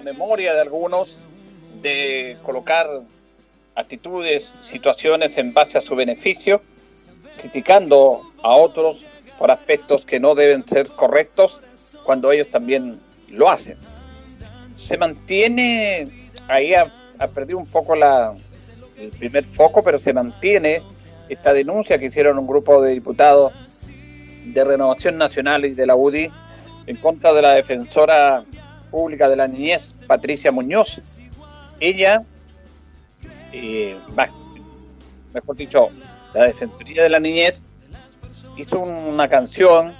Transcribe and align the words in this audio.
Memoria 0.00 0.54
de 0.54 0.60
algunos, 0.60 1.18
de 1.82 2.36
colocar 2.42 2.86
actitudes, 3.74 4.54
situaciones 4.60 5.38
en 5.38 5.54
base 5.54 5.78
a 5.78 5.80
su 5.80 5.94
beneficio, 5.94 6.60
criticando 7.40 8.22
a 8.42 8.56
otros 8.56 9.04
por 9.38 9.50
aspectos 9.50 10.04
que 10.04 10.18
no 10.18 10.34
deben 10.34 10.66
ser 10.66 10.90
correctos 10.90 11.60
cuando 12.04 12.32
ellos 12.32 12.50
también 12.50 12.98
lo 13.28 13.48
hacen. 13.48 13.78
Se 14.76 14.96
mantiene, 14.96 16.30
ahí 16.48 16.74
ha, 16.74 16.92
perdido 17.34 17.58
un 17.58 17.66
poco 17.66 17.94
la, 17.94 18.34
el 18.96 19.10
primer 19.10 19.44
foco, 19.44 19.82
pero 19.82 19.98
se 19.98 20.12
mantiene 20.12 20.82
esta 21.28 21.52
denuncia 21.52 21.98
que 21.98 22.06
hicieron 22.06 22.38
un 22.38 22.46
grupo 22.46 22.80
de 22.82 22.92
diputados 22.92 23.52
de 24.44 24.64
Renovación 24.64 25.18
Nacional 25.18 25.64
y 25.64 25.74
de 25.74 25.86
la 25.86 25.94
UDI 25.94 26.30
en 26.86 26.96
contra 26.96 27.34
de 27.34 27.42
la 27.42 27.54
defensora 27.54 28.44
pública 28.90 29.28
de 29.28 29.36
la 29.36 29.48
niñez, 29.48 29.96
Patricia 30.06 30.52
Muñoz. 30.52 31.00
Ella, 31.80 32.24
eh, 33.52 33.96
mejor 35.32 35.56
dicho, 35.56 35.88
la 36.34 36.44
Defensoría 36.44 37.02
de 37.02 37.08
la 37.08 37.20
Niñez, 37.20 37.62
hizo 38.56 38.80
una 38.80 39.28
canción 39.28 39.94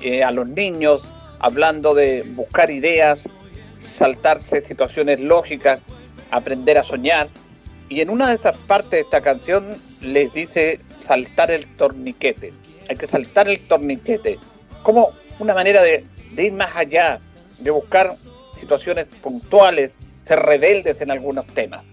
eh, 0.00 0.24
a 0.24 0.30
los 0.30 0.48
niños 0.48 1.12
hablando 1.38 1.94
de 1.94 2.22
buscar 2.34 2.70
ideas, 2.70 3.28
saltarse 3.78 4.64
situaciones 4.64 5.20
lógicas, 5.20 5.80
aprender 6.30 6.78
a 6.78 6.82
soñar. 6.82 7.28
Y 7.88 8.00
en 8.00 8.10
una 8.10 8.28
de 8.28 8.34
esas 8.34 8.56
partes 8.56 8.90
de 8.90 9.00
esta 9.00 9.20
canción 9.20 9.78
les 10.00 10.32
dice 10.32 10.80
saltar 10.86 11.50
el 11.50 11.66
torniquete. 11.76 12.52
Hay 12.88 12.96
que 12.96 13.06
saltar 13.06 13.48
el 13.48 13.60
torniquete. 13.66 14.38
Como 14.82 15.10
una 15.38 15.54
manera 15.54 15.82
de 15.82 16.04
de 16.32 16.44
ir 16.44 16.52
más 16.52 16.74
allá, 16.76 17.20
de 17.60 17.70
buscar 17.70 18.16
situaciones 18.56 19.06
puntuales, 19.06 19.96
ser 20.24 20.40
rebeldes 20.40 21.00
en 21.00 21.10
algunos 21.10 21.46
temas. 21.46 21.84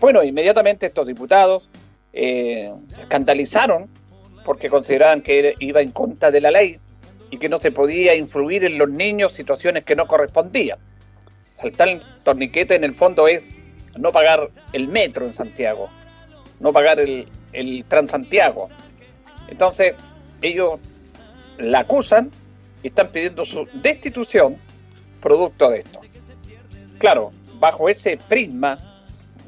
Bueno, 0.00 0.22
inmediatamente 0.22 0.86
estos 0.86 1.06
diputados 1.06 1.68
eh, 2.12 2.72
se 2.94 3.02
escandalizaron 3.02 3.88
porque 4.44 4.68
consideraban 4.68 5.22
que 5.22 5.54
iba 5.60 5.80
en 5.80 5.92
contra 5.92 6.30
de 6.30 6.40
la 6.40 6.50
ley 6.50 6.80
y 7.30 7.38
que 7.38 7.48
no 7.48 7.58
se 7.58 7.70
podía 7.70 8.14
influir 8.14 8.64
en 8.64 8.78
los 8.78 8.88
niños 8.90 9.32
situaciones 9.32 9.84
que 9.84 9.96
no 9.96 10.06
correspondían. 10.06 10.78
Saltar 11.50 11.88
el 11.88 12.00
torniquete 12.24 12.74
en 12.74 12.84
el 12.84 12.94
fondo 12.94 13.28
es 13.28 13.48
no 13.96 14.12
pagar 14.12 14.50
el 14.72 14.88
metro 14.88 15.26
en 15.26 15.32
Santiago, 15.32 15.88
no 16.60 16.72
pagar 16.72 16.98
el, 16.98 17.28
el 17.52 17.84
Transantiago. 17.84 18.68
Entonces, 19.48 19.94
ellos 20.40 20.80
la 21.58 21.80
acusan 21.80 22.30
y 22.82 22.88
están 22.88 23.12
pidiendo 23.12 23.44
su 23.44 23.68
destitución 23.74 24.58
producto 25.22 25.70
de 25.70 25.78
esto. 25.78 26.00
Claro, 26.98 27.32
bajo 27.58 27.88
ese 27.88 28.18
prisma, 28.28 28.76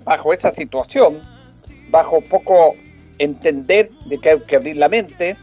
bajo 0.04 0.32
esa 0.32 0.50
situación, 0.52 1.20
bajo 1.90 2.22
poco 2.22 2.74
entender 3.18 3.90
de 4.06 4.18
que 4.18 4.30
hay 4.30 4.40
que 4.40 4.56
abrir 4.56 4.76
la 4.76 4.88
mente, 4.88 5.36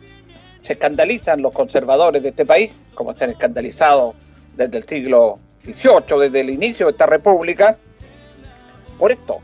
se 0.61 0.73
escandalizan 0.73 1.41
los 1.41 1.53
conservadores 1.53 2.23
de 2.23 2.29
este 2.29 2.45
país, 2.45 2.71
como 2.95 3.13
se 3.13 3.25
han 3.25 3.31
escandalizado 3.31 4.15
desde 4.55 4.79
el 4.79 4.83
siglo 4.85 5.39
XVIII, 5.63 6.19
desde 6.19 6.39
el 6.41 6.49
inicio 6.49 6.87
de 6.87 6.91
esta 6.93 7.05
república, 7.05 7.77
por 8.97 9.11
esto, 9.11 9.39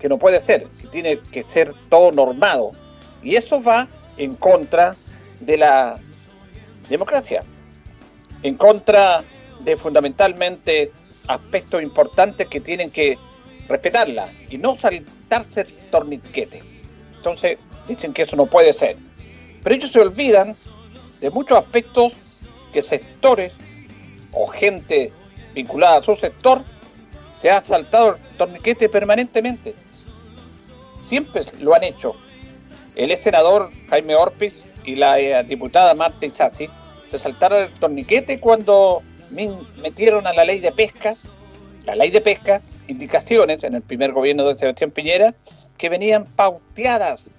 que 0.00 0.08
no 0.08 0.18
puede 0.18 0.42
ser, 0.42 0.66
que 0.80 0.88
tiene 0.88 1.18
que 1.18 1.42
ser 1.42 1.72
todo 1.88 2.10
normado. 2.10 2.72
Y 3.22 3.36
eso 3.36 3.62
va 3.62 3.88
en 4.16 4.34
contra 4.34 4.96
de 5.40 5.56
la 5.56 5.98
democracia 6.88 7.42
en 8.42 8.56
contra 8.56 9.22
de 9.64 9.76
fundamentalmente 9.76 10.92
aspectos 11.28 11.82
importantes 11.82 12.48
que 12.48 12.60
tienen 12.60 12.90
que 12.90 13.18
respetarla 13.68 14.32
y 14.50 14.58
no 14.58 14.78
saltarse 14.78 15.62
el 15.62 15.72
torniquete. 15.90 16.62
Entonces 17.16 17.58
dicen 17.88 18.12
que 18.12 18.22
eso 18.22 18.36
no 18.36 18.46
puede 18.46 18.72
ser. 18.72 18.96
Pero 19.62 19.76
ellos 19.76 19.92
se 19.92 20.00
olvidan 20.00 20.56
de 21.20 21.30
muchos 21.30 21.58
aspectos 21.58 22.12
que 22.72 22.82
sectores 22.82 23.54
o 24.32 24.46
gente 24.46 25.12
vinculada 25.54 25.98
a 25.98 26.02
su 26.02 26.16
sector 26.16 26.62
se 27.36 27.50
ha 27.50 27.60
saltado 27.60 28.16
el 28.16 28.36
torniquete 28.36 28.88
permanentemente. 28.88 29.74
Siempre 31.00 31.42
lo 31.60 31.74
han 31.74 31.84
hecho. 31.84 32.14
El 32.96 33.10
ex 33.10 33.24
senador 33.24 33.70
Jaime 33.90 34.14
Orpiz 34.14 34.54
y 34.84 34.96
la 34.96 35.18
eh, 35.18 35.42
diputada 35.44 35.94
Marta 35.94 36.26
Isasi 36.26 36.68
se 37.10 37.18
saltaron 37.18 37.64
el 37.64 37.74
torniquete 37.74 38.40
cuando 38.40 39.02
metieron 39.32 40.26
a 40.26 40.32
la 40.32 40.44
ley 40.44 40.60
de 40.60 40.72
pesca, 40.72 41.16
la 41.84 41.94
ley 41.94 42.10
de 42.10 42.20
pesca, 42.20 42.60
indicaciones 42.88 43.64
en 43.64 43.74
el 43.74 43.82
primer 43.82 44.12
gobierno 44.12 44.44
de 44.44 44.56
Sebastián 44.56 44.90
Piñera 44.90 45.34
que 45.78 45.88
venían 45.88 46.26
pauteadas 46.26 47.30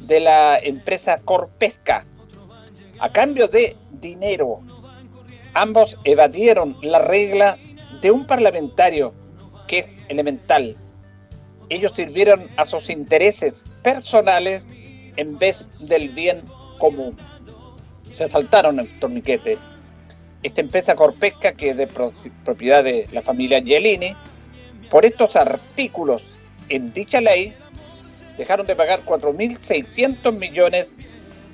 de 0.00 0.20
la 0.20 0.58
empresa 0.58 1.20
Corpesca 1.24 2.04
a 2.98 3.08
cambio 3.10 3.48
de 3.48 3.76
dinero. 3.92 4.60
Ambos 5.54 5.96
evadieron 6.04 6.76
la 6.82 6.98
regla 6.98 7.56
de 8.00 8.10
un 8.10 8.26
parlamentario 8.26 9.14
que 9.68 9.80
es 9.80 9.96
elemental. 10.08 10.76
Ellos 11.68 11.92
sirvieron 11.94 12.48
a 12.56 12.64
sus 12.64 12.90
intereses 12.90 13.64
personales 13.82 14.66
en 15.16 15.38
vez 15.38 15.68
del 15.78 16.08
bien 16.08 16.42
común 16.78 17.16
se 18.14 18.28
saltaron 18.28 18.78
el 18.80 18.98
torniquete. 18.98 19.58
Esta 20.44 20.60
empresa 20.60 20.94
Corpesca, 20.94 21.52
que 21.52 21.70
es 21.70 21.76
de 21.76 21.88
propiedad 22.44 22.84
de 22.84 23.08
la 23.12 23.22
familia 23.22 23.58
Angelini, 23.58 24.14
por 24.90 25.06
estos 25.06 25.36
artículos 25.36 26.22
en 26.68 26.92
dicha 26.92 27.22
ley, 27.22 27.54
dejaron 28.36 28.66
de 28.66 28.76
pagar 28.76 29.02
4.600 29.06 30.32
millones 30.36 30.88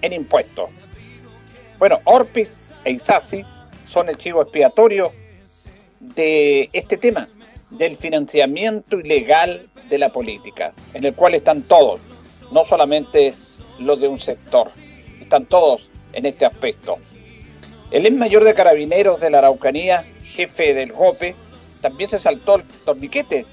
en 0.02 0.12
impuestos. 0.12 0.70
Bueno, 1.78 2.00
Orpis 2.04 2.72
e 2.84 2.90
Isasi 2.90 3.44
son 3.86 4.08
el 4.08 4.16
chivo 4.16 4.42
expiatorio 4.42 5.12
de 6.00 6.68
este 6.72 6.96
tema, 6.96 7.28
del 7.70 7.96
financiamiento 7.96 8.98
ilegal 8.98 9.68
de 9.88 9.98
la 9.98 10.08
política, 10.08 10.72
en 10.94 11.04
el 11.04 11.14
cual 11.14 11.34
están 11.34 11.62
todos, 11.62 12.00
no 12.50 12.64
solamente 12.64 13.34
los 13.78 14.00
de 14.00 14.08
un 14.08 14.18
sector, 14.18 14.68
están 15.20 15.46
todos 15.46 15.88
en 16.12 16.26
este 16.26 16.44
aspecto. 16.44 16.98
El 17.90 18.06
ex 18.06 18.16
mayor 18.16 18.44
de 18.44 18.54
carabineros 18.54 19.20
de 19.20 19.30
la 19.30 19.38
Araucanía, 19.38 20.04
jefe 20.24 20.74
del 20.74 20.92
GOPE, 20.92 21.34
también 21.80 22.08
se 22.08 22.20
saltó 22.20 22.56
el 22.56 22.64
torniquete 22.84 23.46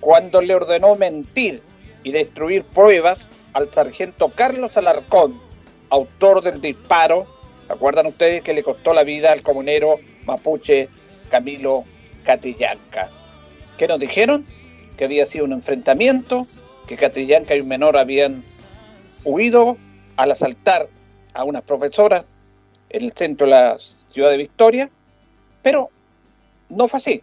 cuando 0.00 0.42
le 0.42 0.54
ordenó 0.54 0.96
mentir 0.96 1.62
y 2.02 2.12
destruir 2.12 2.64
pruebas 2.64 3.28
al 3.52 3.72
sargento 3.72 4.30
Carlos 4.34 4.76
Alarcón, 4.76 5.40
autor 5.88 6.42
del 6.42 6.60
disparo, 6.60 7.26
¿se 7.66 7.72
acuerdan 7.72 8.06
ustedes 8.06 8.42
que 8.42 8.52
le 8.52 8.62
costó 8.62 8.92
la 8.92 9.02
vida 9.02 9.32
al 9.32 9.42
comunero 9.42 9.98
mapuche 10.26 10.88
Camilo 11.30 11.84
Catillanca. 12.24 13.08
¿Qué 13.78 13.88
nos 13.88 13.98
dijeron? 13.98 14.44
Que 14.98 15.04
había 15.06 15.24
sido 15.24 15.46
un 15.46 15.52
enfrentamiento, 15.52 16.46
que 16.86 16.96
Catillanca 16.96 17.54
y 17.54 17.60
un 17.60 17.68
menor 17.68 17.96
habían 17.96 18.44
huido 19.24 19.78
al 20.16 20.32
asaltar 20.32 20.88
a 21.32 21.44
unas 21.44 21.62
profesoras 21.62 22.26
en 22.90 23.04
el 23.04 23.12
centro 23.12 23.46
de 23.46 23.52
la 23.52 23.76
ciudad 24.10 24.30
de 24.30 24.36
Victoria, 24.36 24.90
pero 25.62 25.90
no 26.68 26.88
fue 26.88 26.98
así. 26.98 27.22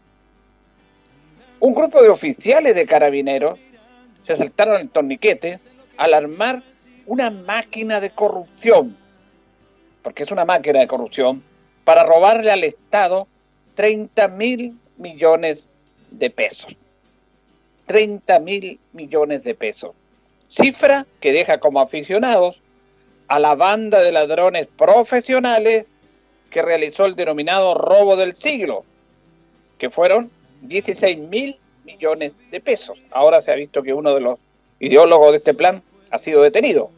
Un 1.59 1.73
grupo 1.73 2.01
de 2.01 2.09
oficiales 2.09 2.75
de 2.75 2.85
carabineros 2.85 3.59
se 4.23 4.33
asaltaron 4.33 4.79
el 4.81 4.89
torniquete 4.89 5.59
al 5.97 6.13
armar 6.13 6.63
una 7.05 7.31
máquina 7.31 7.99
de 7.99 8.09
corrupción, 8.09 8.95
porque 10.03 10.23
es 10.23 10.31
una 10.31 10.45
máquina 10.45 10.79
de 10.79 10.87
corrupción, 10.87 11.43
para 11.83 12.03
robarle 12.03 12.51
al 12.51 12.63
Estado 12.63 13.27
30 13.75 14.27
mil 14.29 14.77
millones 14.97 15.67
de 16.11 16.29
pesos. 16.29 16.75
30 17.85 18.39
mil 18.39 18.79
millones 18.91 19.43
de 19.43 19.55
pesos. 19.55 19.95
Cifra 20.49 21.07
que 21.19 21.31
deja 21.31 21.59
como 21.59 21.79
aficionados 21.79 22.61
a 23.27 23.39
la 23.39 23.55
banda 23.55 24.01
de 24.01 24.11
ladrones 24.11 24.67
profesionales 24.77 25.85
que 26.49 26.61
realizó 26.61 27.05
el 27.05 27.15
denominado 27.15 27.73
robo 27.73 28.15
del 28.15 28.35
siglo, 28.35 28.85
que 29.77 29.89
fueron 29.89 30.31
16 30.61 31.17
mil 31.17 31.59
millones 31.83 32.33
de 32.51 32.59
pesos. 32.59 32.97
Ahora 33.11 33.41
se 33.41 33.51
ha 33.51 33.55
visto 33.55 33.83
que 33.83 33.93
uno 33.93 34.13
de 34.13 34.21
los 34.21 34.39
ideólogos 34.79 35.31
de 35.31 35.37
este 35.37 35.53
plan 35.53 35.83
ha 36.09 36.17
sido 36.17 36.41
detenido. 36.41 36.89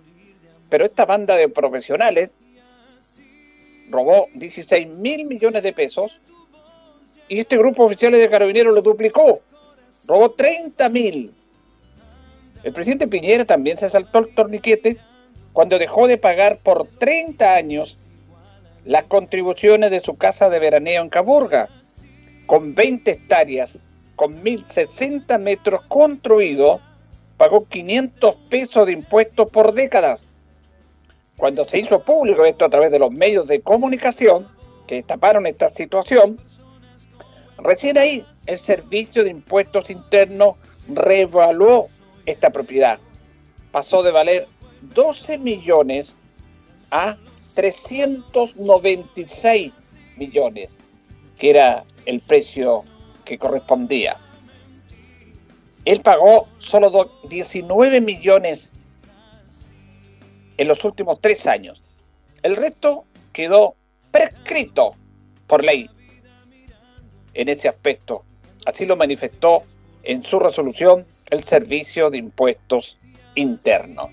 Pero 0.70 0.86
esta 0.86 1.06
banda 1.06 1.36
de 1.36 1.50
profesionales 1.50 2.34
robó 3.90 4.28
16 4.36 4.88
mil 4.88 5.26
millones 5.26 5.64
de 5.64 5.74
pesos 5.74 6.20
y 7.28 7.40
este 7.40 7.58
grupo 7.58 7.86
oficial 7.86 8.12
de 8.12 8.30
carabineros 8.30 8.74
lo 8.74 8.82
duplicó. 8.82 9.42
Robó 10.08 10.32
30 10.32 10.90
mil. 10.90 11.34
El 12.64 12.74
presidente 12.74 13.08
Piñera 13.08 13.46
también 13.46 13.78
se 13.78 13.86
asaltó 13.86 14.20
el 14.20 14.34
torniquete 14.34 14.98
cuando 15.60 15.78
dejó 15.78 16.08
de 16.08 16.18
pagar 16.18 16.60
por 16.60 16.88
30 16.88 17.54
años 17.54 17.98
las 18.86 19.04
contribuciones 19.04 19.92
de 19.92 20.00
su 20.00 20.16
casa 20.16 20.50
de 20.50 20.58
veraneo 20.58 21.02
en 21.02 21.10
Caburga, 21.10 21.68
con 22.46 22.76
20 22.76 23.12
hectáreas, 23.12 23.78
con 24.16 24.42
1060 24.42 25.38
metros 25.40 25.82
construidos, 25.90 26.80
pagó 27.36 27.68
500 27.68 28.38
pesos 28.50 28.86
de 28.86 28.94
impuestos 28.94 29.50
por 29.50 29.74
décadas. 29.74 30.30
Cuando 31.36 31.68
se 31.68 31.80
hizo 31.80 32.06
público 32.06 32.46
esto 32.46 32.64
a 32.64 32.70
través 32.70 32.90
de 32.90 33.00
los 33.00 33.12
medios 33.12 33.50
de 33.50 33.60
comunicación 33.60 34.48
que 34.88 34.96
destaparon 34.96 35.46
esta 35.46 35.70
situación, 35.70 36.40
recién 37.58 37.98
ahí 37.98 38.26
el 38.46 38.58
Servicio 38.58 39.26
de 39.26 39.32
Impuestos 39.32 39.90
Internos 39.90 40.56
reevaluó 40.88 41.88
esta 42.26 42.50
propiedad. 42.50 42.98
Pasó 43.74 44.04
de 44.04 44.12
valer 44.12 44.48
12 44.82 45.38
millones 45.38 46.16
a 46.92 47.18
396 47.54 49.72
millones, 50.18 50.70
que 51.38 51.50
era 51.50 51.84
el 52.06 52.20
precio 52.22 52.84
que 53.26 53.38
correspondía. 53.38 54.18
Él 55.86 56.02
pagó 56.02 56.48
solo 56.58 57.12
19 57.30 58.02
millones 58.02 58.72
en 60.58 60.68
los 60.68 60.84
últimos 60.84 61.22
tres 61.22 61.48
años. 61.48 61.82
El 62.44 62.56
resto 62.56 63.06
quedó 63.34 63.76
prescrito 64.12 64.96
por 65.48 65.64
ley 65.64 65.90
en 67.34 67.50
ese 67.50 67.70
aspecto. 67.70 68.24
Así 68.66 68.86
lo 68.86 68.96
manifestó 68.96 69.64
en 70.04 70.24
su 70.24 70.40
resolución 70.40 71.06
el 71.30 71.44
Servicio 71.44 72.10
de 72.10 72.18
Impuestos 72.18 72.98
Internos. 73.36 74.10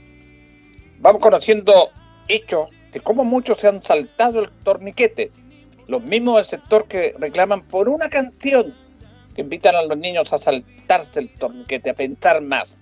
Vamos 0.98 1.20
conociendo 1.20 1.90
hechos 2.28 2.70
de 2.92 3.00
cómo 3.00 3.24
muchos 3.24 3.60
se 3.60 3.68
han 3.68 3.82
saltado 3.82 4.40
el 4.40 4.50
torniquete. 4.50 5.30
Los 5.86 6.02
mismos 6.02 6.36
del 6.36 6.46
sector 6.46 6.88
que 6.88 7.14
reclaman 7.18 7.62
por 7.62 7.88
una 7.88 8.08
canción 8.08 8.74
que 9.34 9.42
invitan 9.42 9.76
a 9.76 9.82
los 9.82 9.98
niños 9.98 10.32
a 10.32 10.38
saltarse 10.38 11.20
el 11.20 11.28
torniquete, 11.28 11.90
a 11.90 11.94
pensar 11.94 12.40
más. 12.40 12.78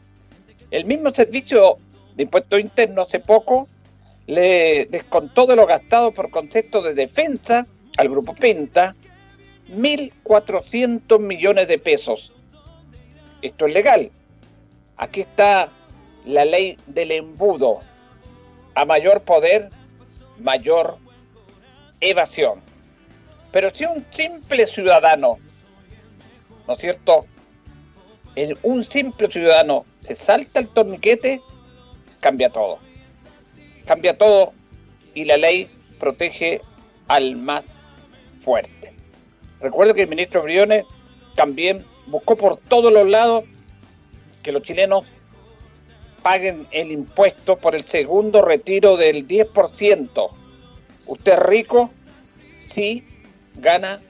El 0.71 0.85
mismo 0.85 1.13
servicio 1.13 1.79
de 2.15 2.23
impuestos 2.23 2.61
internos 2.61 3.09
hace 3.09 3.21
poco 3.21 3.69
le 4.27 4.87
descontó 4.87 5.47
de 5.47 5.57
lo 5.57 5.67
gastado 5.67 6.13
por 6.13 6.31
concepto 6.31 6.81
de 6.81 6.95
defensa 6.95 7.67
al 7.97 8.09
grupo 8.09 8.35
Penta 8.35 8.95
1.400 9.71 11.19
millones 11.21 11.69
de 11.69 11.79
pesos. 11.79 12.33
Esto 13.43 13.67
es 13.67 13.75
legal. 13.75 14.11
Aquí 14.97 15.21
está 15.21 15.71
la 16.25 16.45
ley 16.45 16.79
del 16.87 17.11
embudo. 17.11 17.81
A 18.75 18.85
mayor 18.85 19.23
poder, 19.23 19.71
mayor 20.39 20.99
evasión. 22.01 22.61
Pero 23.53 23.71
si 23.75 23.85
un 23.85 24.05
simple 24.11 24.67
ciudadano, 24.67 25.39
¿no 26.67 26.73
es 26.73 26.79
cierto? 26.81 27.27
Un 28.63 28.83
simple 28.83 29.31
ciudadano 29.31 29.85
se 30.03 30.15
salta 30.15 30.61
el 30.61 30.69
torniquete, 30.69 31.41
cambia 32.21 32.51
todo. 32.51 32.79
Cambia 33.87 34.19
todo 34.19 34.53
y 35.15 35.25
la 35.25 35.37
ley 35.37 35.71
protege 36.01 36.61
al 37.07 37.37
más 37.37 37.67
fuerte. 38.39 38.95
Recuerdo 39.61 39.95
que 39.95 40.03
el 40.03 40.09
ministro 40.09 40.43
Briones 40.43 40.85
también 41.37 41.87
buscó 42.07 42.37
por 42.37 42.59
todos 42.59 42.93
los 42.93 43.09
lados 43.09 43.45
que 44.43 44.53
los 44.53 44.63
chilenos 44.63 45.07
paguen 46.25 46.67
el 46.73 46.91
impuesto 46.91 47.59
por 47.59 47.77
el 47.77 47.85
segundo 47.85 48.41
retiro 48.41 48.97
del 48.97 49.29
10%. 49.29 50.29
Usted 51.07 51.39
rico 51.39 51.91
si 52.67 53.05
gana 53.57 54.01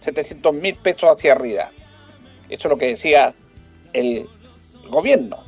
700 0.00 0.52
mil 0.52 0.74
pesos 0.76 1.08
hacia 1.08 1.32
arriba. 1.32 1.70
Eso 2.48 2.68
es 2.68 2.70
lo 2.70 2.76
que 2.76 2.88
decía 2.88 3.34
el 3.92 4.28
gobierno. 4.90 5.44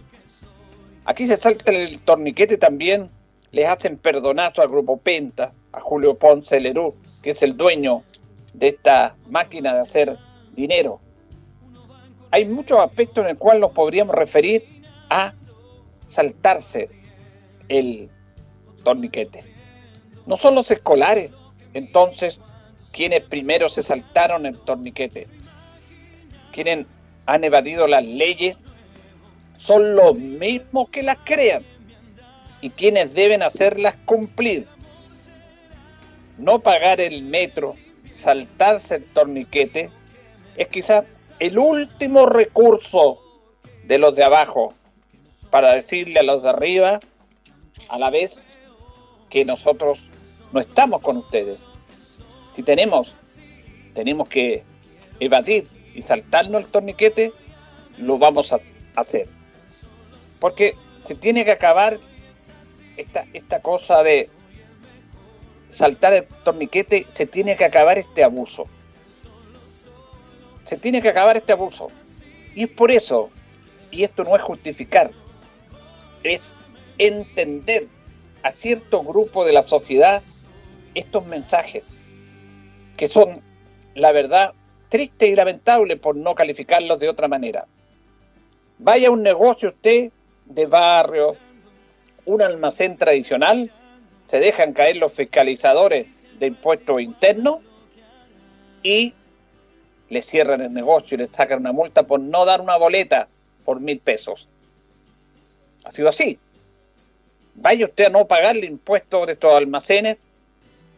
Aquí 1.05 1.27
se 1.27 1.37
salta 1.37 1.73
el 1.73 2.01
torniquete 2.01 2.57
también, 2.57 3.11
les 3.51 3.67
hacen 3.67 3.97
perdonazo 3.97 4.63
al 4.63 4.69
grupo 4.69 4.99
Penta, 4.99 5.53
a 5.73 5.81
Julio 5.81 6.15
Ponce 6.15 6.61
Lerú, 6.61 6.95
que 7.21 7.33
es 7.33 7.43
el 7.43 7.57
dueño 7.57 8.05
de 8.55 8.69
esta 8.69 9.17
máquina 9.29 9.75
de 9.75 9.81
hacer 9.81 10.17
dinero. 10.55 11.01
Hay 12.31 12.45
muchos 12.45 12.79
aspectos 12.79 13.25
en 13.25 13.31
el 13.31 13.39
cual 13.39 13.59
nos 13.59 13.73
podríamos 13.73 14.15
referir 14.15 14.65
a 15.11 15.35
saltarse 16.07 16.89
el 17.69 18.11
torniquete. 18.85 19.43
No 20.27 20.37
son 20.37 20.55
los 20.55 20.71
escolares, 20.71 21.33
entonces, 21.75 22.39
quienes 22.93 23.21
primero 23.23 23.69
se 23.69 23.83
saltaron 23.83 24.47
el 24.47 24.59
torniquete. 24.59 25.29
Quienes 26.53 26.87
han 27.27 27.45
evadido 27.45 27.87
las 27.87 28.05
leyes 28.05 28.57
son 29.57 29.97
los 29.97 30.17
mismos 30.17 30.89
que 30.91 31.03
las 31.03 31.17
crean 31.25 31.65
y 32.61 32.71
quienes 32.71 33.15
deben 33.15 33.43
hacerlas 33.43 33.97
cumplir. 34.05 34.67
No 36.39 36.59
pagar 36.61 37.01
el 37.01 37.23
metro, 37.23 37.75
saltarse 38.15 38.97
el 38.97 39.07
torniquete, 39.07 39.91
es 40.57 40.69
quizás 40.69 41.05
el 41.39 41.59
último 41.59 42.27
recurso 42.27 43.21
de 43.85 43.99
los 43.99 44.17
de 44.17 44.25
abajo 44.25 44.75
para 45.51 45.73
decirle 45.73 46.21
a 46.21 46.23
los 46.23 46.43
de 46.43 46.51
arriba 46.51 47.01
a 47.89 47.99
la 47.99 48.11
vez 48.11 48.43
que 49.31 49.45
nosotros 49.45 50.09
no 50.53 50.61
estamos 50.61 51.03
con 51.03 51.19
ustedes. 51.19 51.61
Si 52.55 52.63
tenemos, 52.63 53.15
tenemos 53.95 54.29
que 54.29 54.65
evadir 55.21 55.69
y 55.95 56.03
saltarnos 56.03 56.63
el 56.63 56.69
torniquete, 56.69 57.33
lo 57.99 58.19
vamos 58.19 58.53
a 58.53 58.61
hacer. 58.97 59.29
Porque 60.41 60.75
se 61.03 61.15
tiene 61.15 61.45
que 61.45 61.53
acabar 61.53 61.99
esta, 62.97 63.27
esta 63.33 63.61
cosa 63.61 64.03
de 64.03 64.31
saltar 65.71 66.15
el 66.15 66.27
torniquete, 66.45 67.07
se 67.13 67.27
tiene 67.27 67.57
que 67.57 67.65
acabar 67.65 67.99
este 67.99 68.25
abuso. 68.25 68.65
Se 70.65 70.77
tiene 70.77 71.03
que 71.03 71.11
acabar 71.11 71.37
este 71.37 71.53
abuso. 71.53 71.89
Y 72.55 72.65
es 72.65 72.71
por 72.71 72.91
eso, 72.91 73.31
y 73.91 74.05
esto 74.05 74.25
no 74.25 74.35
es 74.35 74.43
justificar, 74.43 75.11
es 76.29 76.55
entender 76.99 77.89
a 78.43 78.53
cierto 78.53 79.03
grupo 79.03 79.45
de 79.45 79.53
la 79.53 79.67
sociedad 79.67 80.23
estos 80.95 81.27
mensajes, 81.27 81.85
que 82.97 83.09
son, 83.09 83.43
la 83.95 84.13
verdad, 84.13 84.55
tristes 84.89 85.29
y 85.29 85.37
lamentables 85.37 85.99
por 85.99 86.17
no 86.17 86.35
calificarlos 86.35 86.99
de 87.01 87.09
otra 87.09 87.29
manera. 87.29 87.67
Vaya 88.79 89.11
un 89.11 89.23
negocio 89.23 89.71
usted 89.71 90.11
de 90.47 90.67
barrio, 90.67 91.37
un 92.25 92.43
almacén 92.43 92.97
tradicional, 92.97 93.71
se 94.29 94.41
dejan 94.41 94.73
caer 94.73 94.97
los 94.97 95.13
fiscalizadores 95.13 96.07
de 96.39 96.47
impuestos 96.47 97.01
internos 97.01 97.59
y 98.83 99.15
le 100.09 100.23
cierran 100.23 100.61
el 100.61 100.73
negocio 100.73 101.15
y 101.15 101.19
le 101.19 101.27
sacan 101.29 101.61
una 101.61 101.73
multa 101.73 102.05
por 102.07 102.21
no 102.21 102.45
dar 102.45 102.61
una 102.61 102.77
boleta 102.77 103.29
por 103.65 103.81
mil 103.81 103.99
pesos. 103.99 104.49
Ha 105.87 105.93
sido 105.93 106.09
así. 106.09 106.37
Vaya 107.55 107.87
usted 107.87 108.07
a 108.07 108.09
no 108.09 108.27
pagarle 108.27 108.67
impuestos 108.67 109.27
de 109.27 109.35
estos 109.35 109.55
almacenes, 109.55 110.19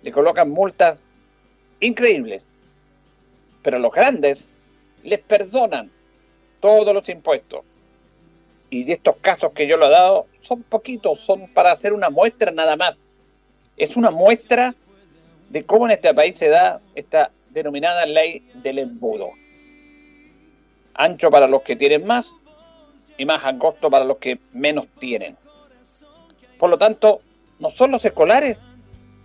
le 0.02 0.11
colocan 0.11 0.49
multas 0.49 1.02
increíbles. 1.78 2.42
Pero 3.62 3.78
los 3.78 3.92
grandes 3.92 4.49
les 5.02 5.21
perdonan 5.21 5.90
todos 6.61 6.95
los 6.95 7.07
impuestos. 7.11 7.61
Y 8.71 8.85
de 8.85 8.95
estos 8.95 9.16
casos 9.21 9.52
que 9.52 9.66
yo 9.66 9.76
lo 9.76 9.87
he 9.87 9.90
dado, 9.90 10.26
son 10.40 10.62
poquitos, 10.62 11.21
son 11.21 11.49
para 11.49 11.73
hacer 11.73 11.92
una 11.92 12.09
muestra 12.09 12.50
nada 12.50 12.75
más. 12.76 12.95
Es 13.76 13.95
una 13.95 14.11
muestra 14.11 14.75
de 15.50 15.66
cómo 15.66 15.85
en 15.85 15.92
este 15.92 16.14
país 16.14 16.38
se 16.38 16.49
da 16.49 16.80
esta 16.95 17.30
denominada 17.50 18.07
ley 18.07 18.50
del 18.54 18.78
embudo. 18.78 19.33
Ancho 20.95 21.30
para 21.30 21.47
los 21.47 21.61
que 21.62 21.76
tienen 21.76 22.07
más 22.07 22.26
y 23.18 23.26
más 23.26 23.44
angosto 23.44 23.90
para 23.90 24.06
los 24.06 24.16
que 24.16 24.38
menos 24.52 24.87
tienen. 24.98 25.37
Por 26.58 26.70
lo 26.70 26.78
tanto, 26.78 27.20
no 27.58 27.70
son 27.70 27.90
los 27.90 28.04
escolares 28.04 28.56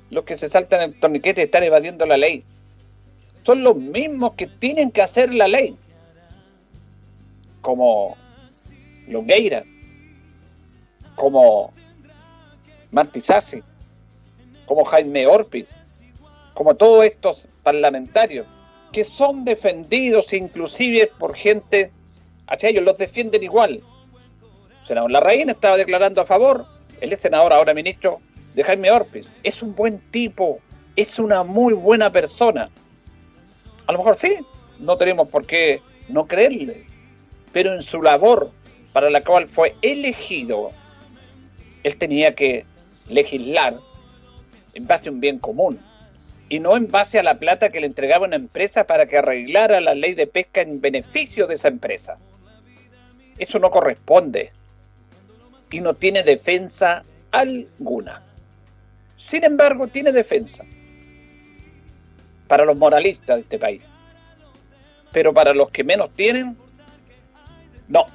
los 0.10 0.26
que 0.26 0.38
se 0.38 0.50
saltan 0.50 0.82
el 0.82 1.00
torniquete 1.00 1.42
y 1.42 1.46
están 1.46 1.64
evadiendo 1.64 2.06
la 2.06 2.18
ley. 2.18 2.44
Son 3.44 3.64
los 3.64 3.76
mismos 3.76 4.34
que 4.34 4.48
tienen 4.48 4.92
que 4.92 5.02
hacer 5.02 5.34
la 5.34 5.48
ley. 5.48 5.76
Como 7.62 8.18
Longueira, 9.08 9.64
como 11.16 11.74
Marti 12.92 13.22
Sassi, 13.22 13.64
como 14.66 14.86
Jaime 14.86 15.28
Orpiz, 15.28 15.66
como 16.54 16.76
todos 16.76 17.06
estos 17.06 17.48
parlamentarios, 17.64 18.48
que 18.92 19.04
son 19.04 19.44
defendidos 19.44 20.34
inclusive 20.34 21.12
por 21.18 21.36
gente, 21.36 21.92
hacia 22.54 22.70
ellos 22.70 22.84
los 22.84 22.98
defienden 22.98 23.44
igual. 23.44 23.82
El 24.82 24.88
senador 24.88 25.12
Larraín 25.12 25.50
estaba 25.50 25.78
declarando 25.78 26.22
a 26.22 26.26
favor, 26.26 26.66
él 27.02 27.12
es 27.12 27.20
senador, 27.20 27.52
ahora 27.52 27.74
ministro 27.74 28.22
de 28.54 28.64
Jaime 28.64 28.92
Orpiz. 28.92 29.26
Es 29.44 29.64
un 29.64 29.76
buen 29.76 30.00
tipo, 30.12 30.60
es 30.96 31.18
una 31.20 31.44
muy 31.44 31.74
buena 31.74 32.12
persona. 32.12 32.70
A 33.88 33.92
lo 33.92 33.98
mejor 33.98 34.18
sí, 34.18 34.38
no 34.80 34.98
tenemos 34.98 35.30
por 35.30 35.46
qué 35.46 35.82
no 36.10 36.28
creerle, 36.28 36.86
pero 37.52 37.74
en 37.74 37.82
su 37.82 38.02
labor 38.02 38.52
para 38.94 39.10
la 39.10 39.24
cual 39.24 39.50
fue 39.50 39.76
elegido, 39.82 40.70
él 41.82 41.96
tenía 41.98 42.36
que 42.36 42.66
legislar 43.10 43.80
en 44.76 44.88
base 44.88 45.10
a 45.10 45.12
un 45.12 45.20
bien 45.20 45.40
común 45.40 45.80
y 46.50 46.60
no 46.60 46.78
en 46.78 46.88
base 46.88 47.18
a 47.18 47.24
la 47.24 47.40
plata 47.40 47.72
que 47.72 47.80
le 47.80 47.88
entregaba 47.88 48.28
una 48.28 48.36
empresa 48.36 48.86
para 48.86 49.08
que 49.08 49.18
arreglara 49.18 49.82
la 49.82 49.96
ley 49.96 50.14
de 50.14 50.28
pesca 50.28 50.62
en 50.62 50.82
beneficio 50.82 51.48
de 51.48 51.56
esa 51.56 51.68
empresa. 51.68 52.20
Eso 53.38 53.60
no 53.60 53.72
corresponde 53.72 54.52
y 55.72 55.82
no 55.82 55.94
tiene 55.94 56.24
defensa 56.24 57.04
alguna. 57.32 58.22
Sin 59.16 59.44
embargo, 59.44 59.88
tiene 59.88 60.12
defensa 60.12 60.64
para 62.48 62.66
los 62.66 62.78
moralistas 62.78 63.38
de 63.38 63.42
este 63.42 63.60
país. 63.60 63.92
Pero 65.12 65.34
para 65.34 65.54
los 65.54 65.70
que 65.70 65.84
menos 65.84 66.12
tienen, 66.12 66.58
no. 67.88 68.06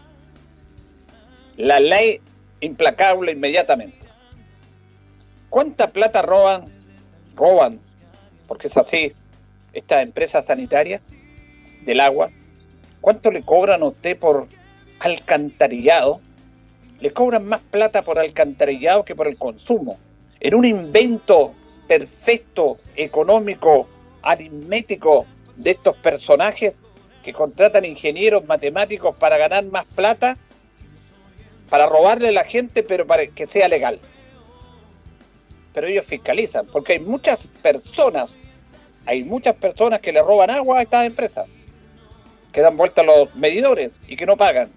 La 1.56 1.80
ley 1.80 2.20
implacable 2.60 3.32
inmediatamente. 3.32 4.06
¿Cuánta 5.48 5.92
plata 5.92 6.22
roban? 6.22 6.66
Roban 7.34 7.80
porque 8.48 8.66
es 8.66 8.76
así, 8.76 9.12
estas 9.72 10.02
empresas 10.02 10.46
sanitarias 10.46 11.02
del 11.82 12.00
agua, 12.00 12.32
¿cuánto 13.00 13.30
le 13.30 13.42
cobran 13.42 13.82
a 13.82 13.86
usted 13.86 14.18
por 14.18 14.48
alcantarillado? 15.00 16.20
Le 17.00 17.12
cobran 17.12 17.46
más 17.46 17.60
plata 17.70 18.02
por 18.02 18.18
alcantarillado 18.18 19.04
que 19.04 19.14
por 19.14 19.28
el 19.28 19.36
consumo. 19.36 19.98
En 20.40 20.54
un 20.54 20.64
invento 20.64 21.54
perfecto, 21.86 22.78
económico, 22.96 23.88
aritmético 24.22 25.26
de 25.56 25.70
estos 25.70 25.96
personajes 25.96 26.80
que 27.22 27.32
contratan 27.32 27.84
ingenieros 27.84 28.46
matemáticos 28.46 29.16
para 29.16 29.36
ganar 29.36 29.64
más 29.64 29.84
plata, 29.86 30.36
para 31.70 31.86
robarle 31.86 32.28
a 32.28 32.32
la 32.32 32.44
gente, 32.44 32.82
pero 32.82 33.06
para 33.06 33.26
que 33.26 33.46
sea 33.46 33.68
legal 33.68 34.00
pero 35.78 35.86
ellos 35.86 36.06
fiscalizan, 36.06 36.66
porque 36.66 36.94
hay 36.94 36.98
muchas 36.98 37.52
personas, 37.62 38.30
hay 39.06 39.22
muchas 39.22 39.54
personas 39.54 40.00
que 40.00 40.12
le 40.12 40.20
roban 40.20 40.50
agua 40.50 40.80
a 40.80 40.82
estas 40.82 41.06
empresas, 41.06 41.46
que 42.52 42.60
dan 42.60 42.76
vuelta 42.76 43.02
a 43.02 43.04
los 43.04 43.32
medidores 43.36 43.92
y 44.08 44.16
que 44.16 44.26
no 44.26 44.36
pagan. 44.36 44.72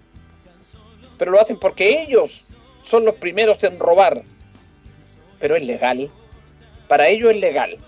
Pero 1.22 1.30
lo 1.30 1.40
hacen 1.40 1.56
porque 1.56 2.02
ellos 2.02 2.42
son 2.82 3.04
los 3.04 3.14
primeros 3.14 3.62
en 3.62 3.78
robar. 3.78 4.24
Pero 5.38 5.54
es 5.54 5.64
legal. 5.64 6.10
Para 6.88 7.06
ellos 7.06 7.30
es 7.30 7.36
legal. 7.36 7.78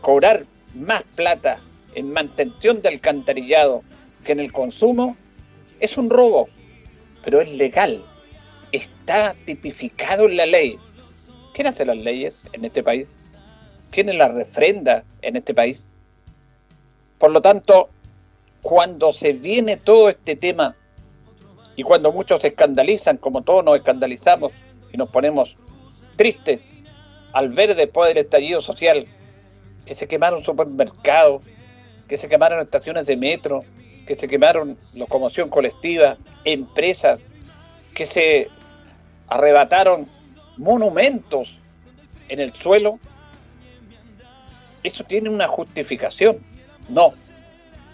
Cobrar 0.00 0.44
más 0.74 1.04
plata 1.14 1.60
en 1.94 2.12
mantención 2.12 2.82
de 2.82 2.88
alcantarillado 2.88 3.82
que 4.24 4.32
en 4.32 4.40
el 4.40 4.50
consumo 4.50 5.16
es 5.78 5.96
un 5.96 6.10
robo, 6.10 6.48
pero 7.24 7.40
es 7.40 7.52
legal. 7.52 8.04
Está 8.72 9.36
tipificado 9.44 10.24
en 10.24 10.36
la 10.36 10.46
ley. 10.46 10.76
¿Quién 11.52 11.68
hace 11.68 11.86
las 11.86 11.98
leyes 11.98 12.40
en 12.52 12.64
este 12.64 12.82
país? 12.82 13.06
¿Quién 13.92 14.18
las 14.18 14.34
refrenda 14.34 15.04
en 15.22 15.36
este 15.36 15.54
país? 15.54 15.86
Por 17.16 17.30
lo 17.30 17.40
tanto, 17.40 17.90
cuando 18.60 19.12
se 19.12 19.34
viene 19.34 19.76
todo 19.76 20.08
este 20.08 20.34
tema 20.34 20.74
y 21.76 21.82
cuando 21.82 22.12
muchos 22.12 22.40
se 22.40 22.48
escandalizan, 22.48 23.16
como 23.16 23.42
todos 23.42 23.64
nos 23.64 23.76
escandalizamos 23.76 24.52
y 24.92 24.96
nos 24.96 25.08
ponemos 25.10 25.56
tristes 26.16 26.60
al 27.32 27.48
ver 27.48 27.74
después 27.74 28.08
del 28.08 28.24
estallido 28.24 28.60
social 28.60 29.06
que 29.84 29.94
se 29.94 30.06
quemaron 30.06 30.42
supermercados, 30.42 31.42
que 32.08 32.16
se 32.16 32.28
quemaron 32.28 32.60
estaciones 32.60 33.06
de 33.06 33.16
metro, 33.16 33.64
que 34.06 34.14
se 34.14 34.28
quemaron 34.28 34.78
locomoción 34.94 35.48
colectiva, 35.48 36.16
empresas, 36.44 37.20
que 37.92 38.06
se 38.06 38.48
arrebataron 39.28 40.08
monumentos 40.56 41.58
en 42.28 42.40
el 42.40 42.52
suelo, 42.54 42.98
¿eso 44.82 45.04
tiene 45.04 45.28
una 45.30 45.48
justificación? 45.48 46.38
No, 46.88 47.14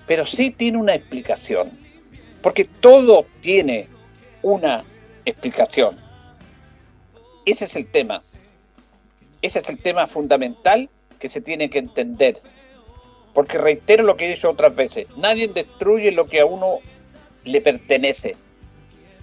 pero 0.07 0.27
sí 0.27 0.51
tiene 0.51 0.79
una 0.79 0.95
explicación, 0.95 1.71
porque 2.43 2.65
todo 2.65 3.27
tiene 3.41 3.89
una 4.43 4.85
explicación. 5.25 5.99
Ese 7.47 7.65
es 7.65 7.77
el 7.77 7.87
tema. 7.87 8.23
Ese 9.43 9.59
es 9.59 9.69
el 9.69 9.79
tema 9.79 10.07
fundamental 10.07 10.89
que 11.19 11.29
se 11.29 11.41
tiene 11.41 11.71
que 11.71 11.79
entender. 11.79 12.39
Porque 13.35 13.59
reitero 13.59 14.05
lo 14.05 14.17
que 14.17 14.27
he 14.27 14.35
dicho 14.35 14.51
otras 14.51 14.75
veces, 14.75 15.07
nadie 15.17 15.49
destruye 15.49 16.13
lo 16.13 16.27
que 16.27 16.41
a 16.41 16.47
uno 16.47 16.79
le 17.45 17.61
pertenece. 17.61 18.37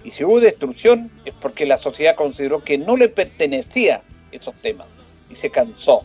Y 0.04 0.10
si 0.10 0.24
hubo 0.24 0.40
destrucción 0.40 1.10
es 1.24 1.34
porque 1.34 1.66
la 1.66 1.76
sociedad 1.76 2.14
consideró 2.14 2.62
que 2.62 2.78
no 2.78 2.96
le 2.96 3.08
pertenecía 3.08 4.02
esos 4.32 4.54
temas 4.56 4.86
y 5.28 5.36
se 5.36 5.50
cansó 5.50 6.04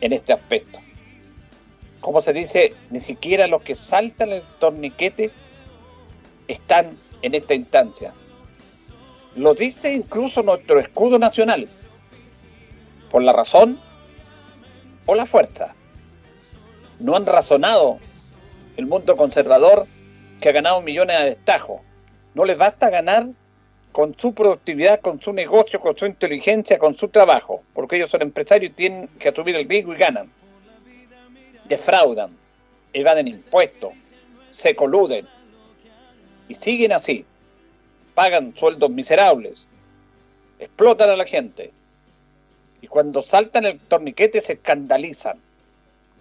en 0.00 0.12
este 0.12 0.32
aspecto. 0.32 0.78
Como 2.00 2.20
se 2.20 2.32
dice, 2.32 2.74
ni 2.90 3.00
siquiera 3.00 3.46
los 3.46 3.62
que 3.62 3.74
saltan 3.74 4.30
el 4.30 4.42
torniquete 4.58 5.30
están 6.52 6.98
en 7.22 7.34
esta 7.34 7.54
instancia. 7.54 8.12
Lo 9.36 9.54
dice 9.54 9.92
incluso 9.92 10.42
nuestro 10.42 10.80
escudo 10.80 11.18
nacional, 11.18 11.68
por 13.10 13.22
la 13.22 13.32
razón 13.32 13.80
o 15.06 15.14
la 15.14 15.26
fuerza. 15.26 15.74
No 16.98 17.16
han 17.16 17.26
razonado 17.26 17.98
el 18.76 18.86
mundo 18.86 19.16
conservador 19.16 19.86
que 20.40 20.48
ha 20.48 20.52
ganado 20.52 20.82
millones 20.82 21.18
de 21.18 21.24
destajo 21.30 21.82
no 22.34 22.44
les 22.44 22.56
basta 22.56 22.90
ganar 22.90 23.24
con 23.92 24.16
su 24.16 24.32
productividad, 24.32 25.00
con 25.00 25.20
su 25.20 25.32
negocio, 25.32 25.80
con 25.80 25.96
su 25.96 26.06
inteligencia, 26.06 26.78
con 26.78 26.96
su 26.96 27.08
trabajo, 27.08 27.62
porque 27.74 27.96
ellos 27.96 28.10
son 28.10 28.22
empresarios 28.22 28.70
y 28.70 28.74
tienen 28.74 29.08
que 29.18 29.30
asumir 29.30 29.56
el 29.56 29.68
riesgo 29.68 29.92
y 29.92 29.96
ganan. 29.96 30.30
Defraudan, 31.66 32.36
evaden 32.92 33.28
impuestos, 33.28 33.92
se 34.52 34.76
coluden 34.76 35.26
y 36.50 36.56
siguen 36.56 36.92
así. 36.92 37.24
Pagan 38.14 38.54
sueldos 38.56 38.90
miserables, 38.90 39.66
explotan 40.58 41.08
a 41.08 41.16
la 41.16 41.24
gente 41.24 41.72
y 42.82 42.88
cuando 42.88 43.22
saltan 43.22 43.64
el 43.66 43.78
torniquete 43.78 44.40
se 44.40 44.54
escandalizan, 44.54 45.38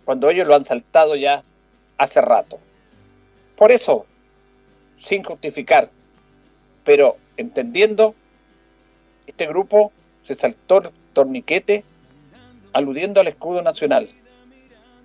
cuando 0.05 0.29
ellos 0.29 0.47
lo 0.47 0.53
han 0.53 0.65
saltado 0.65 1.15
ya 1.15 1.43
hace 1.97 2.21
rato. 2.21 2.59
Por 3.55 3.71
eso, 3.71 4.05
sin 4.99 5.23
justificar, 5.23 5.89
pero 6.83 7.17
entendiendo, 7.35 8.13
este 9.25 9.47
grupo 9.47 9.91
se 10.23 10.35
saltó 10.35 10.83
el 10.83 10.91
torniquete 11.13 11.83
aludiendo 12.71 13.19
al 13.19 13.27
escudo 13.27 13.63
nacional. 13.63 14.07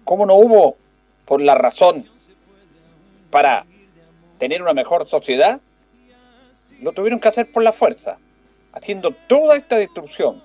¿Cómo 0.04 0.26
no 0.26 0.34
hubo, 0.34 0.76
por 1.24 1.40
la 1.40 1.54
razón 1.54 2.06
para 3.30 3.64
tener 4.44 4.60
una 4.60 4.74
mejor 4.74 5.08
sociedad, 5.08 5.58
lo 6.82 6.92
tuvieron 6.92 7.18
que 7.18 7.28
hacer 7.28 7.50
por 7.50 7.62
la 7.62 7.72
fuerza, 7.72 8.18
haciendo 8.74 9.12
toda 9.26 9.56
esta 9.56 9.76
destrucción. 9.76 10.42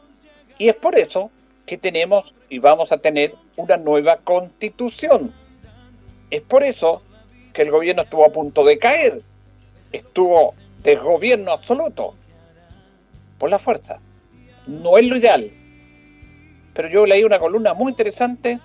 Y 0.58 0.70
es 0.70 0.76
por 0.78 0.98
eso 0.98 1.30
que 1.66 1.78
tenemos 1.78 2.34
y 2.48 2.60
vamos 2.60 2.94
a 2.94 2.98
tener 2.98 3.36
una 3.58 3.76
nueva 3.76 4.16
constitución. 4.24 5.34
Es 6.32 6.42
por 6.44 6.64
eso 6.64 7.02
que 7.52 7.64
el 7.64 7.72
gobierno 7.72 8.04
estuvo 8.04 8.24
a 8.24 8.32
punto 8.32 8.64
de 8.64 8.80
caer, 8.80 9.22
estuvo 9.92 10.54
de 10.82 10.96
gobierno 10.96 11.52
absoluto, 11.52 12.16
por 13.38 13.50
la 13.50 13.60
fuerza. 13.60 14.00
No 14.66 14.98
es 14.98 15.10
lo 15.10 15.18
ideal. 15.18 15.52
Pero 16.74 16.88
yo 16.88 17.06
leí 17.06 17.26
una 17.26 17.40
columna 17.40 17.74
muy 17.74 17.90
interesante 17.90 18.62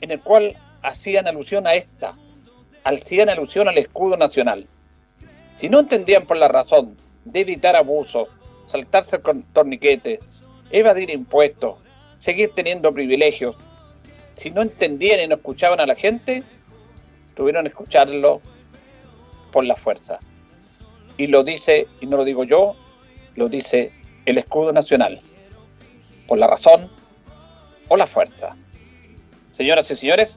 en 0.00 0.10
el 0.10 0.20
cual 0.20 0.60
hacían 0.82 1.28
alusión 1.28 1.64
a 1.68 1.74
esta, 1.74 2.16
hacían 2.84 3.28
alusión 3.28 3.68
al 3.68 3.78
escudo 3.78 4.16
nacional. 4.16 4.66
Si 5.54 5.68
no 5.68 5.80
entendían 5.80 6.26
por 6.26 6.36
la 6.36 6.48
razón 6.48 6.96
de 7.24 7.40
evitar 7.40 7.76
abusos, 7.76 8.28
saltarse 8.66 9.20
con 9.20 9.42
torniquetes, 9.42 10.20
evadir 10.70 11.10
impuestos, 11.10 11.78
seguir 12.18 12.50
teniendo 12.54 12.92
privilegios, 12.92 13.56
si 14.36 14.50
no 14.50 14.62
entendían 14.62 15.20
y 15.20 15.28
no 15.28 15.36
escuchaban 15.36 15.80
a 15.80 15.86
la 15.86 15.94
gente, 15.94 16.42
tuvieron 17.34 17.64
que 17.64 17.68
escucharlo 17.68 18.40
por 19.52 19.64
la 19.64 19.76
fuerza. 19.76 20.18
Y 21.16 21.28
lo 21.28 21.44
dice, 21.44 21.86
y 22.00 22.06
no 22.06 22.16
lo 22.16 22.24
digo 22.24 22.44
yo, 22.44 22.76
lo 23.36 23.48
dice 23.48 23.92
el 24.26 24.38
escudo 24.38 24.72
nacional, 24.72 25.20
por 26.26 26.38
la 26.38 26.46
razón 26.46 26.90
o 27.88 27.96
la 27.96 28.06
fuerza. 28.06 28.56
Señoras 29.52 29.90
y 29.90 29.96
señores, 29.96 30.36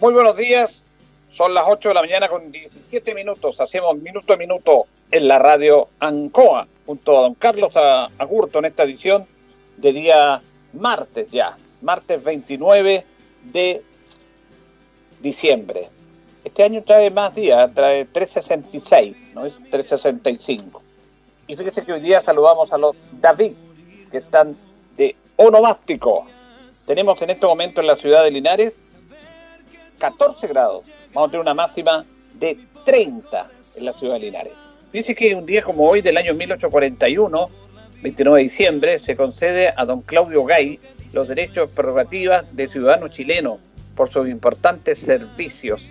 Muy 0.00 0.14
buenos 0.14 0.34
días. 0.34 0.82
Son 1.30 1.52
las 1.52 1.64
8 1.68 1.90
de 1.90 1.94
la 1.94 2.00
mañana 2.00 2.26
con 2.26 2.50
17 2.50 3.14
minutos. 3.14 3.60
Hacemos 3.60 3.98
minuto 3.98 4.32
a 4.32 4.38
minuto 4.38 4.86
en 5.10 5.28
la 5.28 5.38
radio 5.38 5.90
Ancoa 5.98 6.66
junto 6.86 7.18
a 7.18 7.20
don 7.20 7.34
Carlos 7.34 7.74
Agurto 8.16 8.60
en 8.60 8.64
esta 8.64 8.84
edición 8.84 9.26
de 9.76 9.92
día 9.92 10.40
martes 10.72 11.30
ya, 11.30 11.54
martes 11.82 12.24
29 12.24 13.04
de 13.52 13.82
diciembre. 15.20 15.90
Este 16.44 16.62
año 16.62 16.82
trae 16.82 17.10
más 17.10 17.34
días, 17.34 17.70
trae 17.74 18.06
366, 18.06 19.34
no 19.34 19.44
es 19.44 19.56
365. 19.70 20.82
Y 21.46 21.56
fíjese 21.56 21.84
que 21.84 21.92
hoy 21.92 22.00
día 22.00 22.22
saludamos 22.22 22.72
a 22.72 22.78
los 22.78 22.96
David, 23.20 23.52
que 24.10 24.16
están 24.16 24.56
de 24.96 25.14
onomástico. 25.36 26.24
Tenemos 26.86 27.20
en 27.20 27.28
este 27.28 27.44
momento 27.44 27.82
en 27.82 27.86
la 27.86 27.96
ciudad 27.96 28.24
de 28.24 28.30
Linares 28.30 28.72
14 30.00 30.48
grados. 30.48 30.84
Vamos 31.12 31.28
a 31.28 31.30
tener 31.30 31.42
una 31.42 31.54
máxima 31.54 32.04
de 32.34 32.58
30 32.84 33.50
en 33.76 33.84
la 33.84 33.92
ciudad 33.92 34.14
de 34.14 34.20
Linares. 34.20 34.54
Dice 34.92 35.14
que 35.14 35.34
un 35.34 35.46
día 35.46 35.62
como 35.62 35.88
hoy 35.88 36.00
del 36.00 36.16
año 36.16 36.34
1841, 36.34 37.50
29 38.02 38.38
de 38.38 38.42
diciembre, 38.42 38.98
se 38.98 39.14
concede 39.14 39.72
a 39.76 39.84
don 39.84 40.00
Claudio 40.00 40.44
Gay 40.44 40.80
los 41.12 41.28
derechos 41.28 41.70
prerrogativas 41.70 42.44
de 42.52 42.66
ciudadano 42.66 43.08
chileno 43.08 43.58
por 43.94 44.10
sus 44.10 44.28
importantes 44.28 44.98
servicios 44.98 45.84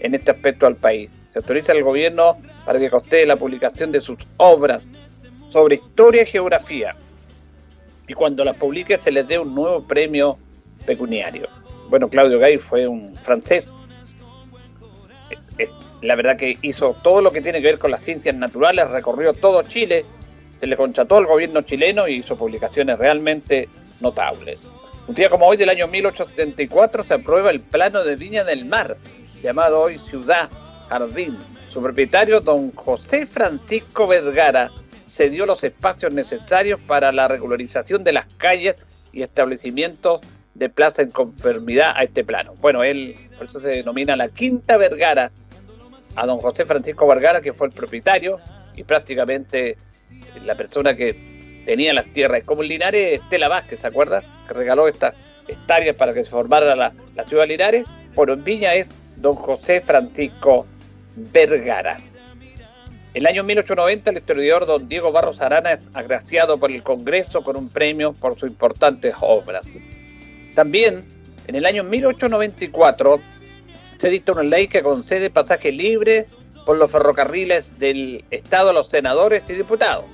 en 0.00 0.14
este 0.14 0.30
aspecto 0.30 0.66
al 0.66 0.76
país. 0.76 1.10
Se 1.30 1.38
autoriza 1.38 1.72
al 1.72 1.82
gobierno 1.82 2.38
para 2.64 2.78
que 2.78 2.90
costee 2.90 3.26
la 3.26 3.36
publicación 3.36 3.92
de 3.92 4.00
sus 4.00 4.18
obras 4.38 4.88
sobre 5.50 5.76
historia 5.76 6.22
y 6.22 6.26
geografía. 6.26 6.96
Y 8.08 8.14
cuando 8.14 8.44
las 8.44 8.56
publique 8.56 8.98
se 8.98 9.10
les 9.10 9.28
dé 9.28 9.38
un 9.38 9.54
nuevo 9.54 9.86
premio 9.86 10.38
pecuniario 10.86 11.48
bueno, 11.88 12.08
Claudio 12.08 12.38
Gay 12.38 12.58
fue 12.58 12.86
un 12.86 13.14
francés. 13.16 13.64
La 16.02 16.14
verdad 16.14 16.36
que 16.36 16.58
hizo 16.62 16.94
todo 17.02 17.20
lo 17.20 17.32
que 17.32 17.40
tiene 17.40 17.60
que 17.60 17.68
ver 17.68 17.78
con 17.78 17.90
las 17.90 18.02
ciencias 18.02 18.34
naturales, 18.34 18.90
recorrió 18.90 19.32
todo 19.32 19.62
Chile, 19.62 20.04
se 20.60 20.66
le 20.66 20.76
contrató 20.76 21.16
al 21.16 21.26
gobierno 21.26 21.62
chileno 21.62 22.06
y 22.06 22.16
hizo 22.16 22.36
publicaciones 22.36 22.98
realmente 22.98 23.68
notables. 24.00 24.60
Un 25.08 25.14
día 25.14 25.30
como 25.30 25.46
hoy 25.46 25.56
del 25.56 25.68
año 25.68 25.86
1874 25.86 27.04
se 27.04 27.14
aprueba 27.14 27.50
el 27.50 27.60
plano 27.60 28.02
de 28.04 28.16
Viña 28.16 28.44
del 28.44 28.64
Mar, 28.64 28.96
llamado 29.42 29.80
hoy 29.80 29.98
Ciudad 29.98 30.50
Jardín. 30.88 31.38
Su 31.68 31.82
propietario, 31.82 32.40
don 32.40 32.72
José 32.72 33.26
Francisco 33.26 34.06
Vergara, 34.06 34.70
cedió 35.08 35.46
los 35.46 35.62
espacios 35.62 36.12
necesarios 36.12 36.80
para 36.80 37.12
la 37.12 37.28
regularización 37.28 38.02
de 38.02 38.12
las 38.12 38.26
calles 38.36 38.76
y 39.12 39.22
establecimientos 39.22 40.20
de 40.58 40.68
plaza 40.68 41.02
en 41.02 41.10
conformidad 41.10 41.92
a 41.96 42.04
este 42.04 42.24
plano. 42.24 42.54
Bueno, 42.60 42.82
él, 42.82 43.14
por 43.36 43.46
eso 43.46 43.60
se 43.60 43.68
denomina 43.68 44.16
la 44.16 44.28
Quinta 44.28 44.76
Vergara, 44.76 45.30
a 46.16 46.26
don 46.26 46.38
José 46.38 46.64
Francisco 46.64 47.06
Vergara, 47.06 47.40
que 47.40 47.52
fue 47.52 47.66
el 47.66 47.72
propietario 47.72 48.40
y 48.74 48.84
prácticamente 48.84 49.76
la 50.44 50.54
persona 50.54 50.96
que 50.96 51.62
tenía 51.66 51.92
las 51.92 52.06
tierras. 52.06 52.42
Como 52.44 52.62
Linares, 52.62 53.20
Estela 53.20 53.48
Vázquez, 53.48 53.80
¿se 53.80 53.86
acuerda? 53.86 54.22
Que 54.48 54.54
regaló 54.54 54.88
estas 54.88 55.14
hectáreas 55.46 55.94
para 55.96 56.14
que 56.14 56.24
se 56.24 56.30
formara 56.30 56.74
la, 56.74 56.92
ciudad 57.26 57.42
de 57.44 57.48
Linares. 57.48 57.84
Bueno, 58.14 58.32
en 58.32 58.44
Viña 58.44 58.74
es 58.74 58.86
don 59.16 59.34
José 59.34 59.80
Francisco 59.80 60.66
Vergara. 61.16 61.98
En 63.12 63.22
el 63.22 63.26
año 63.26 63.44
1890, 63.44 64.10
el 64.10 64.16
historiador 64.18 64.66
don 64.66 64.88
Diego 64.88 65.10
Barros 65.10 65.40
Arana 65.40 65.72
es 65.72 65.80
agraciado 65.94 66.58
por 66.58 66.70
el 66.70 66.82
Congreso 66.82 67.42
con 67.42 67.56
un 67.56 67.68
premio 67.68 68.12
por 68.12 68.38
sus 68.38 68.48
importantes 68.50 69.14
obras. 69.20 69.66
También, 70.56 71.04
en 71.48 71.54
el 71.54 71.66
año 71.66 71.84
1894, 71.84 73.20
se 73.98 74.08
dicta 74.08 74.32
una 74.32 74.42
ley 74.42 74.68
que 74.68 74.82
concede 74.82 75.28
pasaje 75.28 75.70
libre 75.70 76.26
por 76.64 76.78
los 76.78 76.90
ferrocarriles 76.90 77.78
del 77.78 78.24
Estado 78.30 78.70
a 78.70 78.72
los 78.72 78.88
senadores 78.88 79.42
y 79.50 79.52
diputados. 79.52 80.06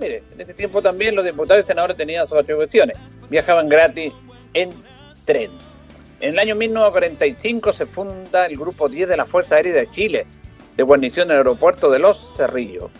Mire, 0.00 0.22
en 0.32 0.40
ese 0.40 0.54
tiempo 0.54 0.80
también 0.80 1.14
los 1.14 1.26
diputados 1.26 1.62
y 1.62 1.66
senadores 1.66 1.98
tenían 1.98 2.26
sus 2.26 2.38
atribuciones. 2.38 2.96
Viajaban 3.28 3.68
gratis 3.68 4.14
en 4.54 4.70
tren. 5.26 5.50
En 6.20 6.32
el 6.32 6.38
año 6.38 6.54
1945 6.54 7.74
se 7.74 7.84
funda 7.84 8.46
el 8.46 8.56
Grupo 8.56 8.88
10 8.88 9.10
de 9.10 9.16
la 9.18 9.26
Fuerza 9.26 9.56
Aérea 9.56 9.74
de 9.74 9.90
Chile, 9.90 10.26
de 10.74 10.82
guarnición 10.84 11.28
en 11.28 11.32
el 11.32 11.36
aeropuerto 11.40 11.90
de 11.90 11.98
Los 11.98 12.34
Cerrillos. 12.34 12.90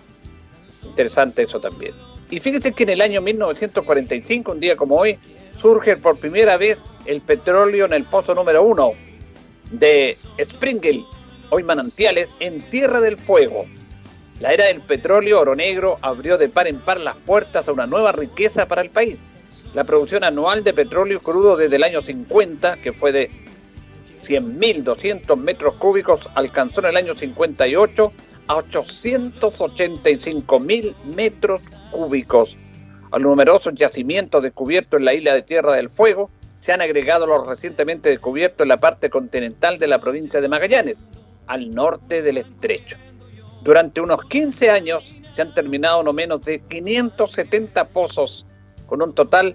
Interesante 0.84 1.44
eso 1.44 1.58
también. 1.58 1.94
Y 2.30 2.38
fíjense 2.38 2.72
que 2.72 2.82
en 2.82 2.90
el 2.90 3.00
año 3.00 3.22
1945, 3.22 4.52
un 4.52 4.60
día 4.60 4.76
como 4.76 4.96
hoy, 4.96 5.18
surge 5.58 5.96
por 5.96 6.18
primera 6.18 6.56
vez 6.56 6.78
el 7.06 7.20
petróleo 7.20 7.86
en 7.86 7.92
el 7.92 8.04
pozo 8.04 8.34
número 8.34 8.62
uno 8.62 8.92
de 9.70 10.16
Springel, 10.38 11.04
hoy 11.50 11.62
manantiales, 11.62 12.28
en 12.40 12.62
Tierra 12.70 13.00
del 13.00 13.16
Fuego. 13.16 13.66
La 14.40 14.52
era 14.52 14.66
del 14.66 14.80
petróleo 14.80 15.40
oro 15.40 15.54
negro 15.56 15.98
abrió 16.02 16.36
de 16.38 16.48
par 16.48 16.66
en 16.66 16.78
par 16.78 17.00
las 17.00 17.16
puertas 17.16 17.68
a 17.68 17.72
una 17.72 17.86
nueva 17.86 18.12
riqueza 18.12 18.66
para 18.68 18.82
el 18.82 18.90
país. 18.90 19.20
La 19.74 19.84
producción 19.84 20.24
anual 20.24 20.62
de 20.62 20.74
petróleo 20.74 21.20
crudo 21.20 21.56
desde 21.56 21.76
el 21.76 21.84
año 21.84 22.02
50, 22.02 22.76
que 22.78 22.92
fue 22.92 23.12
de 23.12 23.30
100.200 24.22 25.36
metros 25.36 25.76
cúbicos, 25.76 26.28
alcanzó 26.34 26.80
en 26.80 26.86
el 26.86 26.96
año 26.96 27.14
58 27.14 28.12
a 28.48 28.54
885.000 28.54 30.94
metros 31.14 31.60
cúbicos 31.90 32.56
a 33.10 33.18
los 33.18 33.30
numerosos 33.30 33.74
yacimientos 33.74 34.42
descubiertos 34.42 34.98
en 34.98 35.04
la 35.04 35.12
isla 35.14 35.34
de 35.34 35.42
Tierra 35.42 35.74
del 35.74 35.90
Fuego, 35.90 36.30
se 36.60 36.72
han 36.72 36.82
agregado 36.82 37.26
los 37.26 37.46
recientemente 37.46 38.08
descubiertos 38.08 38.64
en 38.64 38.68
la 38.68 38.78
parte 38.78 39.10
continental 39.10 39.78
de 39.78 39.86
la 39.86 40.00
provincia 40.00 40.40
de 40.40 40.48
Magallanes, 40.48 40.96
al 41.46 41.70
norte 41.70 42.22
del 42.22 42.38
estrecho. 42.38 42.96
Durante 43.62 44.00
unos 44.00 44.22
15 44.28 44.70
años 44.70 45.14
se 45.34 45.42
han 45.42 45.54
terminado 45.54 46.02
no 46.02 46.12
menos 46.12 46.42
de 46.42 46.58
570 46.60 47.88
pozos, 47.88 48.44
con 48.86 49.02
un 49.02 49.14
total 49.14 49.54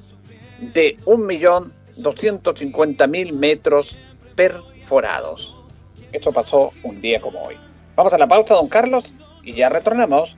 de 0.74 0.98
1.250.000 1.06 3.34
metros 3.34 3.98
perforados. 4.36 5.58
Esto 6.12 6.32
pasó 6.32 6.72
un 6.84 7.02
día 7.02 7.20
como 7.22 7.42
hoy. 7.42 7.58
Vamos 7.96 8.14
a 8.14 8.18
la 8.18 8.28
pausa, 8.28 8.56
don 8.56 8.68
Carlos, 8.68 9.14
y 9.44 9.54
ya 9.54 9.70
retornamos 9.70 10.38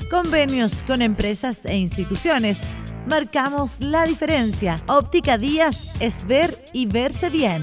convenios 0.11 0.83
con 0.83 1.01
empresas 1.01 1.65
e 1.65 1.77
instituciones. 1.77 2.63
Marcamos 3.07 3.79
la 3.79 4.05
diferencia. 4.05 4.75
Óptica 4.87 5.37
Díaz 5.37 5.93
es 6.01 6.27
ver 6.27 6.59
y 6.73 6.85
verse 6.85 7.29
bien. 7.29 7.61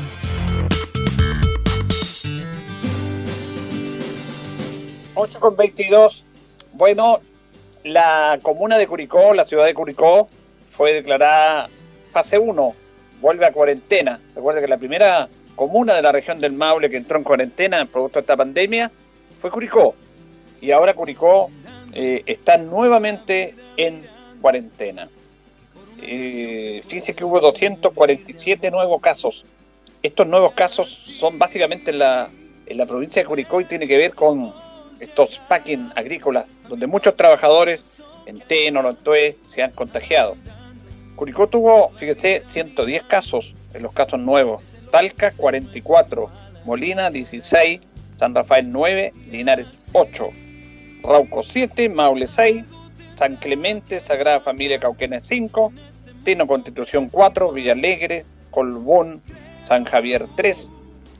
8 5.14 5.40
con 5.40 5.56
22. 5.56 6.24
Bueno, 6.72 7.20
la 7.84 8.38
comuna 8.40 8.78
de 8.78 8.86
Curicó, 8.86 9.34
la 9.34 9.44
ciudad 9.44 9.66
de 9.66 9.74
Curicó, 9.74 10.30
fue 10.70 10.94
declarada 10.94 11.68
fase 12.10 12.38
1, 12.38 12.74
vuelve 13.20 13.44
a 13.44 13.52
cuarentena. 13.52 14.20
Recuerda 14.34 14.62
que 14.62 14.68
la 14.68 14.78
primera 14.78 15.28
comuna 15.54 15.92
de 15.94 16.00
la 16.00 16.12
región 16.12 16.40
del 16.40 16.52
Maule 16.52 16.88
que 16.88 16.96
entró 16.96 17.18
en 17.18 17.24
cuarentena 17.24 17.84
producto 17.84 18.20
de 18.20 18.22
esta 18.22 18.38
pandemia 18.38 18.90
fue 19.38 19.50
Curicó. 19.50 19.94
Y 20.62 20.70
ahora 20.70 20.94
Curicó 20.94 21.50
eh, 22.00 22.22
está 22.26 22.58
nuevamente 22.58 23.56
en 23.76 24.06
cuarentena. 24.40 25.08
Eh, 26.00 26.80
fíjense 26.84 27.12
que 27.12 27.24
hubo 27.24 27.40
247 27.40 28.70
nuevos 28.70 29.00
casos. 29.00 29.44
Estos 30.00 30.28
nuevos 30.28 30.52
casos 30.52 30.88
son 30.88 31.40
básicamente 31.40 31.90
en 31.90 31.98
la, 31.98 32.30
provincia 32.86 33.20
de 33.20 33.26
Curicó 33.26 33.60
y 33.60 33.64
tiene 33.64 33.88
que 33.88 33.98
ver 33.98 34.14
con 34.14 34.54
estos 35.00 35.40
packing 35.48 35.90
agrícolas, 35.96 36.44
donde 36.68 36.86
muchos 36.86 37.16
trabajadores 37.16 38.00
en 38.26 38.38
Teno, 38.38 38.88
en 38.88 38.94
Tue, 38.94 39.36
se 39.52 39.64
han 39.64 39.72
contagiado. 39.72 40.36
Curicó 41.16 41.48
tuvo, 41.48 41.90
fíjese, 41.96 42.44
110 42.46 43.02
casos 43.08 43.56
en 43.74 43.82
los 43.82 43.90
casos 43.90 44.20
nuevos. 44.20 44.62
Talca 44.92 45.32
44, 45.32 46.30
Molina 46.64 47.10
16, 47.10 47.80
San 48.16 48.36
Rafael 48.36 48.70
9, 48.70 49.12
Linares 49.32 49.66
8, 49.94 50.30
Rauco 51.02 51.42
7, 51.42 51.88
Maule 51.88 52.26
6, 52.26 52.64
San 53.16 53.36
Clemente, 53.36 54.00
Sagrada 54.00 54.40
Familia 54.40 54.78
Cauquenes 54.78 55.26
5, 55.26 55.72
Teno 56.24 56.46
Constitución 56.46 57.08
4, 57.10 57.52
Villalegre, 57.52 58.24
Colbún, 58.50 59.22
San 59.64 59.84
Javier 59.84 60.26
3, 60.36 60.70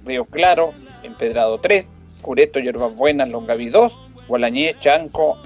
Río 0.04 0.24
Claro, 0.24 0.72
Empedrado 1.02 1.58
3, 1.58 1.86
Cureto, 2.22 2.60
Yerbas 2.60 2.94
Buenas, 2.94 3.28
Longaví 3.28 3.68
2, 3.68 3.98
Gualañé, 4.28 4.76
Chanco 4.78 5.38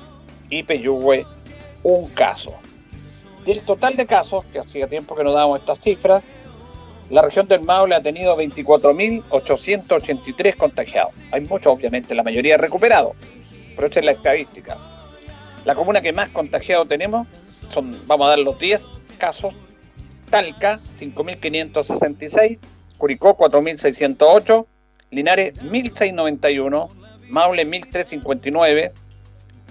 y 0.50 0.62
Peyúgue, 0.62 1.26
un 1.82 2.08
caso. 2.10 2.54
Del 3.44 3.62
total 3.62 3.96
de 3.96 4.06
casos, 4.06 4.44
que 4.46 4.60
hacía 4.60 4.86
tiempo 4.86 5.16
que 5.16 5.24
no 5.24 5.32
dábamos 5.32 5.60
estas 5.60 5.80
cifras, 5.80 6.22
la 7.10 7.22
región 7.22 7.48
del 7.48 7.62
Maule 7.62 7.94
ha 7.94 8.02
tenido 8.02 8.36
24.883 8.36 10.56
contagiados. 10.56 11.14
Hay 11.30 11.42
muchos, 11.42 11.66
obviamente, 11.66 12.14
la 12.14 12.22
mayoría 12.22 12.56
recuperados, 12.56 13.14
pero 13.74 13.86
esta 13.86 14.00
es 14.00 14.06
la 14.06 14.12
estadística. 14.12 14.78
La 15.64 15.74
comuna 15.74 16.00
que 16.00 16.12
más 16.12 16.28
contagiados 16.30 16.88
tenemos 16.88 17.26
son, 17.72 17.96
vamos 18.06 18.26
a 18.26 18.30
dar 18.30 18.38
los 18.40 18.58
10 18.58 18.80
casos, 19.18 19.54
Talca, 20.30 20.80
5.566, 20.98 22.58
Curicó, 22.96 23.36
4.608, 23.36 24.66
Linares 25.10 25.60
1691, 25.62 26.90
Maule 27.28 27.64
1359, 27.64 28.92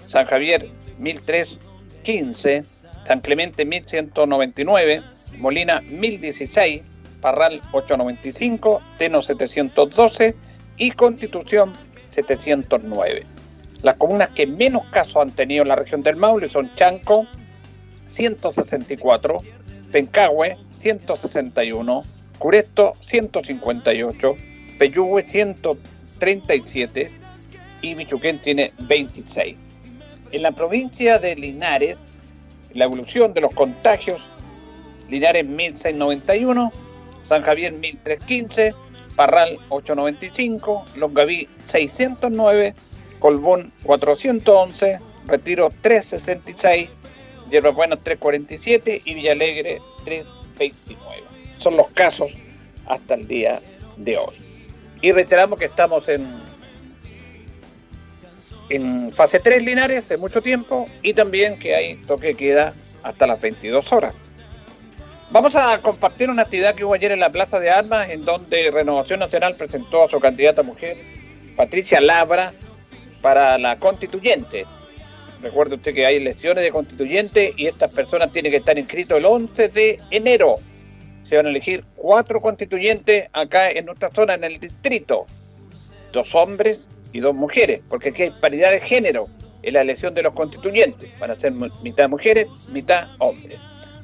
San 0.06 0.26
Javier 0.26 0.68
1315, 0.98 2.64
San 3.04 3.20
Clemente 3.20 3.64
1199, 3.64 5.02
Molina 5.38 5.80
1016, 5.80 6.82
Parral 7.20 7.60
895, 7.72 8.82
Teno 8.98 9.22
712 9.22 10.36
y 10.76 10.90
Constitución 10.92 11.72
709. 12.08 13.26
Las 13.82 13.96
comunas 13.96 14.30
que 14.30 14.46
menos 14.46 14.86
casos 14.86 15.16
han 15.16 15.30
tenido 15.30 15.62
en 15.62 15.68
la 15.68 15.76
región 15.76 16.02
del 16.02 16.16
Maule 16.16 16.48
son 16.48 16.72
Chanco 16.76 17.26
164, 18.06 19.38
Pencahue 19.90 20.56
161, 20.70 22.02
Curesto 22.38 22.92
158, 23.00 24.36
Peyúgue 24.78 25.26
137 25.26 27.10
y 27.82 27.94
Michuquén 27.96 28.40
tiene 28.40 28.72
26. 28.78 29.56
En 30.30 30.42
la 30.42 30.52
provincia 30.52 31.18
de 31.18 31.34
Linares, 31.34 31.96
la 32.74 32.84
evolución 32.84 33.34
de 33.34 33.40
los 33.40 33.52
contagios, 33.52 34.22
Linares 35.08 35.44
1691, 35.44 36.72
San 37.24 37.42
Javier 37.42 37.72
1315, 37.72 38.74
Parral 39.16 39.58
895, 39.68 40.84
Longaví 40.96 41.48
609, 41.66 42.74
Colbón 43.22 43.72
411, 43.84 44.98
Retiro 45.28 45.72
366, 45.80 46.90
Hierbas 47.48 47.72
Buenas 47.72 48.00
347 48.02 49.02
y 49.04 49.14
Villalegre 49.14 49.80
329. 50.04 51.22
Son 51.58 51.76
los 51.76 51.86
casos 51.92 52.32
hasta 52.86 53.14
el 53.14 53.28
día 53.28 53.62
de 53.96 54.18
hoy. 54.18 54.34
Y 55.02 55.12
reiteramos 55.12 55.56
que 55.56 55.66
estamos 55.66 56.08
en, 56.08 56.26
en 58.70 59.12
fase 59.12 59.38
3 59.38 59.66
Linares 59.66 60.08
de 60.08 60.16
mucho 60.16 60.42
tiempo 60.42 60.88
y 61.00 61.14
también 61.14 61.60
que 61.60 61.76
hay 61.76 61.94
toque 61.94 62.34
queda 62.34 62.74
hasta 63.04 63.28
las 63.28 63.40
22 63.40 63.92
horas. 63.92 64.14
Vamos 65.30 65.54
a 65.54 65.78
compartir 65.78 66.28
una 66.28 66.42
actividad 66.42 66.74
que 66.74 66.84
hubo 66.84 66.94
ayer 66.94 67.12
en 67.12 67.20
la 67.20 67.30
Plaza 67.30 67.60
de 67.60 67.70
Armas, 67.70 68.10
en 68.10 68.24
donde 68.24 68.68
Renovación 68.72 69.20
Nacional 69.20 69.54
presentó 69.54 70.02
a 70.02 70.08
su 70.10 70.18
candidata 70.18 70.64
mujer, 70.64 70.96
Patricia 71.54 72.00
Labra, 72.00 72.52
para 73.22 73.56
la 73.56 73.76
constituyente. 73.76 74.66
Recuerde 75.40 75.76
usted 75.76 75.94
que 75.94 76.04
hay 76.04 76.16
elecciones 76.16 76.62
de 76.62 76.70
constituyente 76.70 77.54
y 77.56 77.66
estas 77.66 77.90
personas 77.92 78.30
tienen 78.32 78.50
que 78.50 78.58
estar 78.58 78.78
inscritos 78.78 79.18
el 79.18 79.24
11 79.24 79.68
de 79.68 80.00
enero 80.10 80.56
se 81.32 81.36
van 81.36 81.46
a 81.46 81.48
elegir 81.50 81.84
cuatro 81.96 82.40
constituyentes 82.40 83.28
acá 83.32 83.70
en 83.70 83.86
nuestra 83.86 84.10
zona, 84.10 84.34
en 84.34 84.44
el 84.44 84.58
distrito. 84.58 85.26
Dos 86.12 86.34
hombres 86.34 86.88
y 87.12 87.20
dos 87.20 87.34
mujeres, 87.34 87.80
porque 87.88 88.10
aquí 88.10 88.24
hay 88.24 88.30
paridad 88.30 88.70
de 88.70 88.80
género 88.80 89.28
en 89.62 89.74
la 89.74 89.80
elección 89.80 90.14
de 90.14 90.24
los 90.24 90.34
constituyentes. 90.34 91.10
Van 91.18 91.30
a 91.30 91.38
ser 91.38 91.52
mitad 91.52 92.08
mujeres, 92.08 92.48
mitad 92.68 93.08
hombres. 93.18 93.58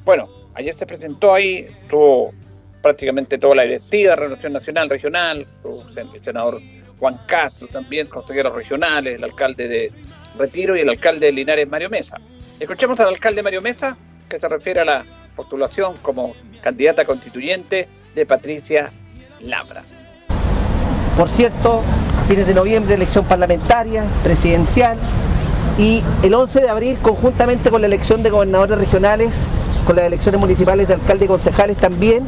Bueno, 0.05 0.27
ayer 0.55 0.75
se 0.75 0.87
presentó 0.87 1.33
ahí, 1.33 1.67
tuvo 1.89 2.33
prácticamente 2.81 3.37
toda 3.37 3.55
la 3.55 3.63
directiva, 3.63 4.15
Relación 4.15 4.53
Nacional, 4.53 4.89
Regional, 4.89 5.47
el 5.95 6.23
senador 6.23 6.61
Juan 6.99 7.19
Castro 7.25 7.67
también, 7.67 8.07
consejeros 8.07 8.53
regionales, 8.53 9.15
el 9.15 9.23
alcalde 9.23 9.67
de 9.67 9.91
Retiro 10.37 10.75
y 10.75 10.81
el 10.81 10.89
alcalde 10.89 11.27
de 11.27 11.31
Linares, 11.31 11.67
Mario 11.67 11.89
Mesa. 11.89 12.17
Escuchemos 12.59 12.99
al 12.99 13.07
alcalde 13.07 13.41
Mario 13.41 13.61
Mesa, 13.61 13.97
que 14.27 14.39
se 14.39 14.47
refiere 14.47 14.81
a 14.81 14.85
la 14.85 15.05
postulación 15.35 15.95
como 16.01 16.33
candidata 16.61 17.05
constituyente 17.05 17.87
de 18.13 18.25
Patricia 18.25 18.91
Labra. 19.39 19.83
Por 21.17 21.29
cierto, 21.29 21.81
a 22.17 22.23
fines 22.25 22.45
de 22.45 22.53
noviembre 22.53 22.95
elección 22.95 23.25
parlamentaria, 23.25 24.03
presidencial, 24.23 24.97
Y 25.77 26.03
el 26.23 26.33
11 26.33 26.59
de 26.59 26.69
abril, 26.69 26.97
conjuntamente 27.01 27.69
con 27.69 27.79
la 27.79 27.87
elección 27.87 28.21
de 28.21 28.29
gobernadores 28.29 28.77
regionales, 28.77 29.47
con 29.87 29.95
las 29.95 30.05
elecciones 30.05 30.41
municipales 30.41 30.89
de 30.89 30.95
alcalde 30.95 31.23
y 31.23 31.27
concejales 31.29 31.77
también, 31.77 32.27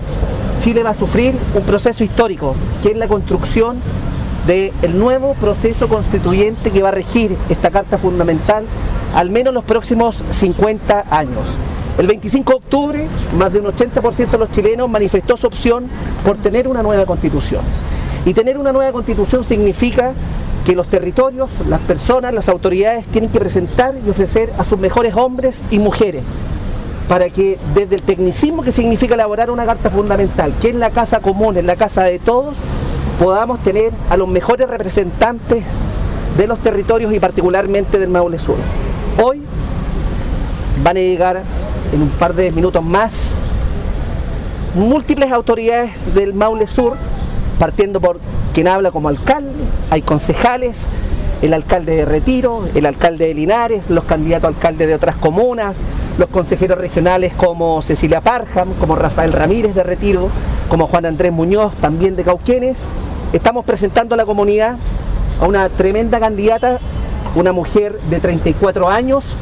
Chile 0.61 0.83
va 0.83 0.91
a 0.91 0.93
sufrir 0.93 1.35
un 1.53 1.63
proceso 1.63 2.01
histórico, 2.01 2.55
que 2.81 2.91
es 2.91 2.97
la 2.97 3.09
construcción 3.09 3.81
del 4.47 4.97
nuevo 4.97 5.33
proceso 5.35 5.87
constituyente 5.87 6.71
que 6.71 6.81
va 6.81 6.89
a 6.89 6.93
regir 6.93 7.37
esta 7.49 7.69
Carta 7.69 7.97
Fundamental 7.97 8.65
al 9.13 9.29
menos 9.29 9.53
los 9.53 9.63
próximos 9.63 10.23
50 10.29 11.05
años. 11.09 11.55
El 11.97 12.07
25 12.07 12.51
de 12.51 12.57
octubre, 12.57 13.07
más 13.37 13.51
de 13.51 13.59
un 13.59 13.65
80% 13.65 14.29
de 14.29 14.37
los 14.37 14.51
chilenos 14.51 14.89
manifestó 14.89 15.37
su 15.37 15.47
opción 15.47 15.87
por 16.23 16.37
tener 16.37 16.67
una 16.67 16.81
nueva 16.81 17.05
constitución. 17.05 17.61
Y 18.25 18.33
tener 18.33 18.57
una 18.57 18.71
nueva 18.71 18.91
constitución 18.91 19.43
significa 19.43 20.13
que 20.65 20.75
los 20.75 20.87
territorios, 20.87 21.49
las 21.67 21.81
personas, 21.81 22.33
las 22.33 22.47
autoridades 22.47 23.05
tienen 23.07 23.29
que 23.29 23.39
presentar 23.39 23.95
y 24.05 24.09
ofrecer 24.09 24.53
a 24.57 24.63
sus 24.63 24.79
mejores 24.79 25.15
hombres 25.15 25.63
y 25.71 25.79
mujeres 25.79 26.23
para 27.09 27.29
que 27.29 27.57
desde 27.75 27.95
el 27.95 28.03
tecnicismo 28.03 28.63
que 28.63 28.71
significa 28.71 29.15
elaborar 29.15 29.51
una 29.51 29.65
carta 29.65 29.89
fundamental, 29.89 30.53
que 30.61 30.69
es 30.69 30.75
la 30.75 30.91
casa 30.91 31.19
común, 31.19 31.57
es 31.57 31.65
la 31.65 31.75
casa 31.75 32.03
de 32.03 32.19
todos, 32.19 32.55
podamos 33.21 33.61
tener 33.61 33.93
a 34.09 34.17
los 34.17 34.27
mejores 34.27 34.67
representantes 34.67 35.63
de 36.35 36.47
los 36.47 36.57
territorios 36.57 37.13
y 37.13 37.19
particularmente 37.19 37.99
del 37.99 38.09
Maule 38.09 38.39
Sur. 38.39 38.55
Hoy 39.23 39.43
van 40.83 40.97
a 40.97 40.99
llegar 40.99 41.43
en 41.93 42.01
un 42.01 42.09
par 42.09 42.33
de 42.33 42.51
minutos 42.51 42.83
más 42.83 43.35
múltiples 44.73 45.31
autoridades 45.31 45.91
del 46.15 46.33
Maule 46.33 46.65
Sur, 46.65 46.95
partiendo 47.59 48.01
por 48.01 48.19
quien 48.55 48.67
habla 48.67 48.89
como 48.89 49.07
alcalde, 49.07 49.51
hay 49.91 50.01
concejales, 50.01 50.87
el 51.43 51.53
alcalde 51.53 51.97
de 51.97 52.05
Retiro, 52.05 52.63
el 52.73 52.87
alcalde 52.87 53.27
de 53.27 53.35
Linares, 53.35 53.87
los 53.91 54.05
candidatos 54.05 54.45
a 54.45 54.47
alcalde 54.47 54.87
de 54.87 54.95
otras 54.95 55.15
comunas, 55.15 55.77
los 56.17 56.29
consejeros 56.29 56.79
regionales 56.79 57.33
como 57.33 57.83
Cecilia 57.83 58.21
Parham, 58.21 58.69
como 58.79 58.95
Rafael 58.95 59.31
Ramírez 59.31 59.75
de 59.75 59.83
Retiro, 59.83 60.29
como 60.69 60.87
Juan 60.87 61.05
Andrés 61.05 61.31
Muñoz, 61.31 61.75
también 61.75 62.15
de 62.15 62.23
Cauquenes. 62.23 62.77
Estamos 63.33 63.63
presentando 63.63 64.15
a 64.15 64.17
la 64.17 64.25
comunidad 64.25 64.75
a 65.39 65.47
una 65.47 65.69
tremenda 65.69 66.19
candidata, 66.19 66.79
una 67.33 67.53
mujer 67.53 67.97
de 68.09 68.19
34 68.19 68.89
años, 68.89 69.37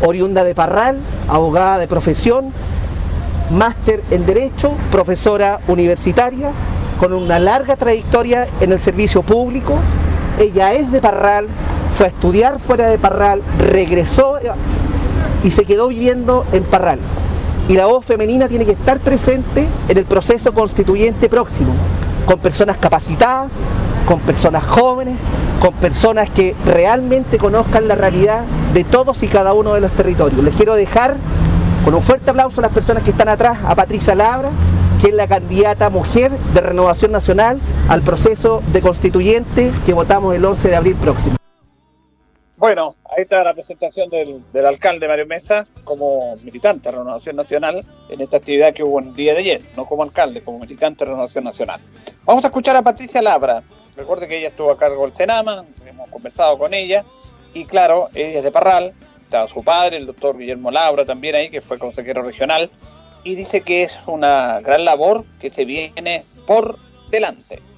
oriunda 0.00 0.44
de 0.44 0.54
Parral, 0.54 0.98
abogada 1.28 1.78
de 1.78 1.88
profesión, 1.88 2.52
máster 3.50 4.00
en 4.12 4.26
Derecho, 4.26 4.70
profesora 4.92 5.58
universitaria, 5.66 6.52
con 7.00 7.12
una 7.12 7.40
larga 7.40 7.74
trayectoria 7.74 8.46
en 8.60 8.70
el 8.70 8.78
servicio 8.78 9.22
público. 9.22 9.74
Ella 10.38 10.74
es 10.74 10.92
de 10.92 11.00
Parral, 11.00 11.48
fue 11.96 12.06
a 12.06 12.08
estudiar 12.10 12.60
fuera 12.60 12.86
de 12.86 12.98
Parral, 12.98 13.42
regresó 13.58 14.38
y 15.42 15.50
se 15.50 15.64
quedó 15.64 15.88
viviendo 15.88 16.46
en 16.52 16.62
Parral. 16.62 17.00
Y 17.68 17.74
la 17.74 17.86
voz 17.86 18.04
femenina 18.04 18.48
tiene 18.48 18.64
que 18.64 18.72
estar 18.72 19.00
presente 19.00 19.66
en 19.88 19.98
el 19.98 20.04
proceso 20.04 20.54
constituyente 20.54 21.28
próximo, 21.28 21.72
con 22.26 22.38
personas 22.38 22.76
capacitadas, 22.76 23.52
con 24.06 24.20
personas 24.20 24.64
jóvenes, 24.64 25.16
con 25.60 25.74
personas 25.74 26.30
que 26.30 26.54
realmente 26.64 27.38
conozcan 27.38 27.88
la 27.88 27.94
realidad 27.94 28.42
de 28.74 28.84
todos 28.84 29.22
y 29.22 29.28
cada 29.28 29.52
uno 29.52 29.74
de 29.74 29.80
los 29.80 29.92
territorios. 29.92 30.42
Les 30.42 30.54
quiero 30.54 30.74
dejar 30.74 31.16
con 31.84 31.94
un 31.94 32.02
fuerte 32.02 32.30
aplauso 32.30 32.60
a 32.60 32.62
las 32.62 32.72
personas 32.72 33.02
que 33.02 33.10
están 33.10 33.28
atrás, 33.28 33.58
a 33.64 33.74
Patricia 33.74 34.14
Labra, 34.14 34.50
que 35.00 35.08
es 35.08 35.14
la 35.14 35.26
candidata 35.26 35.90
mujer 35.90 36.30
de 36.54 36.60
Renovación 36.60 37.10
Nacional 37.10 37.58
al 37.88 38.02
proceso 38.02 38.62
de 38.72 38.80
constituyente 38.80 39.72
que 39.84 39.92
votamos 39.92 40.34
el 40.34 40.44
11 40.44 40.68
de 40.68 40.76
abril 40.76 40.94
próximo. 40.94 41.41
Bueno, 42.62 42.94
ahí 43.10 43.22
está 43.22 43.42
la 43.42 43.54
presentación 43.54 44.08
del, 44.08 44.40
alcalde 44.64 45.08
Mario 45.08 45.26
Mesa 45.26 45.66
como 45.82 46.36
militante 46.44 46.88
de 46.88 46.96
Renovación 46.96 47.34
Nacional 47.34 47.84
en 48.08 48.20
esta 48.20 48.36
actividad 48.36 48.72
que 48.72 48.84
hubo 48.84 49.00
el 49.00 49.16
día 49.16 49.32
de 49.32 49.40
ayer, 49.40 49.62
no 49.76 49.84
como 49.84 50.04
alcalde, 50.04 50.44
como 50.44 50.60
militante 50.60 51.04
de 51.04 51.10
Renovación 51.10 51.42
Nacional. 51.42 51.80
Vamos 52.24 52.44
a 52.44 52.46
escuchar 52.46 52.76
a 52.76 52.82
Patricia 52.82 53.20
Labra. 53.20 53.64
Recuerde 53.96 54.28
que 54.28 54.38
ella 54.38 54.46
estuvo 54.46 54.70
a 54.70 54.78
cargo 54.78 55.02
del 55.02 55.12
Senama, 55.12 55.64
hemos 55.84 56.08
conversado 56.08 56.56
con 56.56 56.72
ella 56.72 57.04
y 57.52 57.64
claro, 57.64 58.10
ella 58.14 58.38
es 58.38 58.44
de 58.44 58.52
Parral, 58.52 58.92
estaba 59.20 59.48
su 59.48 59.64
padre, 59.64 59.96
el 59.96 60.06
doctor 60.06 60.38
Guillermo 60.38 60.70
Labra 60.70 61.04
también 61.04 61.34
ahí, 61.34 61.50
que 61.50 61.62
fue 61.62 61.80
consejero 61.80 62.22
regional, 62.22 62.70
y 63.24 63.34
dice 63.34 63.62
que 63.62 63.82
es 63.82 63.98
una 64.06 64.60
gran 64.60 64.84
labor 64.84 65.24
que 65.40 65.52
se 65.52 65.64
viene 65.64 66.22
por 66.46 66.78
delante. 67.10 67.71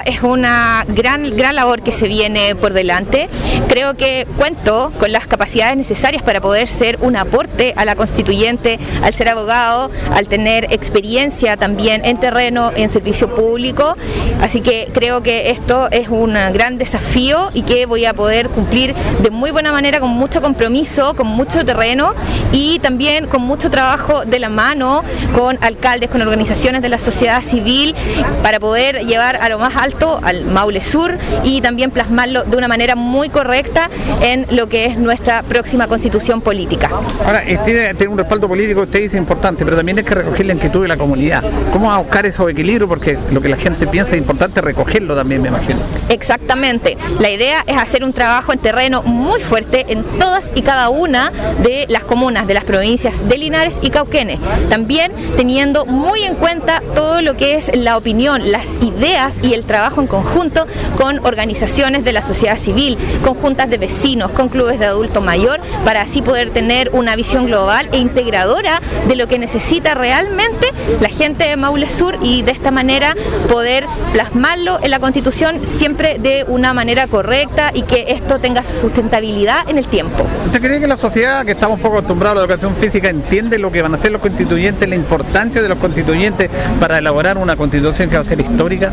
Es 0.00 0.22
una 0.22 0.84
gran, 0.88 1.36
gran 1.36 1.54
labor 1.54 1.82
que 1.82 1.92
se 1.92 2.08
viene 2.08 2.56
por 2.56 2.72
delante. 2.72 3.28
Creo 3.68 3.94
que 3.94 4.26
cuento 4.36 4.92
con 4.98 5.12
las 5.12 5.28
capacidades 5.28 5.76
necesarias 5.76 6.22
para 6.22 6.40
poder 6.40 6.66
ser 6.66 6.98
un 7.00 7.16
aporte 7.16 7.72
a 7.76 7.84
la 7.84 7.94
constituyente, 7.94 8.78
al 9.02 9.14
ser 9.14 9.28
abogado, 9.28 9.90
al 10.12 10.26
tener 10.26 10.64
experiencia 10.72 11.56
también 11.56 12.04
en 12.04 12.18
terreno, 12.18 12.72
en 12.74 12.90
servicio 12.90 13.34
público. 13.36 13.96
Así 14.42 14.60
que 14.60 14.90
creo 14.92 15.22
que 15.22 15.50
esto 15.50 15.88
es 15.92 16.08
un 16.08 16.34
gran 16.52 16.76
desafío 16.76 17.50
y 17.54 17.62
que 17.62 17.86
voy 17.86 18.04
a 18.04 18.14
poder 18.14 18.48
cumplir 18.48 18.94
de 19.22 19.30
muy 19.30 19.52
buena 19.52 19.70
manera, 19.70 20.00
con 20.00 20.10
mucho 20.10 20.42
compromiso, 20.42 21.14
con 21.14 21.28
mucho 21.28 21.64
terreno 21.64 22.14
y 22.52 22.80
también 22.80 23.28
con 23.28 23.42
mucho 23.42 23.70
trabajo 23.70 24.24
de 24.24 24.40
la 24.40 24.48
mano 24.48 25.04
con 25.34 25.56
alcaldes, 25.62 26.10
con 26.10 26.20
organizaciones 26.20 26.82
de 26.82 26.88
la 26.88 26.98
sociedad 26.98 27.40
civil 27.42 27.94
para 28.42 28.58
poder 28.58 29.04
llevar 29.06 29.36
a 29.36 29.48
lo 29.48 29.58
más 29.60 29.83
al 30.22 30.44
Maule 30.46 30.80
Sur 30.80 31.16
y 31.44 31.60
también 31.60 31.90
plasmarlo 31.90 32.44
de 32.44 32.56
una 32.56 32.68
manera 32.68 32.96
muy 32.96 33.28
correcta 33.28 33.90
en 34.22 34.46
lo 34.50 34.68
que 34.68 34.86
es 34.86 34.96
nuestra 34.96 35.42
próxima 35.42 35.86
constitución 35.86 36.40
política. 36.40 36.88
Ahora, 37.24 37.42
tiene, 37.64 37.94
tiene 37.94 38.12
un 38.12 38.18
respaldo 38.18 38.48
político, 38.48 38.82
usted 38.82 39.02
dice 39.02 39.18
importante, 39.18 39.64
pero 39.64 39.76
también 39.76 39.98
hay 39.98 40.04
que 40.04 40.14
recoger 40.14 40.46
la 40.46 40.54
inquietud 40.54 40.82
de 40.82 40.88
la 40.88 40.96
comunidad. 40.96 41.42
¿Cómo 41.72 41.88
va 41.88 41.96
a 41.96 41.98
buscar 41.98 42.24
esos 42.24 42.50
equilibrios? 42.50 42.88
Porque 42.88 43.18
lo 43.30 43.40
que 43.40 43.48
la 43.48 43.56
gente 43.56 43.86
piensa 43.86 44.12
es 44.12 44.18
importante 44.18 44.60
recogerlo 44.60 45.14
también, 45.14 45.42
me 45.42 45.48
imagino. 45.48 45.80
Exactamente. 46.08 46.96
La 47.20 47.30
idea 47.30 47.62
es 47.66 47.76
hacer 47.76 48.04
un 48.04 48.12
trabajo 48.12 48.52
en 48.52 48.58
terreno 48.58 49.02
muy 49.02 49.40
fuerte 49.40 49.86
en 49.88 50.02
todas 50.18 50.52
y 50.54 50.62
cada 50.62 50.88
una 50.88 51.30
de 51.62 51.86
las 51.88 52.04
comunas 52.04 52.46
de 52.46 52.54
las 52.54 52.64
provincias 52.64 53.28
de 53.28 53.38
Linares 53.38 53.78
y 53.82 53.90
Cauquenes. 53.90 54.38
También 54.70 55.12
teniendo 55.36 55.84
muy 55.86 56.22
en 56.22 56.34
cuenta 56.34 56.82
todo 56.94 57.20
lo 57.20 57.36
que 57.36 57.56
es 57.56 57.74
la 57.76 57.96
opinión, 57.96 58.50
las 58.50 58.82
ideas 58.82 59.36
y 59.42 59.52
el 59.54 59.64
trabajo 59.64 59.73
trabajo 59.74 60.00
en 60.00 60.06
conjunto 60.06 60.68
con 60.96 61.18
organizaciones 61.26 62.04
de 62.04 62.12
la 62.12 62.22
sociedad 62.22 62.56
civil, 62.58 62.96
con 63.24 63.34
juntas 63.34 63.68
de 63.68 63.76
vecinos, 63.76 64.30
con 64.30 64.48
clubes 64.48 64.78
de 64.78 64.86
adulto 64.86 65.20
mayor, 65.20 65.58
para 65.84 66.02
así 66.02 66.22
poder 66.22 66.50
tener 66.50 66.90
una 66.92 67.16
visión 67.16 67.46
global 67.46 67.88
e 67.90 67.98
integradora 67.98 68.80
de 69.08 69.16
lo 69.16 69.26
que 69.26 69.36
necesita 69.36 69.94
realmente 69.94 70.68
la 71.00 71.08
gente 71.08 71.48
de 71.48 71.56
Maule 71.56 71.88
Sur 71.88 72.18
y 72.22 72.42
de 72.42 72.52
esta 72.52 72.70
manera 72.70 73.16
poder 73.48 73.84
plasmarlo 74.12 74.78
en 74.80 74.92
la 74.92 75.00
constitución 75.00 75.66
siempre 75.66 76.18
de 76.20 76.44
una 76.46 76.72
manera 76.72 77.08
correcta 77.08 77.72
y 77.74 77.82
que 77.82 78.04
esto 78.10 78.38
tenga 78.38 78.62
su 78.62 78.76
sustentabilidad 78.76 79.68
en 79.68 79.78
el 79.78 79.88
tiempo. 79.88 80.24
¿Usted 80.46 80.60
cree 80.60 80.78
que 80.78 80.86
la 80.86 80.96
sociedad 80.96 81.44
que 81.44 81.50
estamos 81.50 81.80
poco 81.80 81.96
acostumbrados 81.96 82.36
a 82.36 82.46
la 82.46 82.54
educación 82.54 82.76
física 82.76 83.08
entiende 83.08 83.58
lo 83.58 83.72
que 83.72 83.82
van 83.82 83.92
a 83.92 83.96
hacer 83.96 84.12
los 84.12 84.20
constituyentes, 84.20 84.88
la 84.88 84.94
importancia 84.94 85.60
de 85.60 85.68
los 85.68 85.78
constituyentes 85.78 86.48
para 86.78 86.98
elaborar 86.98 87.38
una 87.38 87.56
constitución 87.56 88.08
que 88.08 88.14
va 88.14 88.22
a 88.22 88.24
ser 88.24 88.40
histórica? 88.40 88.92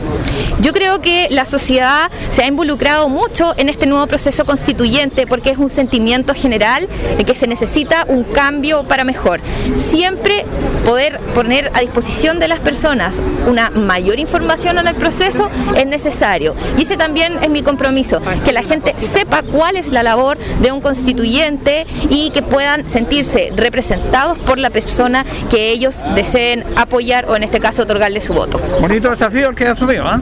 Yo 0.60 0.71
creo 0.74 1.02
que 1.02 1.28
la 1.30 1.46
sociedad 1.46 2.10
se 2.30 2.44
ha 2.44 2.48
involucrado 2.48 3.10
mucho 3.10 3.54
en 3.58 3.70
este 3.70 3.86
nuevo 3.86 4.08
proceso 4.08 4.46
constituyente 4.46 5.28
porque 5.28 5.50
es 5.52 5.58
un 5.58 5.70
sentimiento 5.70 6.34
general 6.34 6.88
de 7.18 7.24
que 7.24 7.36
se 7.36 7.48
necesita 7.48 8.06
un 8.08 8.24
cambio 8.24 8.84
para 8.84 9.04
mejor. 9.04 9.42
Siempre 9.74 10.46
poder 10.86 11.20
poner 11.34 11.70
a 11.74 11.82
disposición 11.82 12.40
de 12.40 12.48
las 12.48 12.60
personas 12.60 13.22
una 13.48 13.70
mayor 13.70 14.20
información 14.20 14.78
en 14.78 14.88
el 14.88 14.96
proceso 14.96 15.50
es 15.76 15.86
necesario. 15.86 16.56
Y 16.78 16.84
ese 16.84 16.98
también 16.98 17.40
es 17.42 17.50
mi 17.50 17.62
compromiso, 17.62 18.22
que 18.46 18.52
la 18.52 18.64
gente 18.64 18.96
sepa 18.98 19.44
cuál 19.44 19.78
es 19.78 19.92
la 19.92 20.04
labor 20.04 20.38
de 20.62 20.72
un 20.72 20.82
constituyente 20.82 21.86
y 22.10 22.32
que 22.32 22.42
puedan 22.42 22.90
sentirse 22.90 23.52
representados 23.56 24.38
por 24.40 24.60
la 24.60 24.70
persona 24.70 25.26
que 25.50 25.70
ellos 25.70 26.00
deseen 26.16 26.64
apoyar 26.76 27.26
o 27.30 27.36
en 27.36 27.44
este 27.44 27.60
caso 27.60 27.84
otorgarle 27.84 28.22
su 28.22 28.34
voto. 28.34 28.60
Bonito 28.80 29.10
desafío 29.10 29.50
el 29.50 29.56
que 29.56 29.68
ha 29.68 29.76
subido, 29.76 30.08
¿ah? 30.08 30.20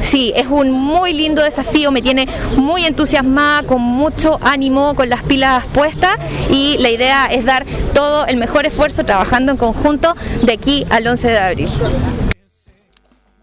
Sí, 0.00 0.32
es 0.36 0.46
un 0.46 0.70
muy 0.70 1.12
lindo 1.12 1.42
desafío, 1.42 1.90
me 1.90 2.02
tiene 2.02 2.26
muy 2.56 2.84
entusiasmada, 2.84 3.62
con 3.62 3.80
mucho 3.80 4.38
ánimo, 4.42 4.94
con 4.94 5.08
las 5.08 5.22
pilas 5.22 5.64
puestas 5.66 6.16
y 6.50 6.76
la 6.78 6.90
idea 6.90 7.26
es 7.26 7.44
dar 7.44 7.64
todo 7.94 8.26
el 8.26 8.36
mejor 8.36 8.66
esfuerzo 8.66 9.04
trabajando 9.04 9.52
en 9.52 9.58
conjunto 9.58 10.14
de 10.42 10.52
aquí 10.52 10.86
al 10.90 11.06
11 11.06 11.28
de 11.28 11.38
abril. 11.38 11.68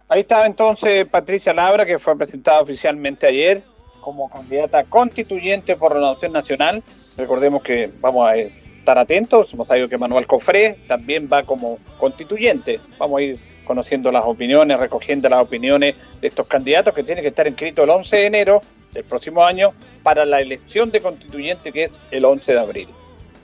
Ahí 0.08 0.21
estaba 0.21 0.47
entonces 0.47 1.06
Patricia 1.08 1.54
Labra, 1.54 1.86
que 1.86 1.99
fue 1.99 2.17
presentada 2.17 2.62
oficialmente 2.62 3.28
ayer 3.28 3.63
como 3.99 4.30
candidata 4.30 4.84
constituyente 4.86 5.75
por 5.75 5.93
Renovación 5.93 6.32
Nacional. 6.32 6.84
Recordemos 7.15 7.62
que 7.62 7.91
vamos 8.02 8.28
a 8.28 8.36
estar 8.36 8.97
atentos, 8.97 9.54
hemos 9.54 9.67
sabido 9.67 9.88
que 9.88 9.97
Manuel 9.97 10.25
Cofré 10.25 10.80
también 10.88 11.30
va 11.32 11.43
como 11.43 11.78
constituyente. 11.99 12.80
Vamos 12.97 13.19
a 13.19 13.21
ir 13.21 13.39
conociendo 13.69 14.12
las 14.12 14.23
opiniones, 14.25 14.79
recogiendo 14.79 15.29
las 15.29 15.43
opiniones 15.43 15.93
de 16.19 16.27
estos 16.27 16.47
candidatos 16.47 16.91
que 16.91 17.03
tienen 17.03 17.21
que 17.21 17.27
estar 17.27 17.45
inscritos 17.45 17.84
el 17.84 17.91
11 17.91 18.15
de 18.15 18.25
enero 18.25 18.63
del 18.91 19.03
próximo 19.03 19.45
año 19.45 19.73
para 20.01 20.25
la 20.25 20.41
elección 20.41 20.89
de 20.89 21.01
constituyente 21.01 21.71
que 21.71 21.84
es 21.84 21.91
el 22.10 22.25
11 22.25 22.53
de 22.53 22.60
abril. 22.60 22.88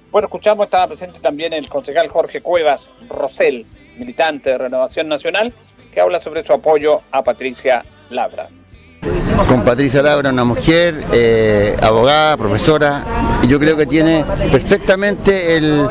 Bueno, 0.09 0.25
escuchamos, 0.25 0.65
estaba 0.65 0.88
presente 0.88 1.19
también 1.19 1.53
el 1.53 1.69
concejal 1.69 2.07
Jorge 2.07 2.41
Cuevas 2.41 2.89
Rosell, 3.07 3.67
militante 3.99 4.49
de 4.49 4.57
Renovación 4.57 5.07
Nacional, 5.07 5.53
que 5.93 6.01
habla 6.01 6.19
sobre 6.19 6.43
su 6.43 6.53
apoyo 6.53 7.01
a 7.11 7.23
Patricia 7.23 7.85
Labra 8.09 8.49
con 9.48 9.63
Patricia 9.63 10.02
Labra, 10.02 10.30
una 10.30 10.44
mujer, 10.44 11.06
eh, 11.13 11.76
abogada, 11.82 12.38
profesora, 12.38 13.04
yo 13.48 13.60
creo 13.60 13.78
que 13.78 13.86
tiene 13.86 14.26
perfectamente 14.52 15.58
el, 15.58 15.78
¿no 15.78 15.89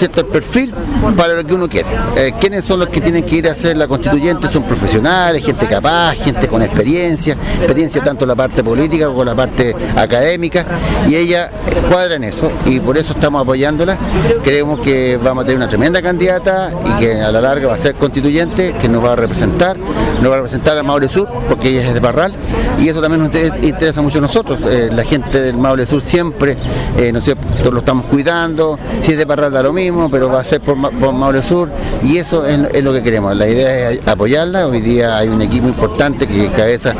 el 0.00 0.26
perfil 0.26 0.74
para 1.16 1.34
lo 1.34 1.44
que 1.44 1.54
uno 1.54 1.68
quiere. 1.68 1.88
Eh, 2.16 2.32
¿Quiénes 2.40 2.64
son 2.64 2.80
los 2.80 2.88
que 2.88 3.00
tienen 3.00 3.24
que 3.24 3.36
ir 3.36 3.48
a 3.48 3.52
hacer 3.52 3.76
la 3.76 3.88
constituyente? 3.88 4.48
Son 4.48 4.64
profesionales, 4.64 5.44
gente 5.44 5.66
capaz, 5.66 6.14
gente 6.14 6.46
con 6.48 6.62
experiencia, 6.62 7.36
experiencia 7.58 8.02
tanto 8.02 8.24
en 8.24 8.28
la 8.28 8.34
parte 8.34 8.62
política 8.62 9.06
como 9.06 9.22
en 9.22 9.28
la 9.28 9.34
parte 9.34 9.74
académica, 9.96 10.64
y 11.08 11.16
ella 11.16 11.50
cuadra 11.88 12.16
en 12.16 12.24
eso, 12.24 12.50
y 12.66 12.80
por 12.80 12.98
eso 12.98 13.12
estamos 13.12 13.42
apoyándola. 13.42 13.96
Creemos 14.44 14.80
que 14.80 15.18
vamos 15.22 15.44
a 15.44 15.46
tener 15.46 15.58
una 15.58 15.68
tremenda 15.68 16.02
candidata 16.02 16.72
y 16.84 16.98
que 17.00 17.20
a 17.20 17.32
la 17.32 17.40
larga 17.40 17.68
va 17.68 17.74
a 17.74 17.78
ser 17.78 17.94
constituyente, 17.94 18.74
que 18.80 18.88
nos 18.88 19.04
va 19.04 19.12
a 19.12 19.16
representar, 19.16 19.76
nos 20.20 20.30
va 20.30 20.34
a 20.34 20.38
representar 20.38 20.76
a 20.76 20.82
Maule 20.82 21.08
Sur, 21.08 21.28
porque 21.48 21.70
ella 21.70 21.88
es 21.88 21.94
de 21.94 22.00
Parral, 22.00 22.32
y 22.78 22.88
eso 22.88 23.00
también 23.00 23.20
nos 23.20 23.62
interesa 23.62 24.02
mucho 24.02 24.18
a 24.18 24.20
nosotros. 24.20 24.58
Eh, 24.70 24.90
la 24.92 25.04
gente 25.04 25.40
del 25.40 25.56
Maule 25.56 25.86
Sur 25.86 26.02
siempre, 26.02 26.56
eh, 26.96 27.10
no 27.12 27.20
sé, 27.20 27.36
lo 27.70 27.78
estamos 27.78 28.06
cuidando, 28.06 28.78
si 29.00 29.12
es 29.12 29.18
de 29.18 29.26
Parral 29.26 29.52
da 29.52 29.62
lo 29.62 29.72
mismo, 29.72 30.10
pero 30.10 30.30
va 30.30 30.40
a 30.40 30.44
ser 30.44 30.60
por, 30.60 30.76
Maule 30.76 31.42
Sur 31.42 31.70
y 32.02 32.18
eso 32.18 32.46
es, 32.46 32.82
lo 32.82 32.92
que 32.92 33.02
queremos. 33.02 33.36
La 33.36 33.48
idea 33.48 33.90
es 33.90 34.06
apoyarla, 34.06 34.66
hoy 34.66 34.80
día 34.80 35.16
hay 35.16 35.28
un 35.28 35.40
equipo 35.42 35.68
importante 35.68 36.26
que 36.26 36.50
cabeza, 36.52 36.94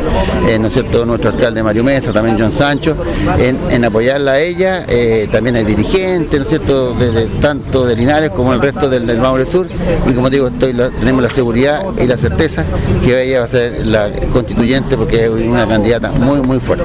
eh, 0.49 0.59
¿no 0.59 0.69
es 0.69 0.73
cierto?, 0.73 1.05
nuestro 1.05 1.31
alcalde 1.31 1.63
Mario 1.63 1.85
Mesa, 1.85 2.13
también 2.13 2.37
John 2.39 2.53
Sancho, 2.53 2.97
en, 3.39 3.85
apoyarla 3.85 4.33
a 4.33 4.41
ella, 4.41 4.87
también 5.31 5.57
hay 5.57 5.65
dirigentes, 5.65 6.39
¿no 6.39 6.43
es 6.45 6.49
cierto?, 6.49 6.95
tanto 7.41 7.87
de 7.87 7.97
Linares 7.97 8.31
como 8.31 8.53
el 8.53 8.61
resto 8.61 8.89
del, 8.89 9.11
Maule 9.21 9.45
Sur 9.45 9.67
y 10.09 10.13
como 10.13 10.31
digo, 10.31 10.49
estoy, 10.49 10.73
tenemos 11.01 11.23
la 11.23 11.31
seguridad 11.31 11.83
y 12.01 12.07
la 12.07 12.17
certeza 12.17 12.65
que 13.05 13.10
ella 13.19 13.39
va 13.41 13.45
a 13.45 13.49
ser 13.49 13.87
la 13.87 14.11
constituyente 14.33 14.97
porque 14.97 15.25
es 15.25 15.31
una 15.31 15.67
candidata 15.67 16.11
muy, 16.13 16.41
muy 16.43 16.61
fuerte. 16.61 16.85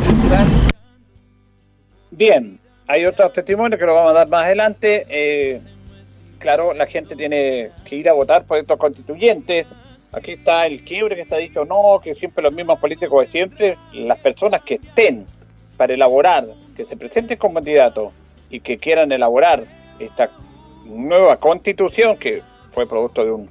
Bien, 2.11 2.59
hay 2.87 3.05
otros 3.05 3.33
testimonios 3.33 3.79
que 3.79 3.85
lo 3.85 3.95
vamos 3.95 4.11
a 4.11 4.13
dar 4.13 4.27
más 4.27 4.45
adelante. 4.45 5.05
Eh, 5.09 5.61
claro, 6.39 6.73
la 6.73 6.85
gente 6.85 7.15
tiene 7.15 7.71
que 7.83 7.95
ir 7.95 8.09
a 8.09 8.13
votar 8.13 8.45
por 8.45 8.57
estos 8.57 8.77
constituyentes. 8.77 9.67
Aquí 10.13 10.31
está 10.31 10.65
el 10.65 10.83
quiebre 10.83 11.15
que 11.15 11.23
está 11.23 11.37
dicho, 11.37 11.65
no, 11.65 11.99
que 12.01 12.15
siempre 12.15 12.43
los 12.43 12.53
mismos 12.53 12.79
políticos 12.79 13.25
de 13.25 13.31
siempre, 13.31 13.77
las 13.93 14.17
personas 14.19 14.61
que 14.61 14.75
estén 14.75 15.25
para 15.75 15.93
elaborar, 15.93 16.45
que 16.75 16.85
se 16.85 16.95
presenten 16.95 17.37
como 17.37 17.55
candidatos 17.55 18.13
y 18.49 18.61
que 18.61 18.77
quieran 18.77 19.11
elaborar 19.11 19.65
esta 19.99 20.31
nueva 20.85 21.37
constitución 21.39 22.17
que 22.17 22.43
fue 22.65 22.87
producto 22.87 23.25
de 23.25 23.31
un 23.31 23.49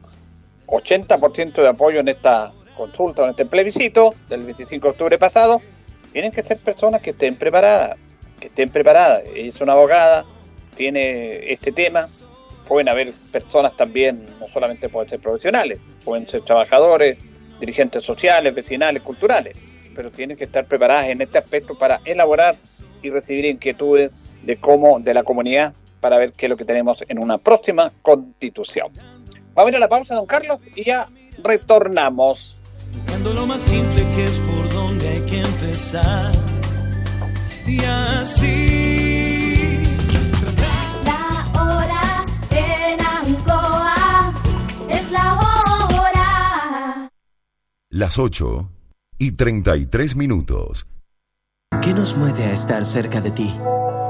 80% 0.67 1.55
de 1.55 1.69
apoyo 1.69 2.01
en 2.01 2.09
esta 2.09 2.53
consulta, 2.75 3.25
en 3.25 3.31
este 3.31 3.45
plebiscito 3.45 4.15
del 4.29 4.45
25 4.45 4.87
de 4.87 4.91
octubre 4.91 5.19
pasado, 5.19 5.63
tienen 6.13 6.31
que 6.31 6.43
ser 6.43 6.59
personas 6.59 7.01
que 7.01 7.11
estén 7.11 7.37
preparadas, 7.37 7.97
que 8.41 8.47
estén 8.47 8.69
preparadas. 8.69 9.25
Ella 9.35 9.49
es 9.49 9.61
una 9.61 9.73
abogada, 9.73 10.25
tiene 10.75 11.53
este 11.53 11.73
tema, 11.73 12.09
pueden 12.67 12.89
haber 12.89 13.13
personas 13.33 13.77
también, 13.77 14.25
no 14.41 14.47
solamente 14.47 14.89
pueden 14.89 15.09
ser 15.09 15.21
profesionales, 15.21 15.79
pueden 16.05 16.29
ser 16.29 16.43
trabajadores, 16.43 17.19
dirigentes 17.61 18.03
sociales, 18.03 18.55
vecinales, 18.55 19.03
culturales, 19.03 19.57
pero 19.95 20.11
tienen 20.11 20.37
que 20.37 20.45
estar 20.45 20.67
preparadas 20.67 21.09
en 21.09 21.21
este 21.21 21.39
aspecto 21.39 21.77
para 21.77 22.01
elaborar 22.05 22.57
y 23.03 23.11
recibir 23.11 23.45
inquietudes 23.45 24.11
de 24.43 24.57
cómo, 24.57 24.99
de 25.01 25.15
la 25.15 25.23
comunidad, 25.23 25.75
para 26.01 26.19
ver 26.19 26.33
qué 26.33 26.47
es 26.47 26.51
lo 26.51 26.57
que 26.57 26.65
tenemos 26.65 27.03
en 27.09 27.19
una 27.19 27.39
próxima 27.39 27.93
constitución. 28.03 28.89
Vamos 29.55 29.69
a 29.69 29.71
ir 29.71 29.77
a 29.77 29.79
la 29.79 29.89
pausa, 29.89 30.15
don 30.15 30.27
Carlos, 30.27 30.59
y 30.75 30.85
ya 30.85 31.09
retornamos 31.43 32.59
lo 33.33 33.47
más 33.47 33.63
simple 33.63 34.07
que 34.15 34.25
es 34.25 34.39
por 34.41 34.69
donde 34.73 35.09
hay 35.09 35.21
que 35.23 35.41
empezar. 35.41 36.33
Y 37.67 37.83
así. 37.85 39.81
La 41.05 41.49
hora 41.63 42.27
en 42.51 43.01
Ancoa 43.01 44.33
es 44.91 45.11
la 45.11 45.39
hora. 45.39 47.11
Las 47.91 48.19
8 48.19 48.69
y 49.19 49.33
33 49.33 50.17
minutos. 50.17 50.85
¿Qué 51.81 51.95
nos 51.95 52.17
mueve 52.17 52.45
a 52.45 52.53
estar 52.53 52.85
cerca 52.85 53.21
de 53.21 53.31
ti? 53.31 53.55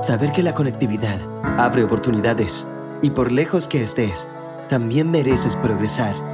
Saber 0.03 0.33
que 0.33 0.43
la 0.43 0.55
conectividad 0.55 1.21
abre 1.59 1.85
oportunidades 1.85 2.67
y 3.03 3.11
por 3.11 3.33
lejos 3.33 3.69
que 3.69 3.83
estés, 3.83 4.29
también 4.69 5.11
mereces 5.11 5.57
progresar. 5.57 6.34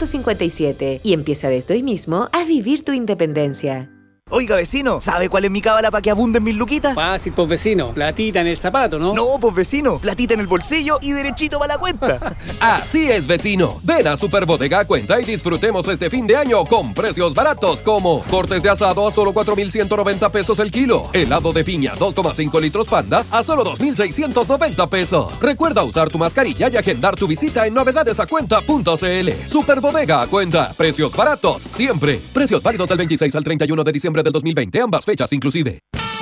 450 0.01 1.01
y 1.03 1.13
empieza 1.13 1.47
desde 1.47 1.75
hoy 1.75 1.83
mismo 1.83 2.27
a 2.31 2.43
vivir 2.43 2.83
tu 2.83 2.91
independencia. 2.91 3.89
Oiga, 4.33 4.55
vecino, 4.55 5.01
¿sabe 5.01 5.27
cuál 5.27 5.43
es 5.43 5.51
mi 5.51 5.59
cábala 5.61 5.91
para 5.91 6.01
que 6.01 6.09
abunden 6.09 6.41
mis 6.41 6.55
luquitas? 6.55 6.95
Fácil, 6.95 7.33
pues 7.33 7.49
vecino. 7.49 7.89
Platita 7.89 8.39
en 8.39 8.47
el 8.47 8.55
zapato, 8.55 8.97
¿no? 8.97 9.13
No, 9.13 9.37
pues 9.41 9.53
vecino. 9.53 9.99
Platita 9.99 10.35
en 10.35 10.39
el 10.39 10.47
bolsillo 10.47 10.99
y 11.01 11.11
derechito 11.11 11.59
para 11.59 11.73
la 11.73 11.79
cuenta. 11.79 12.17
Así 12.61 13.11
es, 13.11 13.27
vecino. 13.27 13.81
Ven 13.83 14.07
a 14.07 14.15
Superbodega 14.15 14.85
Cuenta 14.85 15.19
y 15.19 15.25
disfrutemos 15.25 15.85
este 15.89 16.09
fin 16.09 16.25
de 16.27 16.37
año 16.37 16.63
con 16.63 16.93
precios 16.93 17.33
baratos 17.33 17.81
como 17.81 18.23
cortes 18.23 18.63
de 18.63 18.69
asado 18.69 19.05
a 19.05 19.11
solo 19.11 19.33
4,190 19.33 20.31
pesos 20.31 20.59
el 20.59 20.71
kilo. 20.71 21.09
Helado 21.11 21.51
de 21.51 21.65
piña 21.65 21.95
2,5 21.95 22.61
litros 22.61 22.87
panda 22.87 23.25
a 23.31 23.43
solo 23.43 23.65
2,690 23.65 24.87
pesos. 24.87 25.39
Recuerda 25.41 25.83
usar 25.83 26.07
tu 26.07 26.17
mascarilla 26.17 26.69
y 26.71 26.77
agendar 26.77 27.17
tu 27.17 27.27
visita 27.27 27.67
en 27.67 27.73
novedadesacuenta.cl. 27.73 29.29
Superbodega 29.47 30.25
Cuenta. 30.27 30.71
Precios 30.77 31.13
baratos 31.13 31.63
siempre. 31.63 32.21
Precios 32.33 32.63
válidos 32.63 32.87
del 32.87 32.97
26 32.99 33.35
al 33.35 33.43
31 33.43 33.83
de 33.83 33.91
diciembre 33.91 34.20
del 34.23 34.33
2020, 34.33 34.81
ambas 34.81 35.05
fechas 35.05 35.31
inclusive. 35.33 35.79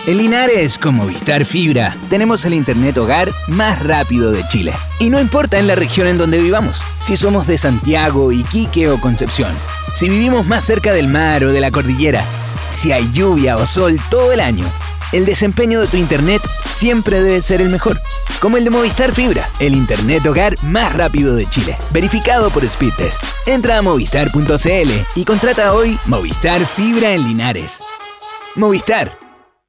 En 0.07 0.17
Linares, 0.17 0.77
con 0.77 0.95
Movistar 0.95 1.45
Fibra, 1.45 1.95
tenemos 2.09 2.43
el 2.45 2.53
Internet 2.53 2.97
hogar 2.97 3.31
más 3.47 3.83
rápido 3.83 4.31
de 4.31 4.47
Chile. 4.47 4.73
Y 4.99 5.09
no 5.09 5.19
importa 5.19 5.59
en 5.59 5.67
la 5.67 5.75
región 5.75 6.07
en 6.07 6.17
donde 6.17 6.39
vivamos, 6.39 6.81
si 6.99 7.17
somos 7.17 7.45
de 7.47 7.57
Santiago, 7.57 8.31
Iquique 8.31 8.89
o 8.89 8.99
Concepción, 8.99 9.53
si 9.93 10.09
vivimos 10.09 10.47
más 10.47 10.65
cerca 10.65 10.93
del 10.93 11.07
mar 11.07 11.43
o 11.43 11.51
de 11.51 11.61
la 11.61 11.69
cordillera, 11.69 12.23
si 12.71 12.91
hay 12.91 13.11
lluvia 13.11 13.57
o 13.57 13.65
sol 13.65 13.99
todo 14.09 14.31
el 14.31 14.39
año, 14.39 14.65
el 15.11 15.25
desempeño 15.25 15.81
de 15.81 15.87
tu 15.87 15.97
Internet 15.97 16.41
siempre 16.67 17.21
debe 17.21 17.41
ser 17.41 17.61
el 17.61 17.69
mejor. 17.69 17.99
Como 18.39 18.57
el 18.57 18.63
de 18.63 18.69
Movistar 18.69 19.13
Fibra, 19.13 19.49
el 19.59 19.75
Internet 19.75 20.25
hogar 20.25 20.55
más 20.63 20.93
rápido 20.93 21.35
de 21.35 21.49
Chile. 21.49 21.77
Verificado 21.91 22.49
por 22.49 22.67
Speedtest. 22.67 23.23
Entra 23.45 23.77
a 23.77 23.81
movistar.cl 23.81 24.91
y 25.15 25.25
contrata 25.25 25.73
hoy 25.73 25.97
Movistar 26.05 26.65
Fibra 26.65 27.11
en 27.11 27.23
Linares. 27.23 27.83
Movistar 28.55 29.28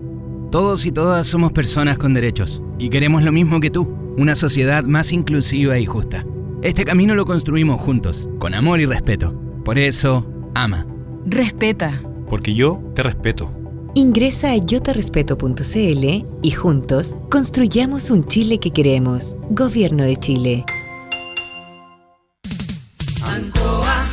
Todos 0.51 0.85
y 0.85 0.93
todas 0.93 1.27
somos 1.27 1.53
personas 1.53 1.97
con 1.97 2.13
derechos 2.13 2.63
y 2.79 2.91
queremos 2.91 3.23
lo 3.23 3.33
mismo 3.33 3.61
que 3.61 3.71
tú, 3.71 3.89
una 4.19 4.35
sociedad 4.35 4.85
más 4.85 5.13
inclusiva 5.13 5.79
y 5.79 5.87
justa. 5.87 6.27
Este 6.63 6.85
camino 6.85 7.15
lo 7.15 7.25
construimos 7.25 7.81
juntos, 7.81 8.29
con 8.39 8.53
amor 8.55 8.81
y 8.81 8.87
respeto. 8.87 9.35
Por 9.65 9.79
eso, 9.79 10.27
ama. 10.55 10.87
Respeta. 11.25 12.03
Porque 12.29 12.55
yo 12.55 12.83
te 12.95 13.03
respeto. 13.03 13.51
Ingresa 14.01 14.53
a 14.53 14.57
yotarespeto.cl 14.57 16.25
y 16.41 16.51
juntos 16.53 17.15
construyamos 17.31 18.11
un 18.11 18.27
Chile 18.27 18.59
que 18.59 18.71
queremos. 18.71 19.37
Gobierno 19.51 20.05
de 20.05 20.19
Chile. 20.19 20.65
Ancoa, 23.23 24.09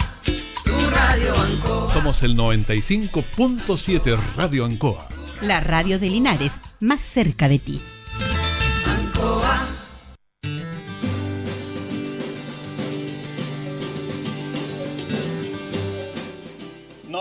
tu 0.65 0.73
radio 0.89 1.33
Ancoa. 1.37 1.93
Somos 1.93 2.21
el 2.23 2.35
95.7 2.35 4.19
Radio 4.35 4.65
Ancoa. 4.65 5.07
La 5.41 5.61
radio 5.61 5.99
de 5.99 6.09
Linares, 6.09 6.51
más 6.81 6.99
cerca 6.99 7.47
de 7.47 7.59
ti. 7.59 7.81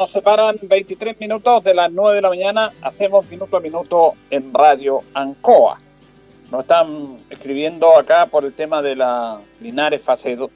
Nos 0.06 0.12
separan 0.12 0.56
23 0.62 1.18
minutos 1.18 1.64
de 1.64 1.74
las 1.74 1.90
9 1.90 2.14
de 2.14 2.22
la 2.22 2.28
mañana. 2.28 2.72
Hacemos 2.80 3.28
minuto 3.28 3.56
a 3.56 3.60
minuto 3.60 4.14
en 4.30 4.54
Radio 4.54 5.00
Ancoa. 5.14 5.80
Nos 6.52 6.60
están 6.60 7.18
escribiendo 7.28 7.98
acá 7.98 8.26
por 8.26 8.44
el 8.44 8.52
tema 8.52 8.82
de 8.82 8.94
la 8.94 9.40
Linares 9.60 10.00
fase 10.00 10.36
2. 10.36 10.48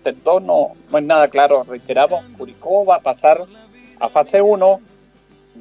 No, 0.45 0.77
no 0.89 0.99
es 0.99 1.05
nada 1.05 1.27
claro, 1.27 1.65
reiteramos. 1.65 2.25
Curicó 2.39 2.85
va 2.85 2.95
a 2.95 3.01
pasar 3.01 3.45
a 3.99 4.09
fase 4.09 4.41
1. 4.41 4.81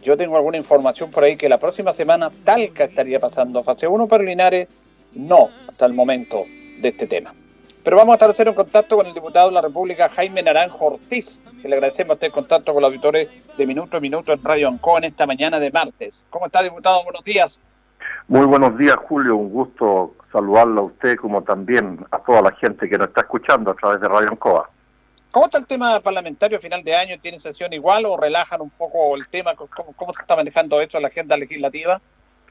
Yo 0.03 0.15
tengo 0.15 0.37
alguna 0.37 0.57
información 0.57 1.09
por 1.09 1.23
ahí 1.23 1.35
que 1.35 1.49
la 1.49 1.57
próxima 1.57 1.91
semana 1.91 2.31
Talca 2.43 2.83
estaría 2.83 3.19
pasando 3.19 3.57
a 3.57 3.63
fase 3.63 3.87
1, 3.87 4.07
pero 4.07 4.23
Linares 4.23 4.67
no 5.13 5.49
hasta 5.67 5.87
el 5.87 5.95
momento 5.95 6.45
de 6.79 6.89
este 6.89 7.07
tema. 7.07 7.33
Pero 7.83 7.95
vamos 7.95 8.13
a 8.13 8.15
establecer 8.15 8.49
un 8.49 8.55
contacto 8.55 8.97
con 8.97 9.05
el 9.05 9.13
diputado 9.13 9.47
de 9.47 9.55
la 9.55 9.61
República, 9.61 10.09
Jaime 10.09 10.43
Naranjo 10.43 10.85
Ortiz, 10.85 11.41
que 11.61 11.69
le 11.69 11.75
agradecemos 11.75 12.15
este 12.15 12.29
contacto 12.29 12.73
con 12.73 12.81
los 12.81 12.89
auditores 12.89 13.29
de 13.57 13.65
Minuto 13.65 13.97
a 13.97 13.99
Minuto 14.01 14.33
en 14.33 14.43
Radio 14.43 14.67
Ancoa 14.67 14.97
en 14.97 15.05
esta 15.05 15.25
mañana 15.25 15.59
de 15.59 15.71
martes. 15.71 16.25
¿Cómo 16.29 16.47
está, 16.47 16.61
diputado? 16.61 17.03
Buenos 17.05 17.23
días. 17.23 17.61
Muy 18.27 18.45
buenos 18.45 18.77
días, 18.77 18.97
Julio. 19.07 19.37
Un 19.37 19.49
gusto 19.49 20.13
saludarlo 20.31 20.81
a 20.81 20.85
usted 20.85 21.15
como 21.15 21.41
también 21.41 22.05
a 22.11 22.19
toda 22.19 22.41
la 22.41 22.51
gente 22.51 22.89
que 22.89 22.97
nos 22.97 23.07
está 23.07 23.21
escuchando 23.21 23.71
a 23.71 23.75
través 23.75 24.01
de 24.01 24.09
Radio 24.09 24.29
Ancoa. 24.29 24.69
¿Cómo 25.31 25.45
está 25.45 25.57
el 25.57 25.67
tema 25.67 25.99
parlamentario 26.01 26.57
a 26.57 26.61
final 26.61 26.83
de 26.83 26.95
año? 26.95 27.15
¿Tiene 27.21 27.39
sesión 27.39 27.71
igual 27.71 28.05
o 28.05 28.17
relajan 28.17 28.61
un 28.61 28.71
poco 28.71 29.15
el 29.15 29.27
tema? 29.29 29.55
¿Cómo, 29.55 29.93
cómo 29.95 30.13
se 30.13 30.21
está 30.21 30.35
manejando 30.35 30.81
eso 30.81 30.97
en 30.97 31.03
la 31.03 31.07
agenda 31.09 31.37
legislativa? 31.37 32.01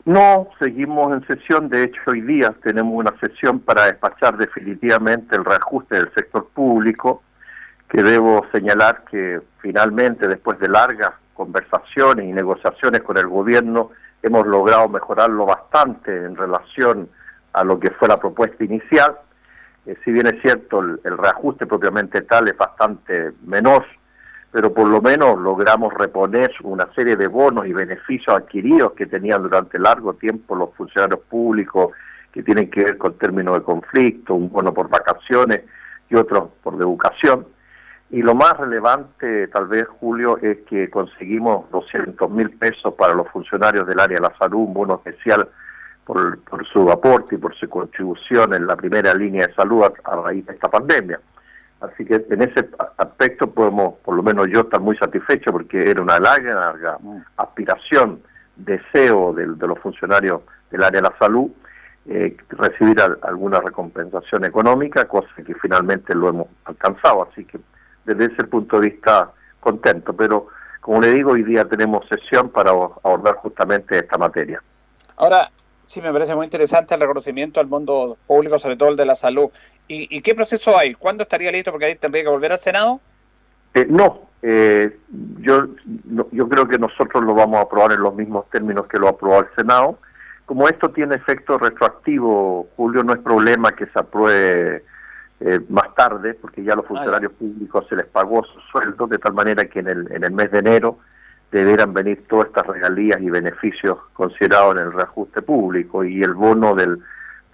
No, 0.09 0.48
seguimos 0.59 1.12
en 1.12 1.26
sesión. 1.26 1.68
De 1.68 1.84
hecho, 1.84 2.00
hoy 2.06 2.22
día 2.22 2.54
tenemos 2.62 2.94
una 2.94 3.12
sesión 3.20 3.61
para 3.61 3.84
despachar 3.84 4.38
definitivamente 4.38 5.36
el 5.36 5.44
reajuste 5.44 5.96
del 5.96 6.11
sector 6.14 6.48
público, 6.48 7.22
que 7.90 8.02
debo 8.02 8.46
señalar 8.50 9.04
que 9.11 9.42
finalmente, 9.61 10.26
después 10.26 10.59
de 10.61 10.68
largas 10.70 11.12
conversaciones 11.34 12.24
y 12.24 12.32
negociaciones 12.32 13.02
con 13.02 13.18
el 13.18 13.26
gobierno, 13.26 13.90
hemos 14.22 14.46
logrado 14.46 14.88
mejorarlo 14.88 15.44
bastante 15.44 16.24
en 16.24 16.36
relación 16.36 17.11
a 17.52 17.62
lo 17.62 17.78
que 17.78 17.90
fue 17.90 18.09
la 18.09 18.16
propuesta 18.16 18.64
inicial. 18.64 19.14
Eh, 19.84 19.94
si 20.06 20.11
bien 20.11 20.26
es 20.26 20.40
cierto, 20.40 20.80
el, 20.80 20.98
el 21.04 21.18
reajuste 21.18 21.66
propiamente 21.66 22.22
tal 22.22 22.48
es 22.48 22.56
bastante 22.56 23.32
menor, 23.44 23.84
pero 24.51 24.72
por 24.72 24.88
lo 24.88 25.03
menos 25.03 25.38
logramos 25.38 25.92
reponer 25.94 26.51
una 26.62 26.86
serie 26.94 27.16
de 27.16 27.26
bonos 27.26 27.66
y 27.66 27.72
beneficios 27.72 28.34
adquiridos 28.34 28.92
que 28.92 29.07
tenían 29.07 29.42
durante 29.42 29.78
largo 29.78 30.14
tiempo 30.14 30.57
los 30.57 30.74
funcionarios 30.74 31.20
públicos 31.28 31.92
que 32.32 32.42
tienen 32.42 32.70
que 32.70 32.84
ver 32.84 32.99
con 32.99 33.14
términos 33.14 33.59
de 33.59 33.62
conflicto, 33.62 34.34
un 34.34 34.51
bono 34.51 34.72
por 34.72 34.88
vacaciones 34.88 35.64
y 36.09 36.14
otros 36.14 36.51
por 36.62 36.74
educación. 36.74 37.46
Y 38.11 38.22
lo 38.22 38.34
más 38.34 38.57
relevante, 38.57 39.49
tal 39.49 39.66
vez, 39.66 39.86
Julio, 40.01 40.38
es 40.38 40.59
que 40.68 40.88
conseguimos 40.88 41.70
200 41.70 42.30
mil 42.30 42.51
pesos 42.51 42.94
para 42.94 43.12
los 43.12 43.28
funcionarios 43.28 43.86
del 43.86 44.01
área 44.01 44.18
de 44.18 44.28
la 44.28 44.36
salud, 44.38 44.61
un 44.61 44.72
bono 44.72 44.94
especial 44.94 45.46
por, 46.05 46.38
su 46.72 46.90
aporte 46.90 47.34
y 47.34 47.38
por 47.38 47.55
su 47.55 47.68
contribución 47.68 48.55
en 48.55 48.66
la 48.66 48.76
primera 48.76 49.12
línea 49.14 49.46
de 49.46 49.55
salud 49.55 49.82
a, 49.82 49.92
a 50.11 50.22
raíz 50.22 50.46
de 50.46 50.55
esta 50.55 50.70
pandemia. 50.70 51.20
Así 51.81 52.05
que 52.05 52.24
en 52.29 52.43
ese 52.43 52.68
aspecto 52.97 53.51
podemos, 53.51 53.95
por 54.05 54.16
lo 54.16 54.22
menos 54.22 54.49
yo, 54.51 54.61
estar 54.61 54.81
muy 54.81 54.97
satisfecho 54.97 55.53
porque 55.53 55.91
era 55.91 56.03
una 56.03 56.18
larga, 56.18 56.55
larga 56.55 56.99
aspiración, 57.37 58.20
deseo 58.57 59.33
de, 59.33 59.47
de, 59.47 59.66
los 59.66 59.79
funcionarios 59.79 60.43
del 60.70 60.83
área 60.83 61.01
de 61.01 61.09
la 61.09 61.18
salud 61.18 61.51
eh, 62.11 62.35
recibir 62.49 62.99
a, 63.03 63.18
alguna 63.22 63.61
recompensación 63.61 64.45
económica, 64.47 65.07
cosa 65.07 65.29
que 65.45 65.55
finalmente 65.55 66.14
lo 66.14 66.31
hemos 66.31 66.47
alcanzado. 66.64 67.29
Así 67.31 67.45
que 67.45 67.61
desde 68.07 68.33
ese 68.33 68.45
punto 68.45 68.81
de 68.81 68.89
vista 68.89 69.31
contento, 69.61 70.14
pero 70.14 70.47
como 70.81 71.03
le 71.03 71.12
digo, 71.12 71.33
hoy 71.33 71.43
día 71.43 71.66
tenemos 71.66 72.09
sesión 72.09 72.49
para 72.49 72.70
abordar 72.70 73.35
justamente 73.35 73.99
esta 73.99 74.16
materia. 74.16 74.62
Ahora, 75.16 75.51
sí 75.85 76.01
me 76.01 76.11
parece 76.11 76.35
muy 76.35 76.47
interesante 76.47 76.95
el 76.95 77.01
reconocimiento 77.03 77.61
al 77.61 77.66
mundo 77.66 78.16
público, 78.26 78.59
sobre 78.59 78.76
todo 78.76 78.89
el 78.89 78.97
de 78.97 79.05
la 79.05 79.14
salud. 79.14 79.51
¿Y, 79.89 80.16
y 80.16 80.20
qué 80.20 80.34
proceso 80.34 80.76
hay? 80.76 80.95
¿Cuándo 80.95 81.22
estaría 81.22 81.51
listo? 81.51 81.70
Porque 81.70 81.86
ahí 81.86 81.97
tendría 81.97 82.22
que 82.22 82.30
volver 82.30 82.53
al 82.53 82.61
Senado. 82.61 83.01
Eh, 83.74 83.86
no, 83.89 84.28
eh, 84.43 84.97
yo, 85.41 85.66
no, 86.05 86.26
yo 86.30 86.49
creo 86.49 86.68
que 86.68 86.78
nosotros 86.78 87.24
lo 87.24 87.34
vamos 87.34 87.59
a 87.59 87.62
aprobar 87.62 87.93
en 87.93 88.03
los 88.03 88.14
mismos 88.14 88.49
términos 88.51 88.86
que 88.86 88.99
lo 88.99 89.09
aprobó 89.09 89.41
el 89.41 89.49
Senado. 89.57 89.99
Como 90.47 90.68
esto 90.68 90.91
tiene 90.91 91.16
efecto 91.16 91.59
retroactivo, 91.59 92.68
Julio, 92.76 93.03
no 93.03 93.12
es 93.12 93.18
problema 93.18 93.72
que 93.72 93.86
se 93.86 93.99
apruebe 93.99 94.84
eh, 95.41 95.61
más 95.68 95.95
tarde, 95.95 96.34
porque 96.34 96.62
ya 96.62 96.72
a 96.72 96.76
los 96.76 96.86
funcionarios 96.86 97.32
públicos 97.32 97.86
se 97.89 97.97
les 97.97 98.07
pagó 98.07 98.45
su 98.45 98.61
sueldo, 98.72 99.07
de 99.07 99.18
tal 99.18 99.34
manera 99.34 99.66
que 99.66 99.80
en 99.80 99.89
el, 99.89 100.12
en 100.12 100.24
el 100.24 100.32
mes 100.32 100.51
de 100.51 100.59
enero 100.59 100.99
deberán 101.51 101.93
venir 101.93 102.26
todas 102.28 102.49
estas 102.49 102.66
regalías 102.66 103.20
y 103.20 103.30
beneficios 103.30 103.99
considerados 104.12 104.76
en 104.76 104.82
el 104.82 104.93
reajuste 104.93 105.43
público 105.43 106.05
y 106.05 106.22
el 106.22 106.34
bono 106.34 106.74
del, 106.74 106.99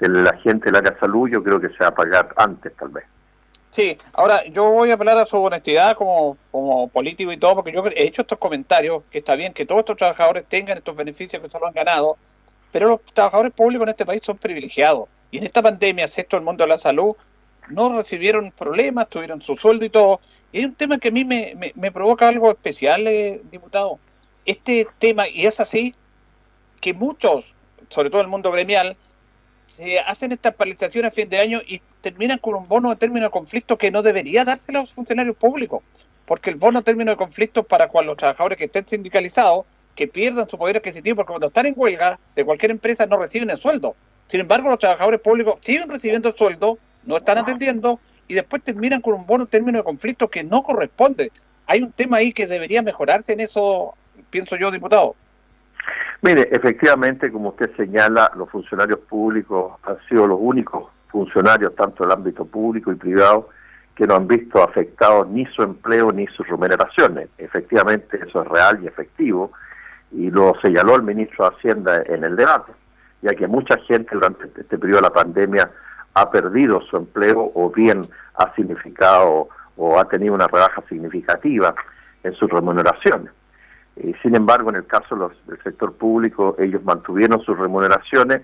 del 0.00 0.26
agente 0.26 0.66
del 0.66 0.76
área 0.76 0.92
de 0.92 0.98
salud 1.00 1.28
yo 1.28 1.42
creo 1.42 1.60
que 1.60 1.68
se 1.68 1.78
va 1.78 1.88
a 1.88 1.94
pagar 1.94 2.34
antes 2.36 2.74
tal 2.76 2.88
vez. 2.88 3.04
Sí, 3.70 3.98
ahora 4.12 4.44
yo 4.46 4.70
voy 4.70 4.92
a 4.92 4.94
apelar 4.94 5.18
a 5.18 5.26
su 5.26 5.36
honestidad 5.36 5.96
como, 5.96 6.38
como 6.52 6.86
político 6.88 7.32
y 7.32 7.36
todo, 7.36 7.56
porque 7.56 7.72
yo 7.72 7.84
he 7.86 8.04
hecho 8.04 8.22
estos 8.22 8.38
comentarios, 8.38 9.02
que 9.10 9.18
está 9.18 9.34
bien 9.34 9.52
que 9.52 9.66
todos 9.66 9.80
estos 9.80 9.96
trabajadores 9.96 10.44
tengan 10.48 10.78
estos 10.78 10.94
beneficios 10.94 11.42
que 11.42 11.50
se 11.50 11.58
lo 11.58 11.66
han 11.66 11.74
ganado, 11.74 12.16
pero 12.70 12.88
los 12.88 13.02
trabajadores 13.02 13.52
públicos 13.52 13.84
en 13.84 13.88
este 13.88 14.06
país 14.06 14.20
son 14.22 14.38
privilegiados. 14.38 15.08
Y 15.32 15.38
en 15.38 15.44
esta 15.44 15.60
pandemia, 15.60 16.06
si 16.06 16.20
esto 16.20 16.36
el 16.36 16.44
mundo 16.44 16.62
de 16.62 16.68
la 16.68 16.78
salud, 16.78 17.16
no 17.68 17.96
recibieron 17.96 18.52
problemas, 18.52 19.08
tuvieron 19.08 19.42
su 19.42 19.56
sueldo 19.56 19.84
y 19.84 19.88
todo. 19.88 20.20
Y 20.52 20.58
hay 20.58 20.64
un 20.66 20.74
tema 20.74 20.98
que 20.98 21.08
a 21.08 21.10
mí 21.10 21.24
me, 21.24 21.54
me, 21.56 21.72
me 21.74 21.90
provoca 21.90 22.28
algo 22.28 22.52
especial, 22.52 23.04
eh, 23.08 23.42
diputado. 23.50 23.98
este 24.44 24.86
tema, 25.00 25.28
y 25.28 25.46
es 25.46 25.58
así, 25.58 25.96
que 26.80 26.94
muchos, 26.94 27.44
sobre 27.88 28.10
todo 28.10 28.20
el 28.20 28.28
mundo 28.28 28.52
gremial, 28.52 28.96
se 29.66 29.98
hacen 30.00 30.32
estas 30.32 30.54
paralizaciones 30.54 31.12
a 31.12 31.14
fin 31.14 31.28
de 31.28 31.38
año 31.38 31.60
y 31.66 31.80
terminan 32.00 32.38
con 32.38 32.54
un 32.54 32.68
bono 32.68 32.90
de 32.90 32.96
término 32.96 33.26
de 33.26 33.30
conflicto 33.30 33.78
que 33.78 33.90
no 33.90 34.02
debería 34.02 34.44
dárselo 34.44 34.78
a 34.78 34.82
los 34.82 34.92
funcionarios 34.92 35.36
públicos, 35.36 35.82
porque 36.26 36.50
el 36.50 36.56
bono 36.56 36.80
de 36.80 36.84
término 36.84 37.10
de 37.10 37.16
conflicto 37.16 37.64
para 37.64 37.88
cuando 37.88 38.12
los 38.12 38.18
trabajadores 38.18 38.58
que 38.58 38.64
estén 38.64 38.86
sindicalizados, 38.86 39.66
que 39.94 40.08
pierdan 40.08 40.48
su 40.48 40.58
poder 40.58 40.76
adquisitivo, 40.76 41.16
porque 41.16 41.30
cuando 41.30 41.48
están 41.48 41.66
en 41.66 41.74
huelga 41.76 42.18
de 42.34 42.44
cualquier 42.44 42.70
empresa 42.72 43.06
no 43.06 43.16
reciben 43.16 43.50
el 43.50 43.58
sueldo. 43.58 43.94
Sin 44.28 44.40
embargo, 44.40 44.68
los 44.68 44.78
trabajadores 44.78 45.20
públicos 45.20 45.56
siguen 45.60 45.88
recibiendo 45.88 46.28
el 46.30 46.36
sueldo, 46.36 46.78
no 47.04 47.16
están 47.16 47.38
atendiendo 47.38 48.00
y 48.26 48.34
después 48.34 48.62
terminan 48.62 49.00
con 49.00 49.14
un 49.14 49.26
bono 49.26 49.44
de 49.44 49.50
término 49.50 49.78
de 49.78 49.84
conflicto 49.84 50.28
que 50.28 50.42
no 50.42 50.62
corresponde. 50.62 51.30
Hay 51.66 51.82
un 51.82 51.92
tema 51.92 52.18
ahí 52.18 52.32
que 52.32 52.46
debería 52.46 52.82
mejorarse 52.82 53.32
en 53.32 53.40
eso, 53.40 53.94
pienso 54.30 54.56
yo, 54.56 54.70
diputado. 54.70 55.14
Mire, 56.24 56.48
efectivamente, 56.52 57.30
como 57.30 57.50
usted 57.50 57.76
señala, 57.76 58.32
los 58.34 58.48
funcionarios 58.48 58.98
públicos 59.00 59.74
han 59.82 59.98
sido 60.08 60.26
los 60.26 60.38
únicos 60.40 60.90
funcionarios, 61.08 61.74
tanto 61.76 62.02
del 62.02 62.12
ámbito 62.12 62.46
público 62.46 62.90
y 62.90 62.94
privado, 62.94 63.50
que 63.94 64.06
no 64.06 64.14
han 64.14 64.26
visto 64.26 64.62
afectados 64.62 65.28
ni 65.28 65.44
su 65.44 65.62
empleo 65.62 66.12
ni 66.12 66.26
sus 66.28 66.48
remuneraciones. 66.48 67.28
Efectivamente, 67.36 68.18
eso 68.26 68.40
es 68.40 68.48
real 68.48 68.80
y 68.82 68.86
efectivo, 68.86 69.52
y 70.12 70.30
lo 70.30 70.54
señaló 70.62 70.96
el 70.96 71.02
ministro 71.02 71.44
de 71.44 71.56
Hacienda 71.56 72.02
en 72.06 72.24
el 72.24 72.36
debate, 72.36 72.72
ya 73.20 73.34
que 73.34 73.46
mucha 73.46 73.76
gente 73.86 74.14
durante 74.14 74.46
este 74.58 74.78
periodo 74.78 75.02
de 75.02 75.08
la 75.08 75.12
pandemia 75.12 75.70
ha 76.14 76.30
perdido 76.30 76.80
su 76.88 76.96
empleo 76.96 77.52
o 77.54 77.68
bien 77.68 78.00
ha 78.36 78.50
significado 78.54 79.50
o 79.76 79.98
ha 79.98 80.08
tenido 80.08 80.32
una 80.32 80.48
rebaja 80.48 80.82
significativa 80.88 81.74
en 82.22 82.32
sus 82.32 82.48
remuneraciones. 82.48 83.30
Eh, 83.96 84.12
sin 84.22 84.34
embargo, 84.34 84.70
en 84.70 84.76
el 84.76 84.86
caso 84.86 85.14
los, 85.14 85.32
del 85.46 85.62
sector 85.62 85.92
público, 85.94 86.56
ellos 86.58 86.82
mantuvieron 86.84 87.40
sus 87.42 87.56
remuneraciones 87.58 88.42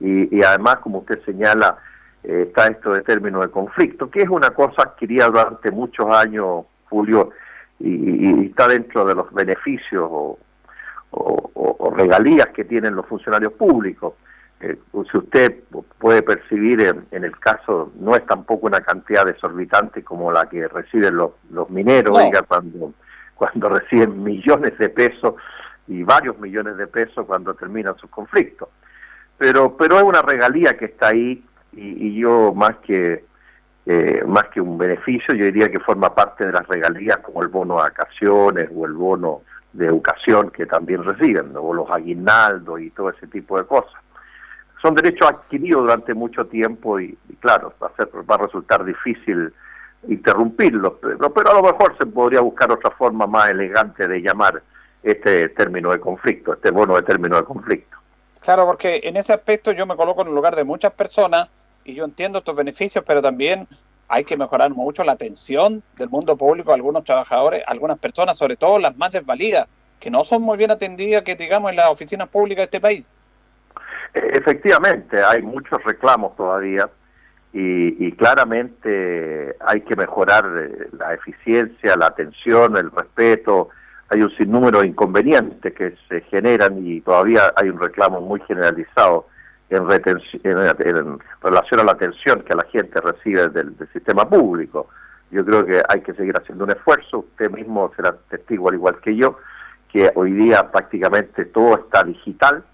y, 0.00 0.36
y 0.36 0.42
además, 0.42 0.78
como 0.78 0.98
usted 0.98 1.20
señala, 1.24 1.78
eh, 2.24 2.46
está 2.48 2.66
esto 2.68 2.92
de 2.92 3.02
término 3.02 3.40
de 3.40 3.48
conflicto, 3.48 4.10
que 4.10 4.22
es 4.22 4.28
una 4.28 4.50
cosa 4.50 4.82
adquirida 4.82 5.26
durante 5.26 5.70
muchos 5.70 6.10
años, 6.10 6.66
Julio, 6.88 7.30
y, 7.78 8.42
y 8.42 8.46
está 8.46 8.68
dentro 8.68 9.04
de 9.04 9.14
los 9.14 9.32
beneficios 9.32 10.06
o, 10.10 10.38
o, 11.10 11.50
o 11.78 11.90
regalías 11.90 12.48
que 12.48 12.64
tienen 12.64 12.94
los 12.94 13.06
funcionarios 13.06 13.52
públicos. 13.54 14.14
Eh, 14.60 14.78
si 15.10 15.18
usted 15.18 15.58
puede 15.98 16.22
percibir 16.22 16.80
en, 16.82 17.04
en, 17.10 17.24
el 17.24 17.36
caso, 17.40 17.90
no 17.98 18.14
es 18.14 18.24
tampoco 18.26 18.68
una 18.68 18.80
cantidad 18.80 19.26
desorbitante 19.26 20.04
como 20.04 20.30
la 20.30 20.48
que 20.48 20.68
reciben 20.68 21.16
los, 21.16 21.32
los 21.50 21.68
mineros, 21.68 22.16
No. 22.16 22.24
oiga, 22.24 22.42
cuando, 22.42 22.92
cuando 23.42 23.68
reciben 23.80 24.22
millones 24.22 24.78
de 24.78 24.88
pesos 24.88 25.34
y 25.88 26.04
varios 26.04 26.38
millones 26.38 26.76
de 26.76 26.86
pesos 26.86 27.26
cuando 27.26 27.54
terminan 27.54 27.96
sus 27.96 28.08
conflictos. 28.08 28.68
Pero, 29.36 29.76
pero 29.76 29.98
es 29.98 30.04
una 30.04 30.22
regalía 30.22 30.76
que 30.76 30.84
está 30.84 31.08
ahí 31.08 31.44
y, 31.72 32.14
yo 32.14 32.52
más 32.54 32.76
que 32.86 33.24
eh, 33.86 34.22
más 34.24 34.44
que 34.48 34.60
un 34.60 34.78
beneficio, 34.78 35.34
yo 35.34 35.46
diría 35.46 35.68
que 35.68 35.80
forma 35.80 36.14
parte 36.14 36.46
de 36.46 36.52
las 36.52 36.68
regalías 36.68 37.18
como 37.18 37.42
el 37.42 37.48
bono 37.48 37.76
de 37.76 37.80
vacaciones 37.80 38.70
o 38.72 38.86
el 38.86 38.92
bono 38.92 39.42
de 39.72 39.86
educación 39.86 40.50
que 40.50 40.66
también 40.66 41.02
reciben, 41.02 41.52
¿no? 41.52 41.62
o 41.62 41.74
los 41.74 41.90
aguinaldos 41.90 42.80
y 42.80 42.90
todo 42.90 43.10
ese 43.10 43.26
tipo 43.26 43.58
de 43.58 43.66
cosas 43.66 44.00
son 44.80 44.94
derechos 44.94 45.28
adquiridos 45.28 45.82
durante 45.82 46.14
mucho 46.14 46.46
tiempo 46.46 47.00
y, 47.00 47.16
y 47.28 47.34
claro, 47.36 47.74
va 47.82 47.88
a, 47.88 47.96
ser, 47.96 48.08
va 48.30 48.34
a 48.34 48.38
resultar 48.38 48.84
difícil 48.84 49.52
interrumpirlos, 50.08 50.94
pero, 51.00 51.32
pero 51.32 51.50
a 51.50 51.54
lo 51.54 51.62
mejor 51.62 51.96
se 51.96 52.06
podría 52.06 52.40
buscar 52.40 52.70
otra 52.70 52.90
forma 52.90 53.26
más 53.26 53.50
elegante 53.50 54.08
de 54.08 54.20
llamar 54.20 54.62
este 55.02 55.48
término 55.50 55.90
de 55.92 56.00
conflicto, 56.00 56.54
este 56.54 56.70
bono 56.70 56.96
de 56.96 57.02
término 57.02 57.36
de 57.36 57.44
conflicto. 57.44 57.96
Claro, 58.40 58.66
porque 58.66 59.00
en 59.04 59.16
ese 59.16 59.32
aspecto 59.32 59.72
yo 59.72 59.86
me 59.86 59.96
coloco 59.96 60.22
en 60.22 60.28
el 60.28 60.34
lugar 60.34 60.56
de 60.56 60.64
muchas 60.64 60.92
personas 60.92 61.48
y 61.84 61.94
yo 61.94 62.04
entiendo 62.04 62.38
estos 62.38 62.56
beneficios, 62.56 63.04
pero 63.06 63.22
también 63.22 63.68
hay 64.08 64.24
que 64.24 64.36
mejorar 64.36 64.70
mucho 64.70 65.04
la 65.04 65.12
atención 65.12 65.82
del 65.96 66.08
mundo 66.08 66.36
público 66.36 66.72
a 66.72 66.74
algunos 66.74 67.04
trabajadores, 67.04 67.62
a 67.66 67.70
algunas 67.70 67.98
personas, 67.98 68.36
sobre 68.36 68.56
todo 68.56 68.78
las 68.78 68.96
más 68.96 69.12
desvalidas, 69.12 69.68
que 69.98 70.10
no 70.10 70.24
son 70.24 70.42
muy 70.42 70.58
bien 70.58 70.70
atendidas, 70.70 71.22
que 71.22 71.36
digamos, 71.36 71.70
en 71.70 71.76
las 71.76 71.88
oficinas 71.88 72.28
públicas 72.28 72.62
de 72.62 72.64
este 72.64 72.80
país. 72.80 73.08
Eh, 74.14 74.30
Efectivamente, 74.34 75.22
hay 75.22 75.42
muchos 75.42 75.82
reclamos 75.84 76.36
todavía 76.36 76.90
y, 77.52 78.06
y 78.06 78.12
claramente 78.12 79.56
hay 79.60 79.82
que 79.82 79.94
mejorar 79.96 80.44
eh, 80.56 80.88
la 80.92 81.14
eficiencia, 81.14 81.96
la 81.96 82.06
atención, 82.06 82.76
el 82.76 82.90
respeto. 82.90 83.68
Hay 84.08 84.22
un 84.22 84.30
sinnúmero 84.36 84.80
de 84.80 84.88
inconvenientes 84.88 85.72
que 85.74 85.94
se 86.08 86.20
generan 86.22 86.86
y 86.86 87.00
todavía 87.00 87.52
hay 87.56 87.68
un 87.68 87.78
reclamo 87.78 88.20
muy 88.20 88.40
generalizado 88.40 89.26
en, 89.70 89.84
retenci- 89.84 90.40
en, 90.44 90.58
en 90.86 91.18
relación 91.42 91.80
a 91.80 91.84
la 91.84 91.92
atención 91.92 92.42
que 92.42 92.54
la 92.54 92.64
gente 92.64 93.00
recibe 93.00 93.48
del, 93.48 93.76
del 93.76 93.88
sistema 93.92 94.28
público. 94.28 94.88
Yo 95.30 95.44
creo 95.44 95.64
que 95.64 95.82
hay 95.88 96.02
que 96.02 96.12
seguir 96.14 96.36
haciendo 96.36 96.64
un 96.64 96.70
esfuerzo. 96.70 97.20
Usted 97.20 97.50
mismo 97.50 97.90
será 97.96 98.14
testigo, 98.28 98.68
al 98.68 98.74
igual 98.74 99.00
que 99.00 99.16
yo, 99.16 99.38
que 99.90 100.10
hoy 100.14 100.32
día 100.32 100.70
prácticamente 100.70 101.46
todo 101.46 101.76
está 101.76 102.02
digital 102.04 102.64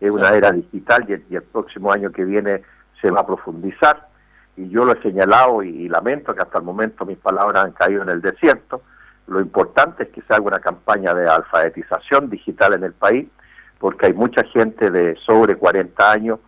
es 0.00 0.10
una 0.10 0.34
era 0.34 0.50
digital 0.52 1.06
y 1.08 1.34
el 1.34 1.42
próximo 1.44 1.90
año 1.90 2.10
que 2.12 2.24
viene 2.24 2.62
se 3.00 3.10
va 3.10 3.20
a 3.20 3.26
profundizar. 3.26 4.08
Y 4.56 4.68
yo 4.68 4.84
lo 4.84 4.92
he 4.92 5.02
señalado 5.02 5.62
y, 5.62 5.88
lamento 5.88 6.34
que 6.34 6.42
hasta 6.42 6.58
el 6.58 6.64
momento 6.64 7.04
mis 7.04 7.18
palabras 7.18 7.64
han 7.64 7.72
caído 7.72 8.02
en 8.02 8.08
el 8.08 8.20
desierto. 8.20 8.82
Lo 9.26 9.40
importante 9.40 10.04
es 10.04 10.08
que 10.10 10.22
se 10.22 10.32
haga 10.32 10.42
una 10.42 10.60
campaña 10.60 11.14
de 11.14 11.28
alfabetización 11.28 12.30
digital 12.30 12.74
en 12.74 12.84
el 12.84 12.92
país, 12.92 13.28
porque 13.78 14.06
hay 14.06 14.12
mucha 14.12 14.44
gente 14.44 14.90
de 14.90 15.16
sobre 15.16 15.56
40 15.56 16.10
años 16.10 16.38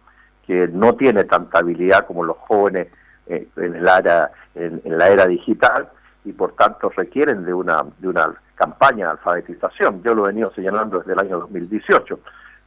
que 0.46 0.68
no 0.68 0.94
tiene 0.94 1.24
tanta 1.24 1.59
habilidad 1.59 2.07
como 2.07 2.22
los 2.22 2.36
jóvenes 2.36 2.88
eh, 3.26 3.48
en, 3.57 3.74
el 3.74 3.88
área, 3.88 4.30
en, 4.54 4.80
en 4.84 4.98
la 4.98 5.09
era 5.09 5.26
digital 5.26 5.88
y 6.24 6.32
por 6.32 6.52
tanto 6.52 6.90
requieren 6.90 7.44
de 7.44 7.52
una, 7.52 7.84
de 7.98 8.09
una 8.09 8.34
campaña 8.54 9.07
de 9.07 9.11
alfabetización. 9.12 10.02
Yo 10.02 10.14
lo 10.14 10.24
he 10.24 10.28
venido 10.28 10.52
señalando 10.54 10.98
desde 10.98 11.12
el 11.12 11.18
año 11.18 11.40
2018 11.40 12.20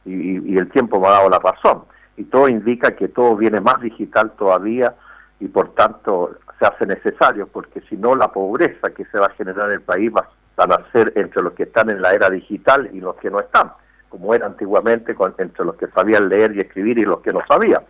y, 0.04 0.52
y 0.52 0.58
el 0.58 0.68
tiempo 0.70 1.00
me 1.00 1.08
ha 1.08 1.12
dado 1.12 1.30
la 1.30 1.38
razón. 1.38 1.84
Y 2.16 2.24
todo 2.24 2.48
indica 2.48 2.94
que 2.96 3.08
todo 3.08 3.36
viene 3.36 3.60
más 3.60 3.80
digital 3.80 4.32
todavía 4.32 4.94
y 5.40 5.48
por 5.48 5.74
tanto 5.74 6.36
se 6.58 6.66
hace 6.66 6.86
necesario, 6.86 7.48
porque 7.48 7.80
si 7.88 7.96
no 7.96 8.14
la 8.14 8.30
pobreza 8.30 8.90
que 8.90 9.06
se 9.06 9.18
va 9.18 9.26
a 9.26 9.30
generar 9.30 9.68
en 9.68 9.74
el 9.76 9.80
país 9.80 10.12
va, 10.14 10.28
a 10.58 10.92
ser 10.92 11.12
entre 11.16 11.42
los 11.42 11.54
que 11.54 11.62
están 11.62 11.88
en 11.88 12.02
la 12.02 12.12
era 12.12 12.28
digital 12.28 12.90
y 12.92 13.00
los 13.00 13.16
que 13.16 13.30
no 13.30 13.40
están, 13.40 13.72
como 14.10 14.34
era 14.34 14.46
antiguamente 14.46 15.14
con, 15.14 15.34
entre 15.38 15.64
los 15.64 15.76
que 15.76 15.86
sabían 15.88 16.28
leer 16.28 16.54
y 16.54 16.60
escribir 16.60 16.98
y 16.98 17.04
los 17.06 17.20
que 17.20 17.32
no 17.32 17.40
sabían. 17.48 17.82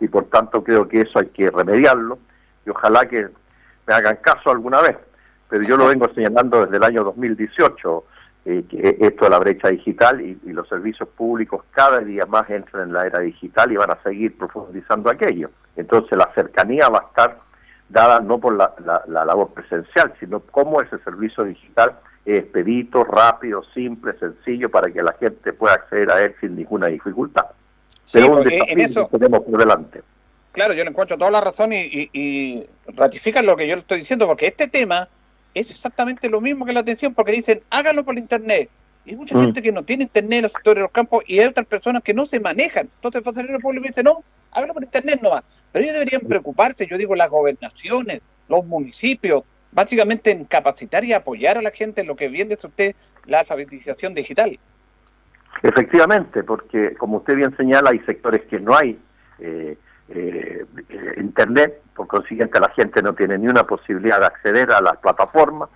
Y 0.00 0.08
por 0.08 0.24
tanto 0.30 0.64
creo 0.64 0.88
que 0.88 1.02
eso 1.02 1.18
hay 1.18 1.26
que 1.26 1.50
remediarlo 1.50 2.18
y 2.64 2.70
ojalá 2.70 3.06
que 3.06 3.28
me 3.86 3.94
hagan 3.94 4.16
caso 4.22 4.50
alguna 4.50 4.80
vez. 4.80 4.96
Pero 5.50 5.62
yo 5.64 5.76
lo 5.76 5.88
vengo 5.88 6.08
señalando 6.14 6.64
desde 6.64 6.78
el 6.78 6.84
año 6.84 7.04
2018 7.04 8.04
eh, 8.46 8.64
que 8.68 8.96
esto 9.00 9.24
de 9.24 9.30
la 9.30 9.38
brecha 9.38 9.68
digital 9.68 10.20
y, 10.22 10.38
y, 10.44 10.52
los 10.52 10.68
servicios 10.68 11.08
públicos 11.10 11.64
cada 11.72 11.98
día 11.98 12.24
más 12.26 12.48
entran 12.48 12.84
en 12.84 12.92
la 12.94 13.06
era 13.06 13.18
digital 13.20 13.70
y 13.70 13.76
van 13.76 13.90
a 13.90 14.02
seguir 14.02 14.38
profundizando 14.38 15.10
aquello. 15.10 15.50
Entonces 15.76 16.16
la 16.16 16.32
cercanía 16.34 16.88
va 16.88 16.98
a 17.00 17.06
estar 17.06 17.38
dada 17.88 18.20
no 18.20 18.38
por 18.40 18.54
la, 18.56 18.74
la, 18.84 19.02
la 19.06 19.24
labor 19.24 19.52
presencial, 19.52 20.12
sino 20.18 20.40
cómo 20.40 20.80
ese 20.82 20.98
servicio 21.00 21.44
digital 21.44 21.98
es 22.24 22.38
expedito, 22.38 23.04
rápido, 23.04 23.62
simple, 23.72 24.18
sencillo, 24.18 24.68
para 24.70 24.90
que 24.90 25.02
la 25.02 25.12
gente 25.12 25.52
pueda 25.52 25.74
acceder 25.74 26.10
a 26.10 26.24
él 26.24 26.34
sin 26.40 26.56
ninguna 26.56 26.88
dificultad. 26.88 27.46
Sí, 28.04 28.18
Pero 28.20 28.32
un 28.38 28.44
desafío 28.44 28.76
eso- 28.78 29.08
que 29.08 29.18
tenemos 29.18 29.40
por 29.44 29.58
delante. 29.58 30.02
Claro, 30.52 30.72
yo 30.74 30.82
le 30.84 30.90
encuentro 30.90 31.18
toda 31.18 31.30
la 31.30 31.40
razón 31.40 31.72
y, 31.72 31.82
y, 31.82 32.10
y 32.14 32.66
ratifican 32.96 33.44
lo 33.44 33.56
que 33.56 33.68
yo 33.68 33.74
le 33.76 33.80
estoy 33.82 33.98
diciendo, 33.98 34.26
porque 34.26 34.46
este 34.46 34.68
tema 34.68 35.08
es 35.54 35.70
exactamente 35.70 36.28
lo 36.30 36.40
mismo 36.40 36.64
que 36.64 36.72
la 36.72 36.80
atención, 36.80 37.14
porque 37.14 37.32
dicen, 37.32 37.62
háganlo 37.70 38.04
por 38.04 38.16
internet. 38.18 38.70
Y 39.04 39.10
hay 39.10 39.16
mucha 39.16 39.36
Mm. 39.36 39.42
gente 39.44 39.62
que 39.62 39.70
no 39.70 39.84
tiene 39.84 40.04
internet 40.04 40.38
en 40.38 40.42
los 40.44 40.52
sectores 40.52 40.76
de 40.76 40.82
los 40.82 40.90
campos 40.92 41.22
y 41.26 41.38
hay 41.38 41.46
otras 41.46 41.66
personas 41.66 42.02
que 42.02 42.14
no 42.14 42.26
se 42.26 42.40
manejan. 42.40 42.88
Entonces 42.96 43.18
el 43.20 43.24
funcionario 43.24 43.60
público 43.60 43.86
dice, 43.86 44.02
no, 44.02 44.24
háganlo 44.56 44.74
por 44.74 44.82
internet 44.82 45.20
nomás. 45.22 45.44
Pero 45.70 45.84
ellos 45.84 45.94
deberían 45.94 46.22
preocuparse, 46.22 46.86
yo 46.86 46.96
digo, 46.98 47.14
las 47.14 47.28
gobernaciones, 47.28 48.20
los 48.48 48.66
municipios, 48.66 49.42
básicamente 49.70 50.30
en 50.30 50.44
capacitar 50.44 51.04
y 51.04 51.12
apoyar 51.12 51.58
a 51.58 51.62
la 51.62 51.70
gente 51.70 52.00
en 52.00 52.06
lo 52.06 52.16
que 52.16 52.28
bien 52.28 52.48
dice 52.48 52.66
usted, 52.66 52.94
la 53.26 53.40
alfabetización 53.40 54.14
digital. 54.14 54.58
Efectivamente, 55.62 56.42
porque 56.42 56.94
como 56.94 57.18
usted 57.18 57.34
bien 57.36 57.56
señala, 57.56 57.90
hay 57.90 58.00
sectores 58.00 58.42
que 58.46 58.58
no 58.60 58.76
hay 58.76 58.98
eh, 59.38 59.76
eh, 60.08 60.64
eh, 60.88 61.14
internet, 61.18 61.82
por 61.94 62.06
consiguiente 62.06 62.60
la 62.60 62.70
gente 62.70 63.02
no 63.02 63.14
tiene 63.14 63.38
ni 63.38 63.48
una 63.48 63.64
posibilidad 63.66 64.20
de 64.20 64.26
acceder 64.26 64.70
a 64.70 64.80
las 64.80 64.96
plataformas 64.98 65.68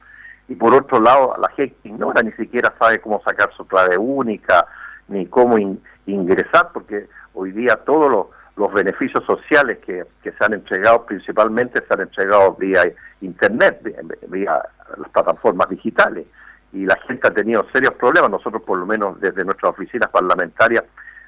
y 0.48 0.54
por 0.54 0.74
otro 0.74 1.00
lado 1.00 1.34
la 1.40 1.48
gente 1.50 1.76
ignora, 1.84 2.22
ni 2.22 2.32
siquiera 2.32 2.74
sabe 2.78 3.00
cómo 3.00 3.22
sacar 3.22 3.52
su 3.56 3.66
clave 3.66 3.96
única, 3.98 4.66
ni 5.08 5.26
cómo 5.26 5.58
in- 5.58 5.82
ingresar, 6.06 6.70
porque 6.72 7.08
hoy 7.34 7.52
día 7.52 7.76
todos 7.76 8.10
los, 8.10 8.26
los 8.56 8.72
beneficios 8.72 9.24
sociales 9.24 9.78
que, 9.78 10.04
que 10.22 10.32
se 10.32 10.44
han 10.44 10.54
entregado 10.54 11.06
principalmente 11.06 11.82
se 11.86 11.94
han 11.94 12.00
entregado 12.00 12.54
vía 12.54 12.92
internet, 13.20 13.80
vía, 14.28 14.62
las 14.96 15.08
plataformas 15.10 15.68
digitales 15.68 16.26
y 16.72 16.84
la 16.84 16.96
gente 17.06 17.28
ha 17.28 17.30
tenido 17.32 17.66
serios 17.72 17.94
problemas. 17.94 18.30
Nosotros, 18.30 18.62
por 18.62 18.78
lo 18.78 18.86
menos 18.86 19.20
desde 19.20 19.44
nuestras 19.44 19.72
oficinas 19.72 20.10
parlamentarias, 20.10 20.84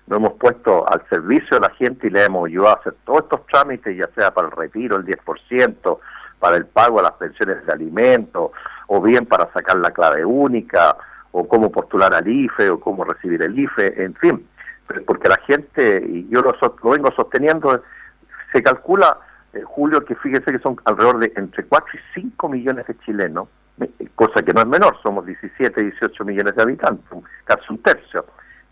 nos 0.06 0.18
hemos 0.18 0.32
puesto 0.34 0.88
al 0.88 1.02
servicio 1.08 1.58
de 1.58 1.68
la 1.68 1.74
gente 1.74 2.06
y 2.06 2.10
le 2.10 2.24
hemos 2.24 2.46
ayudado 2.46 2.76
a 2.76 2.80
hacer 2.80 2.94
todos 3.04 3.22
estos 3.22 3.46
trámites, 3.46 3.96
ya 3.96 4.08
sea 4.14 4.32
para 4.32 4.48
el 4.48 4.52
retiro, 4.52 4.96
el 4.96 5.04
10%, 5.04 5.98
para 6.38 6.56
el 6.56 6.66
pago 6.66 6.96
de 6.96 7.04
las 7.04 7.12
pensiones 7.12 7.64
de 7.64 7.72
alimentos, 7.72 8.50
o 8.88 9.00
bien 9.00 9.26
para 9.26 9.52
sacar 9.52 9.76
la 9.76 9.92
clave 9.92 10.24
única, 10.24 10.96
o 11.30 11.46
cómo 11.46 11.70
postular 11.70 12.12
al 12.14 12.28
IFE, 12.28 12.70
o 12.70 12.80
cómo 12.80 13.04
recibir 13.04 13.42
el 13.42 13.58
IFE, 13.58 14.02
en 14.02 14.14
fin. 14.16 14.46
Porque 15.06 15.28
la 15.28 15.38
gente, 15.46 16.04
y 16.06 16.28
yo 16.28 16.42
lo, 16.42 16.54
lo 16.60 16.90
vengo 16.90 17.10
sosteniendo, 17.12 17.82
se 18.52 18.62
calcula, 18.62 19.18
eh, 19.52 19.62
Julio, 19.64 20.04
que 20.04 20.14
fíjese 20.16 20.52
que 20.52 20.58
son 20.58 20.76
alrededor 20.84 21.18
de 21.18 21.32
entre 21.36 21.64
4 21.64 21.88
y 21.94 22.20
5 22.20 22.48
millones 22.48 22.86
de 22.86 22.98
chilenos, 22.98 23.48
cosa 24.14 24.42
que 24.42 24.52
no 24.52 24.60
es 24.60 24.66
menor, 24.66 24.96
somos 25.02 25.26
17, 25.26 25.82
18 25.82 26.24
millones 26.24 26.54
de 26.54 26.62
habitantes, 26.62 27.04
casi 27.44 27.64
un 27.70 27.78
tercio, 27.78 28.26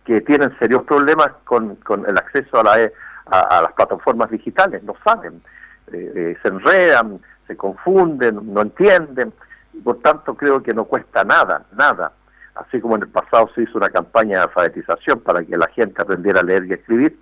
que 0.05 0.21
tienen 0.21 0.57
serios 0.59 0.83
problemas 0.85 1.31
con, 1.45 1.79
el 2.07 2.19
acceso 2.19 2.61
a, 2.61 2.65
la, 2.65 2.83
e, 2.83 2.93
a, 3.27 3.63
las 3.63 3.73
plataformas 3.73 4.31
digitales, 4.31 4.83
no 4.83 4.95
saben, 5.05 5.43
eh, 5.93 6.13
eh, 6.15 6.37
se 6.43 6.49
enredan, 6.49 7.21
se 7.47 7.57
confunden, 7.57 8.53
no 8.53 8.63
entienden, 8.63 9.33
y 9.73 9.81
por 9.81 10.01
tanto 10.01 10.35
creo 10.35 10.63
que 10.63 10.75
no 10.75 10.85
cuesta 10.85 11.25
nada, 11.25 11.65
nada. 11.77 12.13
Así 12.61 12.81
como 12.81 12.97
en 12.97 13.03
el 13.03 13.09
pasado 13.09 13.49
se 13.55 13.63
hizo 13.63 13.79
una 13.79 13.89
campaña 13.89 14.39
de 14.39 14.43
alfabetización 14.45 15.21
para 15.21 15.43
que 15.43 15.57
la 15.57 15.67
gente 15.69 16.01
aprendiera 16.01 16.41
a 16.41 16.43
leer 16.43 16.67
y 16.67 16.75
escribir, 16.75 17.19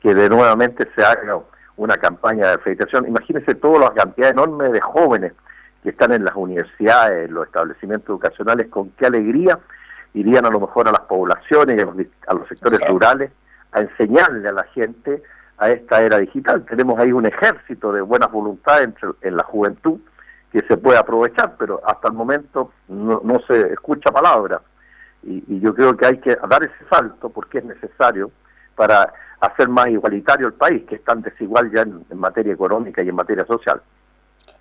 que 0.00 0.14
de 0.14 0.28
nuevamente 0.28 0.86
se 0.94 1.02
haga 1.02 1.40
una 1.76 1.96
campaña 1.96 2.46
de 2.46 2.52
alfabetización. 2.52 3.08
Imagínense 3.08 3.54
toda 3.54 3.78
la 3.80 3.94
cantidad 3.94 4.30
enorme 4.30 4.68
de 4.68 4.80
jóvenes 4.80 5.32
que 5.82 5.90
están 5.90 6.12
en 6.12 6.24
las 6.24 6.36
universidades, 6.36 7.28
en 7.28 7.34
los 7.34 7.46
establecimientos 7.46 8.08
educacionales, 8.08 8.68
con 8.68 8.90
qué 8.90 9.06
alegría 9.06 9.58
irían 10.14 10.44
a 10.44 10.50
lo 10.50 10.60
mejor 10.60 10.88
a 10.88 10.92
las 10.92 11.00
poblaciones 11.02 11.78
y 11.78 11.80
a 11.80 11.84
los, 11.86 11.96
a 12.26 12.34
los 12.34 12.48
sectores 12.48 12.80
rurales 12.86 13.30
a 13.72 13.80
enseñarle 13.80 14.48
a 14.48 14.52
la 14.52 14.64
gente 14.64 15.22
a 15.58 15.70
esta 15.70 16.02
era 16.02 16.18
digital. 16.18 16.64
Tenemos 16.66 16.98
ahí 16.98 17.12
un 17.12 17.26
ejército 17.26 17.92
de 17.92 18.02
buenas 18.02 18.30
voluntades 18.30 18.84
entre, 18.84 19.08
en 19.22 19.36
la 19.36 19.42
juventud 19.44 19.98
que 20.52 20.60
se 20.68 20.76
puede 20.76 20.98
aprovechar, 20.98 21.54
pero 21.58 21.80
hasta 21.86 22.08
el 22.08 22.14
momento 22.14 22.72
no, 22.88 23.22
no 23.24 23.40
se 23.46 23.72
escucha 23.72 24.10
palabra. 24.10 24.60
Y, 25.22 25.44
y, 25.46 25.60
yo 25.60 25.74
creo 25.74 25.96
que 25.96 26.06
hay 26.06 26.18
que 26.18 26.36
dar 26.48 26.64
ese 26.64 26.88
salto 26.90 27.30
porque 27.30 27.58
es 27.58 27.64
necesario 27.64 28.30
para 28.74 29.12
hacer 29.42 29.68
más 29.68 29.88
igualitario 29.88 30.46
el 30.46 30.52
país, 30.54 30.82
que 30.88 30.94
es 30.94 31.04
tan 31.04 31.20
desigual 31.20 31.70
ya 31.72 31.82
en, 31.82 32.04
materia 32.14 32.52
económica 32.52 33.02
y 33.02 33.08
en 33.08 33.14
materia 33.16 33.44
social. 33.44 33.82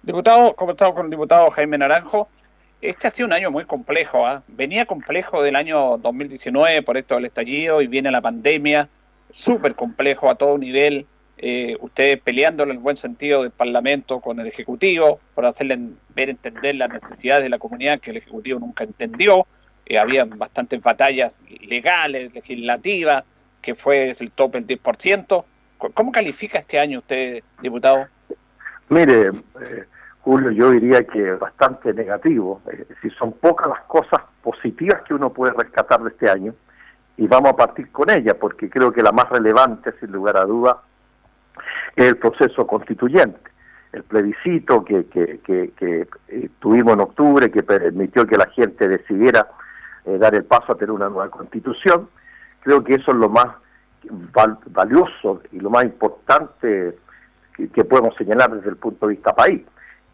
Diputado, 0.01 0.55
como 0.55 0.72
estamos 0.72 0.95
con 0.95 1.05
el 1.05 1.12
diputado 1.12 1.51
Jaime 1.51 1.78
Naranjo, 1.78 2.28
este 2.82 3.07
ha 3.07 3.12
sido 3.12 3.28
un 3.28 3.34
año 3.34 3.51
muy 3.51 3.66
complejo. 3.66 4.28
¿eh? 4.28 4.39
Venía 4.47 4.88
complejo 4.88 5.43
del 5.43 5.55
año 5.55 5.97
2019 5.99 6.82
por 6.82 6.97
esto 6.97 7.16
del 7.16 7.26
estallido 7.26 7.82
y 7.82 7.88
viene 7.88 8.09
la 8.09 8.22
pandemia, 8.22 8.89
súper 9.30 9.76
complejo 9.76 10.32
a 10.32 10.36
todo 10.36 10.57
nivel. 10.57 11.05
Eh, 11.38 11.78
ustedes 11.80 12.20
peleando 12.20 12.64
en 12.64 12.72
el 12.72 12.78
buen 12.80 12.97
sentido 12.97 13.43
del 13.43 13.51
Parlamento 13.51 14.20
con 14.20 14.39
el 14.39 14.47
Ejecutivo 14.47 15.20
por 15.34 15.45
hacerle 15.45 15.80
ver 16.16 16.30
entender 16.30 16.76
las 16.76 16.89
necesidades 16.89 17.43
de 17.43 17.49
la 17.49 17.57
comunidad 17.57 17.99
que 17.99 18.12
el 18.12 18.18
Ejecutivo 18.18 18.59
nunca 18.59 18.84
entendió. 18.84 19.45
Eh, 19.86 19.98
había 19.98 20.26
bastantes 20.26 20.82
batallas 20.82 21.42
legales, 21.68 22.34
legislativas, 22.34 23.24
que 23.62 23.76
fue 23.76 24.12
el 24.20 24.32
tope 24.32 24.58
el 24.58 24.66
10%. 24.66 25.46
¿Cómo 25.94 26.12
califica 26.12 26.60
este 26.60 26.80
año 26.80 27.00
usted, 27.00 27.44
diputado? 27.62 28.08
Mire, 28.90 29.28
eh, 29.28 29.86
Julio, 30.22 30.52
yo 30.52 30.72
diría 30.72 31.04
que 31.06 31.34
bastante 31.34 31.94
negativo. 31.94 32.62
Es 32.72 32.88
decir, 32.88 33.14
son 33.18 33.34
pocas 33.34 33.68
las 33.68 33.82
cosas 33.82 34.22
positivas 34.44 35.02
que 35.08 35.14
uno 35.14 35.32
puede 35.32 35.54
rescatar 35.54 36.02
de 36.02 36.10
este 36.10 36.30
año 36.30 36.54
y 37.18 37.28
vamos 37.28 37.52
a 37.52 37.56
partir 37.56 37.92
con 37.92 38.10
ellas 38.10 38.36
porque 38.40 38.70
creo 38.70 38.92
que 38.92 39.02
la 39.02 39.12
más 39.12 39.30
relevante, 39.30 39.94
sin 40.00 40.12
lugar 40.12 40.38
a 40.38 40.46
duda, 40.46 40.82
es 41.96 42.06
el 42.06 42.18
proceso 42.18 42.66
constituyente. 42.68 43.40
El 43.92 44.04
plebiscito 44.04 44.86
que, 44.86 45.06
que, 45.08 45.40
que, 45.40 45.72
que 45.76 46.08
eh, 46.30 46.50
tuvimos 46.60 46.94
en 46.94 47.02
octubre, 47.02 47.52
que 47.52 47.64
permitió 47.64 48.26
que 48.26 48.38
la 48.38 48.48
gente 48.48 48.88
decidiera 48.88 49.50
eh, 50.06 50.18
dar 50.18 50.36
el 50.36 50.45
paso 50.45 50.72
a 50.72 50.76
tener 50.76 50.91
una 50.91 51.10
nueva 51.10 51.30
constitución, 51.30 52.10
creo 52.62 52.84
que 52.84 52.95
eso 52.95 53.12
es 53.12 53.18
lo 53.18 53.30
más 53.30 53.47
val 54.34 54.58
valioso 54.68 55.41
y 55.52 55.60
lo 55.60 55.70
más 55.70 55.84
importante 55.84 56.97
que, 57.56 57.86
podemos 57.86 58.16
señalar 58.16 58.52
desde 58.52 58.70
el 58.70 58.78
punto 58.78 59.08
de 59.08 59.14
vista 59.14 59.36
país. 59.36 59.62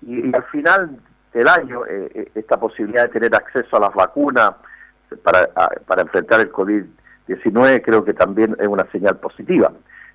Y, 0.01 0.35
al 0.35 0.43
final 0.45 0.97
del 1.33 1.47
año, 1.47 1.85
eh, 1.85 2.31
esta 2.35 2.59
posibilidad 2.59 3.03
de 3.03 3.09
tener 3.09 3.35
acceso 3.35 3.77
a 3.77 3.79
las 3.79 3.93
vacunas 3.93 4.55
para, 5.23 5.47
para 5.85 6.01
enfrentar 6.01 6.41
el 6.41 6.51
COVID-19 6.51 7.81
creo 7.83 8.03
que 8.03 8.13
también 8.13 8.55
es 8.59 8.67
una 8.67 8.85
señal 8.91 9.17
positiva. 9.17 9.71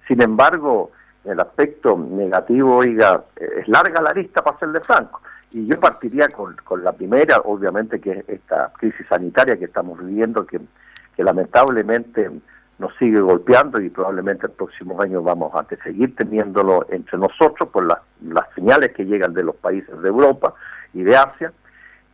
Sin 0.06 0.20
embargo, 0.20 0.90
el 1.24 1.38
aspecto 1.40 1.96
negativo, 1.96 2.76
oiga, 2.76 3.24
es 3.36 3.66
larga 3.68 4.02
la 4.02 4.12
lista 4.12 4.42
para 4.42 4.58
serle 4.58 4.80
franco. 4.80 5.20
Y 5.52 5.66
yo 5.66 5.78
partiría 5.78 6.28
con, 6.28 6.56
con 6.64 6.82
la 6.82 6.92
primera, 6.92 7.38
obviamente, 7.40 8.00
que 8.00 8.12
es 8.12 8.28
esta 8.28 8.72
crisis 8.78 9.06
sanitaria 9.08 9.58
que 9.58 9.66
estamos 9.66 9.98
viviendo, 9.98 10.46
que, 10.46 10.60
lamentablemente 11.18 12.30
nos 12.78 12.96
sigue 12.96 13.20
golpeando 13.20 13.80
y 13.80 13.90
probablemente 13.90 14.46
el 14.46 14.52
próximo 14.52 15.00
año 15.00 15.22
vamos 15.22 15.54
a 15.54 15.64
seguir 15.84 16.16
teniéndolo 16.16 16.84
entre 16.90 17.16
nosotros 17.16 17.68
por 17.68 17.84
las, 17.84 17.98
señales 18.56 18.92
que 18.92 19.04
llegan 19.04 19.32
de 19.32 19.44
los 19.44 19.54
países 19.54 20.02
de 20.02 20.08
Europa 20.08 20.54
y 20.92 21.02
de 21.02 21.16
Asia 21.16 21.52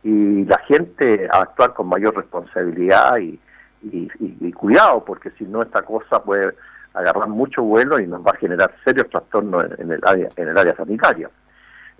y 0.03 0.45
la 0.45 0.59
gente 0.59 1.27
a 1.31 1.41
actuar 1.41 1.73
con 1.73 1.87
mayor 1.87 2.15
responsabilidad 2.15 3.17
y, 3.17 3.39
y, 3.81 4.51
cuidado 4.51 5.03
porque 5.03 5.31
si 5.31 5.45
no 5.45 5.61
esta 5.61 5.81
cosa 5.81 6.21
puede 6.21 6.53
agarrar 6.93 7.27
mucho 7.27 7.63
vuelo 7.63 7.99
y 7.99 8.07
nos 8.07 8.25
va 8.25 8.31
a 8.31 8.37
generar 8.37 8.73
serios 8.83 9.09
trastornos 9.09 9.65
en, 9.79 9.91
el 9.91 10.01
área 10.03 10.29
en 10.35 10.49
el 10.49 10.57
área 10.57 10.75
sanitaria. 10.75 11.29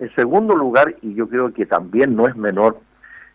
En 0.00 0.12
segundo 0.14 0.56
lugar, 0.56 0.96
y 1.02 1.14
yo 1.14 1.28
creo 1.28 1.52
que 1.52 1.66
también 1.66 2.16
no 2.16 2.26
es 2.26 2.34
menor, 2.34 2.78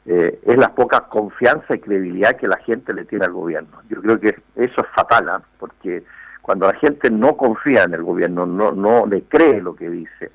eh, 0.08 0.40
es 0.44 0.58
la 0.58 0.74
poca 0.74 1.02
confianza 1.02 1.76
y 1.76 1.80
credibilidad 1.80 2.36
que 2.38 2.48
la 2.48 2.58
gente 2.58 2.92
le 2.92 3.06
tiene 3.06 3.26
al 3.26 3.34
gobierno. 3.34 3.82
Yo 3.88 4.02
creo 4.02 4.20
que 4.20 4.30
eso 4.56 4.82
es 4.82 4.88
fatal, 4.96 5.28
¿eh? 5.30 5.44
porque 5.60 6.04
cuando 6.42 6.66
la 6.66 6.74
gente 6.74 7.12
no 7.12 7.38
confía 7.38 7.84
en 7.84 7.94
el 7.94 8.02
gobierno, 8.02 8.48
no, 8.48 8.72
no 8.72 9.06
le 9.06 9.22
cree 9.24 9.62
lo 9.62 9.76
que 9.76 9.92
dice, 9.92 10.32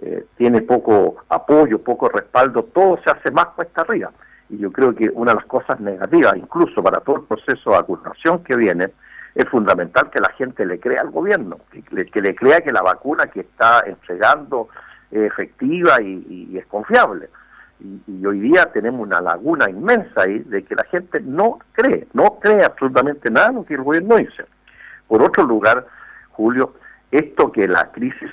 eh, 0.00 0.24
tiene 0.38 0.62
poco 0.62 1.16
apoyo, 1.28 1.78
poco 1.78 2.08
respaldo, 2.08 2.64
todo 2.64 2.98
se 3.04 3.10
hace 3.10 3.30
más 3.30 3.46
cuesta 3.48 3.82
arriba. 3.82 4.10
Y 4.48 4.56
yo 4.58 4.72
creo 4.72 4.94
que 4.94 5.10
una 5.12 5.32
de 5.32 5.36
las 5.36 5.46
cosas 5.46 5.80
negativas, 5.80 6.34
incluso 6.36 6.82
para 6.82 7.00
todo 7.00 7.16
el 7.16 7.22
proceso 7.24 7.70
de 7.70 7.76
vacunación 7.76 8.42
que 8.42 8.56
viene, 8.56 8.86
es 9.34 9.48
fundamental 9.50 10.08
que 10.10 10.20
la 10.20 10.30
gente 10.30 10.64
le 10.64 10.80
crea 10.80 11.02
al 11.02 11.10
gobierno, 11.10 11.58
que 11.70 11.82
le, 11.90 12.06
que 12.06 12.22
le 12.22 12.34
crea 12.34 12.62
que 12.62 12.72
la 12.72 12.82
vacuna 12.82 13.26
que 13.26 13.40
está 13.40 13.84
entregando 13.86 14.68
efectiva 15.22 16.00
y, 16.02 16.48
y 16.50 16.58
es 16.58 16.66
confiable. 16.66 17.28
Y, 17.80 18.24
hoy 18.24 18.40
día 18.40 18.66
tenemos 18.72 19.00
una 19.00 19.20
laguna 19.20 19.68
inmensa 19.68 20.22
ahí 20.22 20.38
de 20.40 20.64
que 20.64 20.74
la 20.74 20.84
gente 20.84 21.20
no 21.20 21.58
cree, 21.72 22.06
no 22.12 22.38
cree 22.40 22.64
absolutamente 22.64 23.30
nada 23.30 23.48
de 23.48 23.54
lo 23.54 23.64
que 23.64 23.74
el 23.74 23.82
gobierno 23.82 24.16
dice. 24.16 24.44
Por 25.08 25.22
otro 25.22 25.44
lugar, 25.44 25.86
Julio, 26.30 26.74
esto 27.10 27.52
que 27.52 27.68
la 27.68 27.90
crisis 27.92 28.30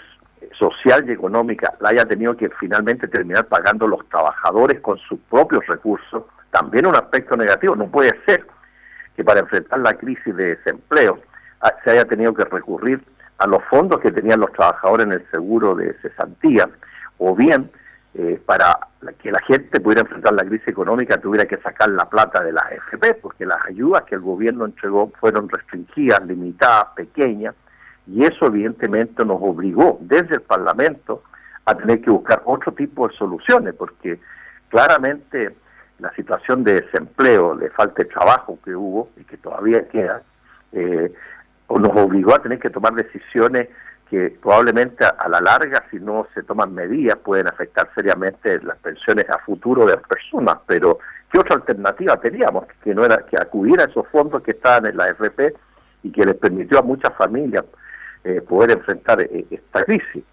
social 0.58 1.08
y 1.08 1.12
económica 1.12 1.74
la 1.80 1.90
haya 1.90 2.06
tenido 2.06 2.38
que 2.38 2.50
finalmente 2.60 3.08
terminar 3.08 3.48
pagando 3.48 3.88
los 3.88 4.08
trabajadores 4.10 4.80
con 4.80 4.98
sus 5.00 5.20
propios 5.30 5.66
recursos, 5.68 6.24
también 6.52 6.86
un 6.86 6.96
aspecto 6.96 7.36
negativo. 7.36 7.76
No 7.76 7.88
puede 7.88 8.14
ser 8.26 8.46
que 9.16 9.24
para 9.24 9.42
enfrentar 9.42 9.80
la 9.80 9.96
crisis 9.96 10.36
de 10.36 10.56
desempleo 10.56 11.20
ah, 11.62 11.74
se 11.84 11.92
haya 11.92 12.06
tenido 12.06 12.34
que 12.34 12.46
recurrir 12.46 13.02
a 13.42 13.48
los 13.48 13.64
fondos 13.64 14.00
que 14.00 14.12
tenían 14.12 14.40
los 14.40 14.52
trabajadores 14.52 15.08
en 15.08 15.14
el 15.14 15.32
seguro 15.32 15.74
de 15.74 15.94
cesantía, 15.96 16.70
o 17.18 17.36
bien 17.36 17.72
eh, 18.14 18.40
para 18.46 18.78
que 19.18 19.32
la 19.32 19.40
gente 19.40 19.80
pudiera 19.80 20.02
enfrentar 20.02 20.34
la 20.34 20.44
crisis 20.44 20.68
económica 20.68 21.20
tuviera 21.20 21.48
que 21.48 21.58
sacar 21.58 21.90
la 21.90 22.08
plata 22.08 22.44
de 22.44 22.52
la 22.52 22.62
AFP, 22.62 23.16
porque 23.16 23.48
las 23.48 23.66
ayudas 23.66 24.04
que 24.04 24.14
el 24.14 24.22
gobierno 24.22 24.66
entregó 24.66 25.12
fueron 25.20 25.50
restringidas, 25.50 26.24
limitadas, 26.28 26.90
pequeñas, 26.96 27.56
y 28.06 28.24
eso 28.24 28.46
evidentemente 28.46 29.26
nos 29.26 29.40
obligó 29.42 29.98
desde 30.02 30.36
el 30.36 30.42
Parlamento 30.42 31.24
a 31.66 31.74
tener 31.74 32.02
que 32.02 32.12
buscar 32.12 32.44
otro 32.46 32.72
tipo 32.74 33.08
de 33.08 33.16
soluciones, 33.16 33.74
porque 33.74 34.20
claramente 34.70 35.56
la 35.98 36.14
situación 36.14 36.64
de 36.64 36.82
desempleo, 36.82 37.56
de 37.56 37.72
falta 37.72 38.04
de 38.04 38.10
trabajo 38.10 38.60
que 38.64 38.76
hubo 38.76 39.10
y 39.18 39.24
que 39.24 39.38
todavía 39.38 39.88
queda, 39.88 40.22
eh, 40.74 41.12
nos 41.80 41.96
obligó 41.96 42.36
a 42.36 42.42
tener 42.42 42.60
que 42.60 42.70
tomar 42.70 42.94
decisiones 42.94 43.70
que 44.10 44.38
probablemente 44.42 45.06
a, 45.06 45.30
la 45.30 45.40
larga, 45.40 45.86
si 45.90 45.98
no 45.98 46.28
se 46.34 46.44
toman 46.44 46.74
medidas, 46.74 47.18
pueden 47.20 47.48
afectar 47.48 47.90
seriamente 47.96 48.62
las 48.62 48.78
pensiones 48.80 49.30
a 49.30 49.38
futuro 49.40 49.86
de 49.86 49.96
las 49.96 50.04
personas. 50.06 50.58
Pero, 50.68 51.00
¿qué 51.32 51.40
otra 51.40 51.56
alternativa 51.56 52.18
teníamos? 52.18 52.66
Que 52.84 52.94
no 52.94 53.06
era 53.06 53.26
que 53.26 53.38
acudir 53.38 53.80
a 53.80 53.86
esos 53.86 54.06
fondos 54.10 54.44
que 54.44 54.52
estaban 54.52 54.86
en 54.86 54.98
la 54.98 55.10
FP 55.10 55.54
y 56.04 56.12
que 56.12 56.26
les 56.26 56.36
permitió 56.36 56.80
a 56.80 56.82
muchas 56.82 57.14
familias 57.16 57.64
eh, 58.26 58.42
poder 58.42 58.72
enfrentar 58.72 59.22
eh, 59.22 59.46
esta 59.50 59.86
crisis. 59.86 60.24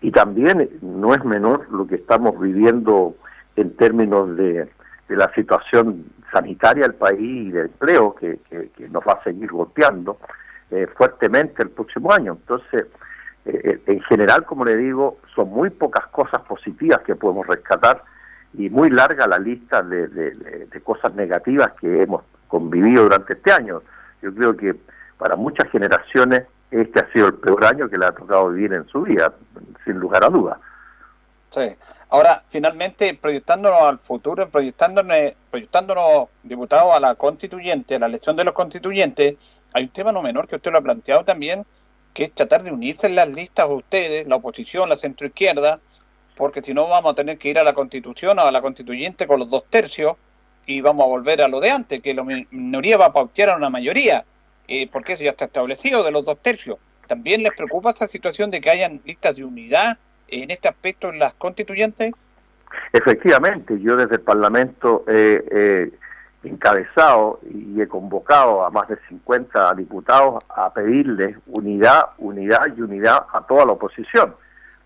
Y 0.00 0.10
también 0.10 0.70
no 0.82 1.14
es 1.14 1.24
menor 1.24 1.70
lo 1.70 1.86
que 1.86 1.96
estamos 1.96 2.40
viviendo 2.40 3.14
en 3.54 3.76
términos 3.76 4.36
de 4.36 4.68
de 5.10 5.16
la 5.16 5.30
situación 5.34 6.06
sanitaria 6.32 6.82
del 6.84 6.94
país 6.94 7.18
y 7.48 7.50
de 7.50 7.62
empleo 7.62 8.14
que, 8.14 8.38
nos 8.90 9.02
va 9.06 9.14
a 9.14 9.22
seguir 9.24 9.50
golpeando 9.50 10.18
eh, 10.70 10.86
fuertemente 10.96 11.62
el 11.62 11.70
próximo 11.70 12.12
año. 12.12 12.32
Entonces, 12.40 12.86
eh, 13.46 13.80
en 13.86 14.00
general, 14.02 14.44
como 14.44 14.64
le 14.64 14.76
digo, 14.76 15.18
son 15.34 15.48
muy 15.50 15.70
pocas 15.70 16.06
cosas 16.08 16.42
positivas 16.42 17.00
que 17.00 17.14
podemos 17.16 17.46
rescatar 17.46 18.02
y 18.54 18.68
muy 18.70 18.90
larga 18.90 19.26
la 19.26 19.38
lista 19.38 19.82
de, 19.82 20.08
de- 20.08 20.30
de- 20.32 20.66
de 20.66 20.80
cosas 20.80 21.14
negativas 21.14 21.72
que 21.80 22.02
hemos 22.02 22.22
convivido 22.48 23.04
durante 23.04 23.34
este 23.34 23.52
año. 23.52 23.82
Yo 24.22 24.34
creo 24.34 24.56
que 24.56 24.74
para 25.18 25.36
muchas 25.36 25.70
generaciones 25.70 26.44
este 26.70 27.00
ha 27.00 27.12
sido 27.12 27.28
el 27.28 27.34
peor 27.34 27.64
año 27.64 27.88
que 27.88 27.96
le 27.98 28.06
ha 28.06 28.12
tocado 28.12 28.50
vivir 28.50 28.72
en 28.74 28.86
su 28.86 29.02
vida, 29.02 29.32
sin 29.84 29.98
lugar 29.98 30.24
a 30.24 30.28
dudas. 30.28 30.58
Sí. 31.50 31.62
Ahora, 32.10 32.44
finalmente, 32.46 33.14
proyectándonos 33.14 33.82
al 33.82 33.98
futuro, 33.98 34.48
proyectándonos, 34.48 35.16
proyectándonos, 35.50 36.28
diputados, 36.44 36.94
a 36.94 37.00
la 37.00 37.14
constituyente, 37.16 37.96
a 37.96 37.98
la 37.98 38.06
elección 38.06 38.36
de 38.36 38.44
los 38.44 38.54
constituyentes, 38.54 39.36
hay 39.72 39.84
un 39.84 39.88
tema 39.90 40.12
no 40.12 40.22
menor 40.22 40.46
que 40.46 40.56
usted 40.56 40.70
lo 40.70 40.78
ha 40.78 40.82
planteado 40.82 41.24
también, 41.24 41.66
que 42.14 42.24
es 42.24 42.34
tratar 42.34 42.62
de 42.62 42.70
unirse 42.72 43.08
en 43.08 43.16
las 43.16 43.28
listas 43.28 43.64
a 43.64 43.68
ustedes, 43.68 44.26
la 44.28 44.36
oposición, 44.36 44.88
la 44.88 44.96
centroizquierda, 44.96 45.80
porque 46.36 46.62
si 46.62 46.72
no 46.72 46.88
vamos 46.88 47.12
a 47.12 47.16
tener 47.16 47.36
que 47.38 47.48
ir 47.48 47.58
a 47.58 47.64
la 47.64 47.74
constitución 47.74 48.38
o 48.38 48.42
a 48.42 48.52
la 48.52 48.62
constituyente 48.62 49.26
con 49.26 49.40
los 49.40 49.50
dos 49.50 49.64
tercios 49.68 50.16
y 50.66 50.80
vamos 50.80 51.04
a 51.04 51.08
volver 51.08 51.42
a 51.42 51.48
lo 51.48 51.58
de 51.60 51.70
antes, 51.70 52.00
que 52.00 52.14
la 52.14 52.22
mi- 52.22 52.46
minoría 52.50 52.96
va 52.96 53.06
a 53.06 53.12
pautear 53.12 53.50
a 53.50 53.56
una 53.56 53.70
mayoría, 53.70 54.24
eh, 54.68 54.88
porque 54.90 55.14
eso 55.14 55.24
ya 55.24 55.30
está 55.30 55.46
establecido 55.46 56.04
de 56.04 56.12
los 56.12 56.24
dos 56.24 56.38
tercios. 56.40 56.78
¿También 57.08 57.42
les 57.42 57.52
preocupa 57.52 57.90
esta 57.90 58.06
situación 58.06 58.52
de 58.52 58.60
que 58.60 58.70
hayan 58.70 59.00
listas 59.04 59.36
de 59.36 59.44
unidad 59.44 59.98
en 60.30 60.50
este 60.50 60.68
aspecto 60.68 61.10
en 61.10 61.18
las 61.18 61.34
constituyentes? 61.34 62.12
Efectivamente, 62.92 63.80
yo 63.80 63.96
desde 63.96 64.16
el 64.16 64.20
Parlamento 64.20 65.04
he 65.08 65.90
he 66.42 66.48
encabezado 66.48 67.40
y 67.48 67.80
he 67.80 67.88
convocado 67.88 68.64
a 68.64 68.70
más 68.70 68.88
de 68.88 68.98
50 69.08 69.74
diputados 69.74 70.42
a 70.54 70.72
pedirles 70.72 71.36
unidad, 71.46 72.10
unidad 72.18 72.66
y 72.76 72.80
unidad 72.80 73.26
a 73.32 73.42
toda 73.42 73.66
la 73.66 73.72
oposición, 73.72 74.34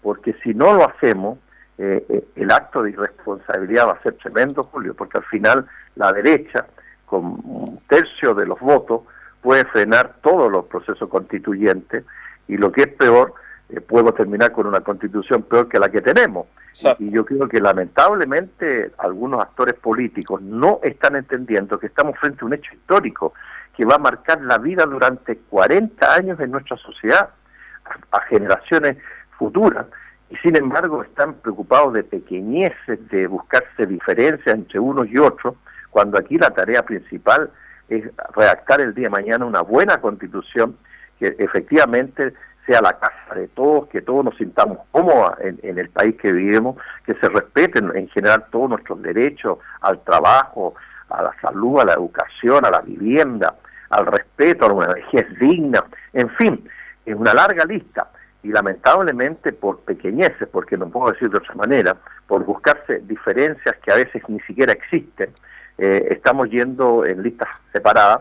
porque 0.03 0.34
si 0.42 0.55
no 0.55 0.74
lo 0.74 0.84
hacemos, 0.84 1.38
eh, 1.78 2.05
eh, 2.09 2.24
el 2.36 2.51
acto 2.51 2.82
de 2.82 2.90
irresponsabilidad 2.90 3.88
va 3.88 3.92
a 3.92 4.03
ser 4.03 4.14
tremendo, 4.14 4.62
Julio, 4.64 4.95
porque 4.95 5.18
al 5.18 5.24
final 5.24 5.66
la 5.97 6.12
derecha, 6.12 6.66
con 7.07 7.24
un 7.45 7.78
tercio 7.88 8.34
de 8.34 8.47
los 8.47 8.59
votos, 8.61 9.03
puede 9.40 9.64
frenar 9.66 10.16
todos 10.22 10.51
los 10.51 10.64
procesos 10.66 11.09
constituyentes 11.09 12.05
y 12.49 12.57
lo 12.57 12.72
que 12.72 12.82
es 12.82 12.88
peor, 12.88 13.34
eh, 13.70 13.80
podemos 13.80 14.14
terminar 14.14 14.52
con 14.52 14.66
una 14.66 14.80
constitución 14.80 15.42
peor 15.42 15.68
que 15.68 15.78
la 15.78 15.90
que 15.90 16.00
tenemos. 16.00 16.46
Y 16.98 17.10
yo 17.10 17.24
creo 17.24 17.48
que 17.48 17.60
lamentablemente 17.60 18.90
algunos 18.98 19.40
actores 19.40 19.74
políticos 19.74 20.42
no 20.42 20.80
están 20.82 21.16
entendiendo 21.16 21.78
que 21.78 21.86
estamos 21.86 22.18
frente 22.18 22.40
a 22.42 22.46
un 22.46 22.54
hecho 22.54 22.74
histórico 22.74 23.32
que 23.76 23.84
va 23.84 23.94
a 23.94 23.98
marcar 23.98 24.40
la 24.42 24.58
vida 24.58 24.84
durante 24.84 25.36
40 25.36 26.14
años 26.14 26.40
en 26.40 26.50
nuestra 26.50 26.76
sociedad, 26.76 27.30
a, 27.84 28.16
a 28.16 28.20
generaciones 28.22 28.96
futuras, 29.38 29.86
y 30.30 30.36
sin 30.36 30.56
embargo 30.56 31.02
están 31.02 31.34
preocupados 31.34 31.92
de 31.92 32.02
pequeñeces, 32.02 33.08
de 33.08 33.26
buscarse 33.26 33.86
diferencias 33.86 34.54
entre 34.54 34.78
unos 34.80 35.08
y 35.08 35.18
otros, 35.18 35.54
cuando 35.90 36.18
aquí 36.18 36.38
la 36.38 36.50
tarea 36.50 36.84
principal 36.84 37.50
es 37.88 38.04
redactar 38.34 38.80
el 38.80 38.94
día 38.94 39.04
de 39.04 39.10
mañana 39.10 39.44
una 39.44 39.60
buena 39.60 40.00
constitución 40.00 40.76
que 41.18 41.36
efectivamente 41.38 42.34
sea 42.66 42.80
la 42.80 42.98
casa 42.98 43.34
de 43.34 43.48
todos, 43.48 43.88
que 43.88 44.00
todos 44.02 44.24
nos 44.24 44.36
sintamos 44.36 44.78
cómodos 44.90 45.34
en, 45.40 45.58
en 45.62 45.78
el 45.78 45.88
país 45.90 46.16
que 46.16 46.32
vivimos, 46.32 46.76
que 47.04 47.14
se 47.14 47.28
respeten 47.28 47.90
en 47.94 48.08
general 48.08 48.44
todos 48.50 48.70
nuestros 48.70 49.02
derechos 49.02 49.58
al 49.82 50.02
trabajo, 50.04 50.74
a 51.10 51.22
la 51.22 51.32
salud, 51.40 51.80
a 51.80 51.84
la 51.84 51.92
educación, 51.94 52.64
a 52.64 52.70
la 52.70 52.80
vivienda, 52.80 53.54
al 53.90 54.06
respeto, 54.06 54.64
a 54.66 54.72
una 54.72 54.94
vejez 54.94 55.26
digna, 55.38 55.84
en 56.14 56.30
fin, 56.30 56.68
es 57.04 57.14
una 57.14 57.34
larga 57.34 57.64
lista. 57.64 58.08
Y 58.42 58.48
lamentablemente 58.48 59.52
por 59.54 59.80
pequeñeces, 59.80 60.46
porque 60.52 60.76
no 60.76 60.88
puedo 60.90 61.12
decir 61.12 61.30
de 61.30 61.38
otra 61.38 61.54
manera, 61.54 61.96
por 62.26 62.44
buscarse 62.44 62.98
diferencias 63.00 63.74
que 63.82 63.90
a 63.90 63.96
veces 63.96 64.22
ni 64.28 64.38
siquiera 64.40 64.72
existen, 64.72 65.30
eh, 65.78 66.08
estamos 66.10 66.50
yendo 66.50 67.04
en 67.06 67.22
listas 67.22 67.48
separadas 67.72 68.20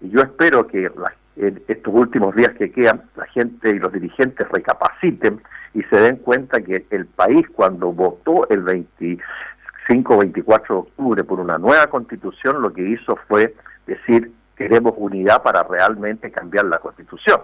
y 0.00 0.10
yo 0.10 0.20
espero 0.20 0.66
que 0.68 0.82
la- 0.96 1.12
en 1.36 1.62
estos 1.68 1.92
últimos 1.94 2.34
días 2.34 2.52
que 2.54 2.70
quedan 2.72 3.02
la 3.14 3.26
gente 3.26 3.70
y 3.70 3.78
los 3.78 3.92
dirigentes 3.92 4.48
recapaciten 4.48 5.42
y 5.74 5.82
se 5.84 5.96
den 5.96 6.16
cuenta 6.16 6.60
que 6.60 6.86
el 6.90 7.06
país 7.06 7.46
cuando 7.54 7.92
votó 7.92 8.48
el 8.48 8.62
25 8.62 10.14
o 10.14 10.18
24 10.18 10.74
de 10.74 10.80
octubre 10.80 11.24
por 11.24 11.40
una 11.40 11.58
nueva 11.58 11.86
constitución 11.88 12.62
lo 12.62 12.72
que 12.72 12.88
hizo 12.88 13.16
fue 13.28 13.54
decir 13.86 14.32
queremos 14.56 14.94
unidad 14.96 15.42
para 15.42 15.62
realmente 15.64 16.30
cambiar 16.30 16.64
la 16.64 16.78
constitución 16.78 17.40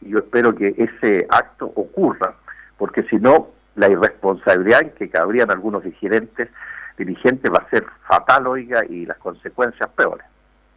y 0.00 0.10
yo 0.10 0.18
espero 0.18 0.54
que 0.54 0.74
ese 0.78 1.26
acto 1.28 1.66
ocurra 1.66 2.34
porque 2.78 3.02
si 3.04 3.16
no 3.16 3.48
la 3.76 3.90
irresponsabilidad 3.90 4.82
en 4.82 4.90
que 4.90 5.10
cabrían 5.10 5.50
algunos 5.50 5.84
dirigentes 5.84 6.48
dirigentes 6.96 7.52
va 7.52 7.58
a 7.58 7.70
ser 7.70 7.84
fatal 8.08 8.46
oiga 8.46 8.84
y 8.86 9.04
las 9.04 9.18
consecuencias 9.18 9.90
peores 9.90 10.24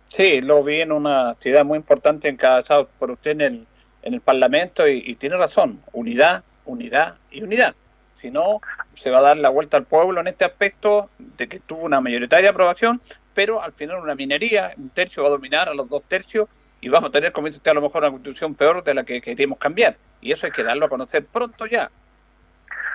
Sí, 0.07 0.41
lo 0.41 0.63
vi 0.63 0.81
en 0.81 0.91
una 0.91 1.31
actividad 1.31 1.65
muy 1.65 1.77
importante 1.77 2.29
encabezado 2.29 2.87
por 2.99 3.11
usted 3.11 3.31
en 3.31 3.41
el, 3.41 3.67
en 4.03 4.13
el 4.13 4.21
Parlamento 4.21 4.87
y, 4.87 5.03
y 5.05 5.15
tiene 5.15 5.37
razón, 5.37 5.81
unidad, 5.91 6.43
unidad 6.65 7.17
y 7.31 7.43
unidad. 7.43 7.75
Si 8.15 8.31
no, 8.31 8.61
se 8.95 9.11
va 9.11 9.19
a 9.19 9.21
dar 9.21 9.37
la 9.37 9.49
vuelta 9.49 9.77
al 9.77 9.85
pueblo 9.85 10.19
en 10.19 10.27
este 10.27 10.45
aspecto 10.45 11.09
de 11.19 11.47
que 11.47 11.59
tuvo 11.59 11.81
una 11.81 12.01
mayoritaria 12.01 12.49
aprobación, 12.49 13.01
pero 13.33 13.61
al 13.61 13.73
final 13.73 13.99
una 13.99 14.15
minería, 14.15 14.73
un 14.77 14.89
tercio 14.89 15.21
va 15.21 15.29
a 15.29 15.31
dominar 15.31 15.69
a 15.69 15.75
los 15.75 15.87
dos 15.87 16.01
tercios 16.07 16.47
y 16.81 16.89
vamos 16.89 17.09
a 17.09 17.11
tener, 17.11 17.31
como 17.31 17.47
dice 17.47 17.57
usted, 17.57 17.71
a 17.71 17.75
lo 17.75 17.81
mejor 17.81 18.01
una 18.03 18.11
constitución 18.11 18.55
peor 18.55 18.83
de 18.83 18.95
la 18.95 19.03
que 19.03 19.21
queremos 19.21 19.59
cambiar. 19.59 19.97
Y 20.21 20.31
eso 20.31 20.47
hay 20.47 20.51
que 20.51 20.63
darlo 20.63 20.85
a 20.85 20.89
conocer 20.89 21.25
pronto 21.25 21.67
ya. 21.67 21.91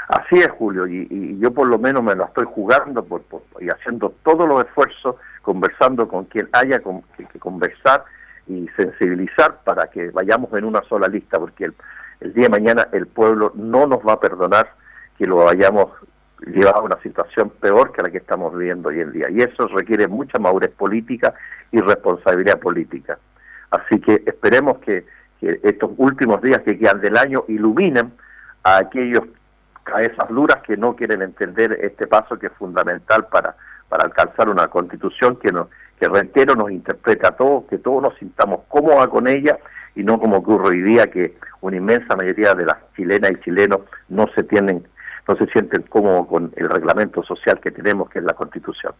Así 0.09 0.39
es, 0.39 0.49
Julio, 0.51 0.87
y, 0.87 1.07
y 1.11 1.39
yo 1.39 1.53
por 1.53 1.67
lo 1.69 1.79
menos 1.79 2.03
me 2.03 2.15
lo 2.15 2.25
estoy 2.25 2.45
jugando 2.45 3.05
por, 3.05 3.23
y 3.61 3.69
haciendo 3.71 4.13
todos 4.25 4.49
los 4.49 4.65
esfuerzos, 4.65 5.17
conversando 5.43 6.09
con 6.09 6.25
quien 6.25 6.49
haya 6.53 6.81
con- 6.81 7.03
que, 7.17 7.25
que 7.27 7.39
conversar 7.39 8.05
y 8.47 8.69
sensibilizar 8.77 9.63
para 9.65 9.87
que 9.89 10.11
vayamos 10.11 10.53
en 10.55 10.65
una 10.65 10.83
sola 10.83 11.09
lista, 11.09 11.39
porque 11.39 11.67
el, 11.67 11.75
el 12.21 12.35
día 12.35 12.45
de 12.45 12.51
mañana 12.51 12.89
el 12.93 13.07
pueblo 13.07 13.53
no 13.55 13.87
nos 13.87 14.01
va 14.01 14.15
a 14.15 14.21
perdonar 14.21 14.71
que 15.17 15.27
lo 15.27 15.49
hayamos 15.49 15.91
llevado 16.47 16.79
a 16.79 16.83
una 16.83 17.01
situación 17.03 17.51
peor 17.61 17.93
que 17.93 18.03
la 18.03 18.11
que 18.11 18.19
estamos 18.19 18.53
viviendo 18.57 18.89
hoy 18.89 19.01
en 19.01 19.13
día. 19.13 19.31
Y 19.31 19.41
eso 19.43 19.69
requiere 19.69 20.09
mucha 20.09 20.39
madurez 20.41 20.71
política 20.73 21.33
y 21.71 21.81
responsabilidad 21.81 22.59
política. 22.59 23.19
Así 23.71 24.01
que 24.01 24.23
esperemos 24.27 24.79
que, 24.79 25.07
que 25.41 25.61
estos 25.63 25.93
últimos 25.97 26.43
días 26.43 26.61
que 26.63 26.77
quedan 26.77 27.01
del 27.01 27.17
año 27.17 27.45
iluminen 27.47 28.13
a 28.65 28.79
aquellos 28.79 29.23
cabezas 29.85 30.29
duras 30.29 30.63
que 30.63 30.77
no 30.77 30.95
quieren 30.97 31.23
entender 31.23 31.79
este 31.81 32.07
paso 32.07 32.39
que 32.39 32.47
es 32.47 32.53
fundamental 32.53 33.27
para, 33.27 33.57
para 33.89 34.05
alcanzar 34.05 34.49
una 34.49 34.69
constitución 34.69 35.37
que 35.37 35.53
nos 35.53 35.69
que 35.99 36.09
reitero 36.09 36.57
nos 36.57 36.73
interprete 36.73 37.25
a 37.29 37.31
todos, 37.31 37.65
que 37.71 37.79
todos 37.79 38.03
nos 38.03 38.19
sintamos 38.19 38.63
cómodos 38.67 39.07
con 39.09 39.29
ella 39.29 39.59
y 39.95 40.03
no 40.03 40.19
como 40.19 40.39
ocurre 40.39 40.71
hoy 40.71 40.83
día 40.83 41.09
que 41.09 41.37
una 41.61 41.77
inmensa 41.77 42.17
mayoría 42.17 42.55
de 42.55 42.67
las 42.67 42.79
chilenas 42.97 43.31
y 43.31 43.41
chilenos 43.45 43.83
no 44.09 44.27
se 44.35 44.43
tienen 44.43 44.85
no 45.29 45.37
se 45.37 45.47
sienten 45.47 45.83
cómodos 45.83 46.27
con 46.27 46.53
el 46.57 46.69
reglamento 46.69 47.23
social 47.23 47.61
que 47.61 47.71
tenemos 47.71 48.11
que 48.11 48.19
es 48.19 48.25
la 48.25 48.35
constitución. 48.35 48.95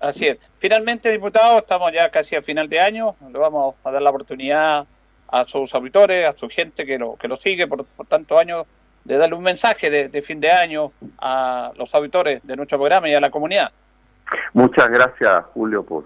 Así 0.00 0.26
es. 0.26 0.38
Finalmente, 0.58 1.10
diputado, 1.10 1.58
estamos 1.58 1.92
ya 1.92 2.10
casi 2.10 2.36
a 2.36 2.42
final 2.42 2.68
de 2.68 2.80
año. 2.80 3.16
Le 3.32 3.38
vamos 3.38 3.74
a 3.84 3.90
dar 3.90 4.02
la 4.02 4.10
oportunidad 4.10 4.86
a 5.28 5.44
sus 5.44 5.74
auditores, 5.74 6.26
a 6.26 6.36
su 6.36 6.48
gente 6.48 6.86
que 6.86 6.98
lo, 6.98 7.16
que 7.16 7.28
lo 7.28 7.36
sigue 7.36 7.66
por, 7.66 7.84
por 7.84 8.06
tantos 8.06 8.38
años, 8.38 8.66
de 9.08 9.16
darle 9.16 9.36
un 9.36 9.42
mensaje 9.42 9.88
de, 9.88 10.22
fin 10.22 10.38
de 10.38 10.50
año 10.50 10.92
a 11.18 11.72
los 11.78 11.94
auditores 11.94 12.46
de 12.46 12.54
nuestro 12.56 12.76
programa 12.76 13.08
y 13.08 13.14
a 13.14 13.20
la 13.20 13.30
comunidad. 13.30 13.72
Muchas 14.52 14.90
gracias, 14.90 15.44
Julio, 15.54 15.82
por, 15.82 16.04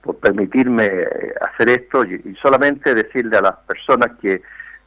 por, 0.00 0.16
permitirme 0.20 0.86
eh, 0.86 1.34
hacer 1.40 1.68
esto 1.70 2.04
y, 2.04 2.36
solamente 2.40 2.94
decirle 2.94 3.36
a 3.36 3.40
las 3.42 3.56
personas 3.66 4.12
que 4.22 4.42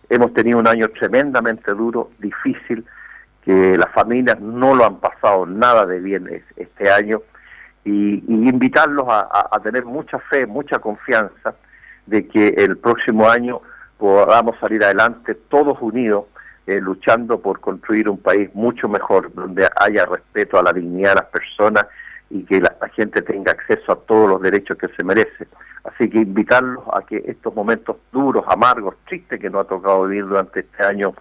hemos 0.10 0.34
tenido 0.34 0.58
un 0.58 0.68
año 0.68 0.88
tremendamente 0.90 1.74
duro, 1.74 2.12
difícil, 2.20 2.86
que 3.44 3.78
las 3.78 3.92
familias 3.92 4.40
no 4.40 4.74
lo 4.74 4.86
han 4.86 5.02
pasado 5.02 5.46
nada 5.46 5.86
de 5.86 6.00
bien 6.00 6.28
es- 6.30 6.44
este 6.56 6.90
año 6.90 7.22
y, 7.84 8.24
invitarlos 8.26 9.06
a- 9.10 9.50
a 9.52 9.60
tener 9.60 9.84
mucha 9.84 10.18
fe, 10.18 10.46
mucha 10.46 10.80
confianza 10.80 11.56
de 12.06 12.26
que 12.26 12.48
el 12.58 12.78
próximo 12.78 13.30
año 13.30 13.60
podamos 13.98 14.58
salir 14.60 14.82
adelante 14.82 15.36
todos 15.36 15.78
unidos, 15.82 16.26
eh, 16.66 16.80
luchando 16.80 17.40
por 17.42 17.60
construir 17.60 18.08
un 18.08 18.18
país 18.18 18.50
mucho 18.54 18.88
mejor, 18.88 19.34
donde 19.34 19.68
haya 19.76 20.06
respeto 20.06 20.58
a 20.58 20.64
la 20.64 20.74
dignidad 20.74 21.10
de 21.10 21.16
las 21.16 21.26
personas 21.26 21.86
y 22.30 22.44
que 22.44 22.62
la, 22.62 22.76
gente 22.96 23.22
tenga 23.22 23.52
acceso 23.52 23.92
a 23.92 23.96
todos 23.96 24.30
los 24.30 24.42
derechos 24.42 24.78
que 24.78 24.88
se 24.90 25.04
merece. 25.04 25.48
Así 25.84 26.10
que 26.10 26.20
invitarlos 26.20 26.84
a 26.94 27.02
que 27.02 27.24
estos 27.28 27.54
momentos 27.54 27.98
duros, 28.12 28.46
amargos, 28.48 28.96
tristes 29.08 29.40
que 29.40 29.50
nos 29.50 29.66
ha 29.66 29.68
tocado 29.68 30.08
vivir 30.08 30.26
durante 30.26 30.62
este 30.62 30.84
año 30.84 31.14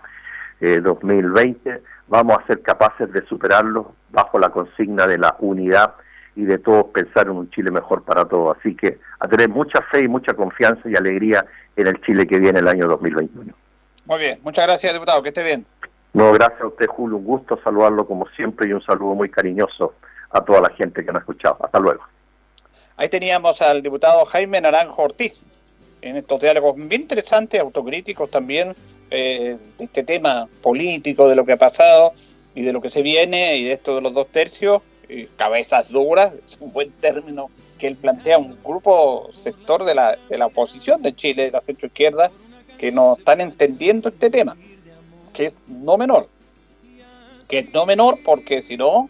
eh, 0.61 0.81
2020, 0.81 1.83
vamos 2.09 2.39
a 2.39 2.47
ser 2.47 2.63
capaces 2.63 3.13
de 3.13 3.23
superarlos 3.27 3.87
bajo 4.11 4.39
la 4.39 4.51
consigna 4.51 5.07
de 5.07 5.19
la 5.19 5.35
unidad 5.41 5.95
y 6.37 6.45
de 6.45 6.59
todos 6.59 6.87
pensar 6.95 7.27
en 7.27 7.33
un 7.33 7.51
Chile 7.51 7.71
mejor 7.71 8.05
para 8.05 8.25
todos. 8.25 8.57
Así 8.59 8.75
que 8.75 8.99
a 9.19 9.29
tener 9.29 9.49
mucha 9.49 9.83
fe 9.91 10.05
y 10.05 10.09
mucha 10.09 10.35
confianza 10.35 10.89
y 10.89 10.95
alegría 10.95 11.45
en 11.77 11.89
el 11.89 12.01
Chile 12.03 12.27
que 12.27 12.39
viene 12.39 12.61
el 12.61 12.69
año 12.69 12.87
2021. 12.87 13.53
Muy 14.05 14.19
bien, 14.19 14.41
muchas 14.43 14.67
gracias, 14.67 14.93
diputado, 14.93 15.23
que 15.23 15.29
esté 15.29 15.43
bien. 15.43 15.65
No, 16.13 16.33
gracias 16.33 16.61
a 16.61 16.67
usted, 16.67 16.87
Julio, 16.87 17.17
un 17.17 17.25
gusto 17.25 17.59
saludarlo 17.63 18.07
como 18.07 18.29
siempre 18.37 18.69
y 18.69 18.73
un 18.73 18.83
saludo 18.83 19.15
muy 19.15 19.31
cariñoso 19.31 19.95
a 20.31 20.45
toda 20.45 20.61
la 20.61 20.71
gente 20.71 21.05
que 21.05 21.13
nos 21.13 21.17
ha 21.17 21.21
escuchado. 21.21 21.57
Hasta 21.61 21.79
luego. 21.79 22.03
Ahí 22.97 23.09
teníamos 23.09 23.63
al 23.63 23.83
diputado 23.83 24.25
Jaime 24.27 24.61
Naranjo 24.61 25.03
Ortiz, 25.03 25.41
en 26.03 26.17
estos 26.17 26.41
diálogos 26.41 26.77
bien 26.77 27.03
interesantes, 27.03 27.61
autocríticos 27.61 28.31
también, 28.31 28.75
eh, 29.11 29.57
de 29.79 29.85
este 29.85 30.03
tema 30.03 30.49
político, 30.61 31.29
de 31.29 31.37
lo 31.37 31.47
que 31.47 31.53
ha 31.53 31.59
pasado 31.59 32.13
y 32.55 32.63
de 32.63 32.73
lo 32.73 32.81
que 32.81 32.91
se 32.91 33.03
viene, 33.03 33.57
y 33.57 33.65
de 33.65 33.73
esto 33.73 33.95
de 33.95 34.01
los 34.03 34.13
dos 34.13 34.27
tercios, 34.29 34.83
eh, 35.09 35.29
cabezas 35.37 35.91
duras, 35.91 36.35
es 36.47 36.59
un 36.61 36.73
buen 36.73 36.91
término 36.93 37.51
que 37.79 37.87
él 37.87 37.97
plantea, 37.97 38.39
un 38.39 38.59
grupo 38.63 39.31
sector 39.33 39.85
de 39.85 39.95
la, 39.95 40.19
de 40.29 40.39
la 40.39 40.47
oposición 40.47 41.03
de 41.03 41.15
Chile, 41.15 41.45
de 41.45 41.51
la 41.53 41.61
centroizquierda, 41.61 42.31
que 42.83 42.91
no 42.91 43.15
están 43.17 43.41
entendiendo 43.41 44.09
este 44.09 44.29
tema, 44.29 44.57
que 45.33 45.47
es 45.47 45.55
no 45.69 45.97
menor, 45.97 46.29
que 47.49 47.61
es 47.61 47.73
no 47.73 47.87
menor 47.87 48.19
porque 48.25 48.61
si 48.61 48.77
no, 48.77 49.09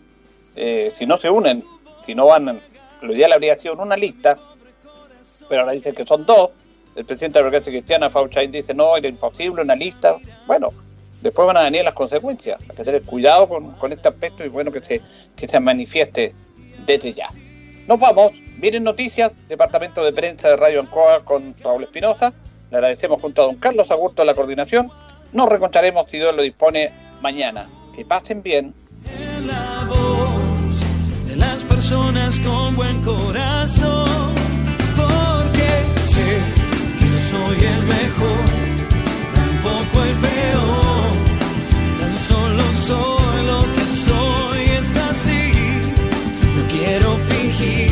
eh, 0.57 0.93
si 0.95 1.07
no 1.07 1.17
se 1.17 1.31
unen, 1.31 1.65
si 2.05 2.15
no 2.15 2.27
van, 2.27 2.61
lo 3.01 3.15
ideal 3.15 3.33
habría 3.33 3.59
sido 3.59 3.73
en 3.73 3.81
una 3.81 3.97
lista, 3.97 4.39
pero 5.49 5.63
ahora 5.63 5.73
dicen 5.73 5.95
que 5.95 6.05
son 6.05 6.27
dos, 6.27 6.51
el 6.97 7.07
presidente 7.07 7.39
de 7.39 7.45
la 7.45 7.51
Democracia 7.51 7.73
Cristiana, 7.73 8.11
Fauchain, 8.11 8.53
dice 8.53 8.75
no, 8.75 8.95
era 8.95 9.09
imposible 9.09 9.63
una 9.63 9.75
lista, 9.75 10.19
bueno, 10.47 10.69
después 11.23 11.47
van 11.47 11.57
a 11.57 11.63
venir 11.63 11.83
las 11.83 11.95
consecuencias, 11.95 12.61
hay 12.69 12.77
que 12.77 12.85
tener 12.85 13.03
cuidado 13.05 13.49
con, 13.49 13.73
con 13.77 13.91
este 13.91 14.07
aspecto 14.07 14.45
y 14.45 14.49
bueno 14.49 14.71
que 14.71 14.85
se, 14.85 15.01
que 15.35 15.49
se 15.49 15.59
manifieste 15.59 16.35
desde 16.85 17.15
ya. 17.15 17.31
Nos 17.89 17.99
vamos, 17.99 18.33
miren 18.59 18.85
noticias, 18.85 19.33
Departamento 19.49 20.05
de 20.05 20.13
Prensa 20.13 20.49
de 20.49 20.57
Radio 20.57 20.81
Ancoa 20.81 21.25
con 21.25 21.55
Raúl 21.63 21.85
Espinosa, 21.85 22.35
le 22.73 22.79
agradecemos 22.79 23.21
junto 23.21 23.43
a 23.43 23.45
don 23.45 23.57
Carlos 23.57 23.91
Agurto 23.91 24.25
la 24.25 24.35
coordinación, 24.35 24.91
nos 25.33 25.47
reencontraremos 25.47 26.11
si 26.11 26.17
Dios 26.17 26.35
lo 26.35 26.41
dispone 26.43 26.91
mañana. 27.21 27.69
Que 27.95 28.03
pasen 28.07 28.43
bien. 28.43 28.73
La 29.47 29.85
voz 29.87 31.29
de 31.29 31.37
las 31.37 31.63
personas 31.65 32.41
con 32.41 32.75
buen 32.75 33.03
corazón, 33.03 34.33
porque 34.97 35.69
sé 36.01 36.41
que 36.99 37.05
no 37.05 37.21
soy 37.21 37.59
el 37.63 37.83
mejor, 37.83 38.45
tampoco 39.35 40.05
el 40.05 40.17
peor, 40.17 41.13
tan 42.01 42.17
solo 42.17 42.63
soy 42.87 43.47
lo 43.47 43.61
que 43.75 43.87
soy, 44.09 44.63
es 44.79 44.97
así, 44.97 45.53
no 46.57 46.63
quiero 46.71 47.17
fingir, 47.29 47.92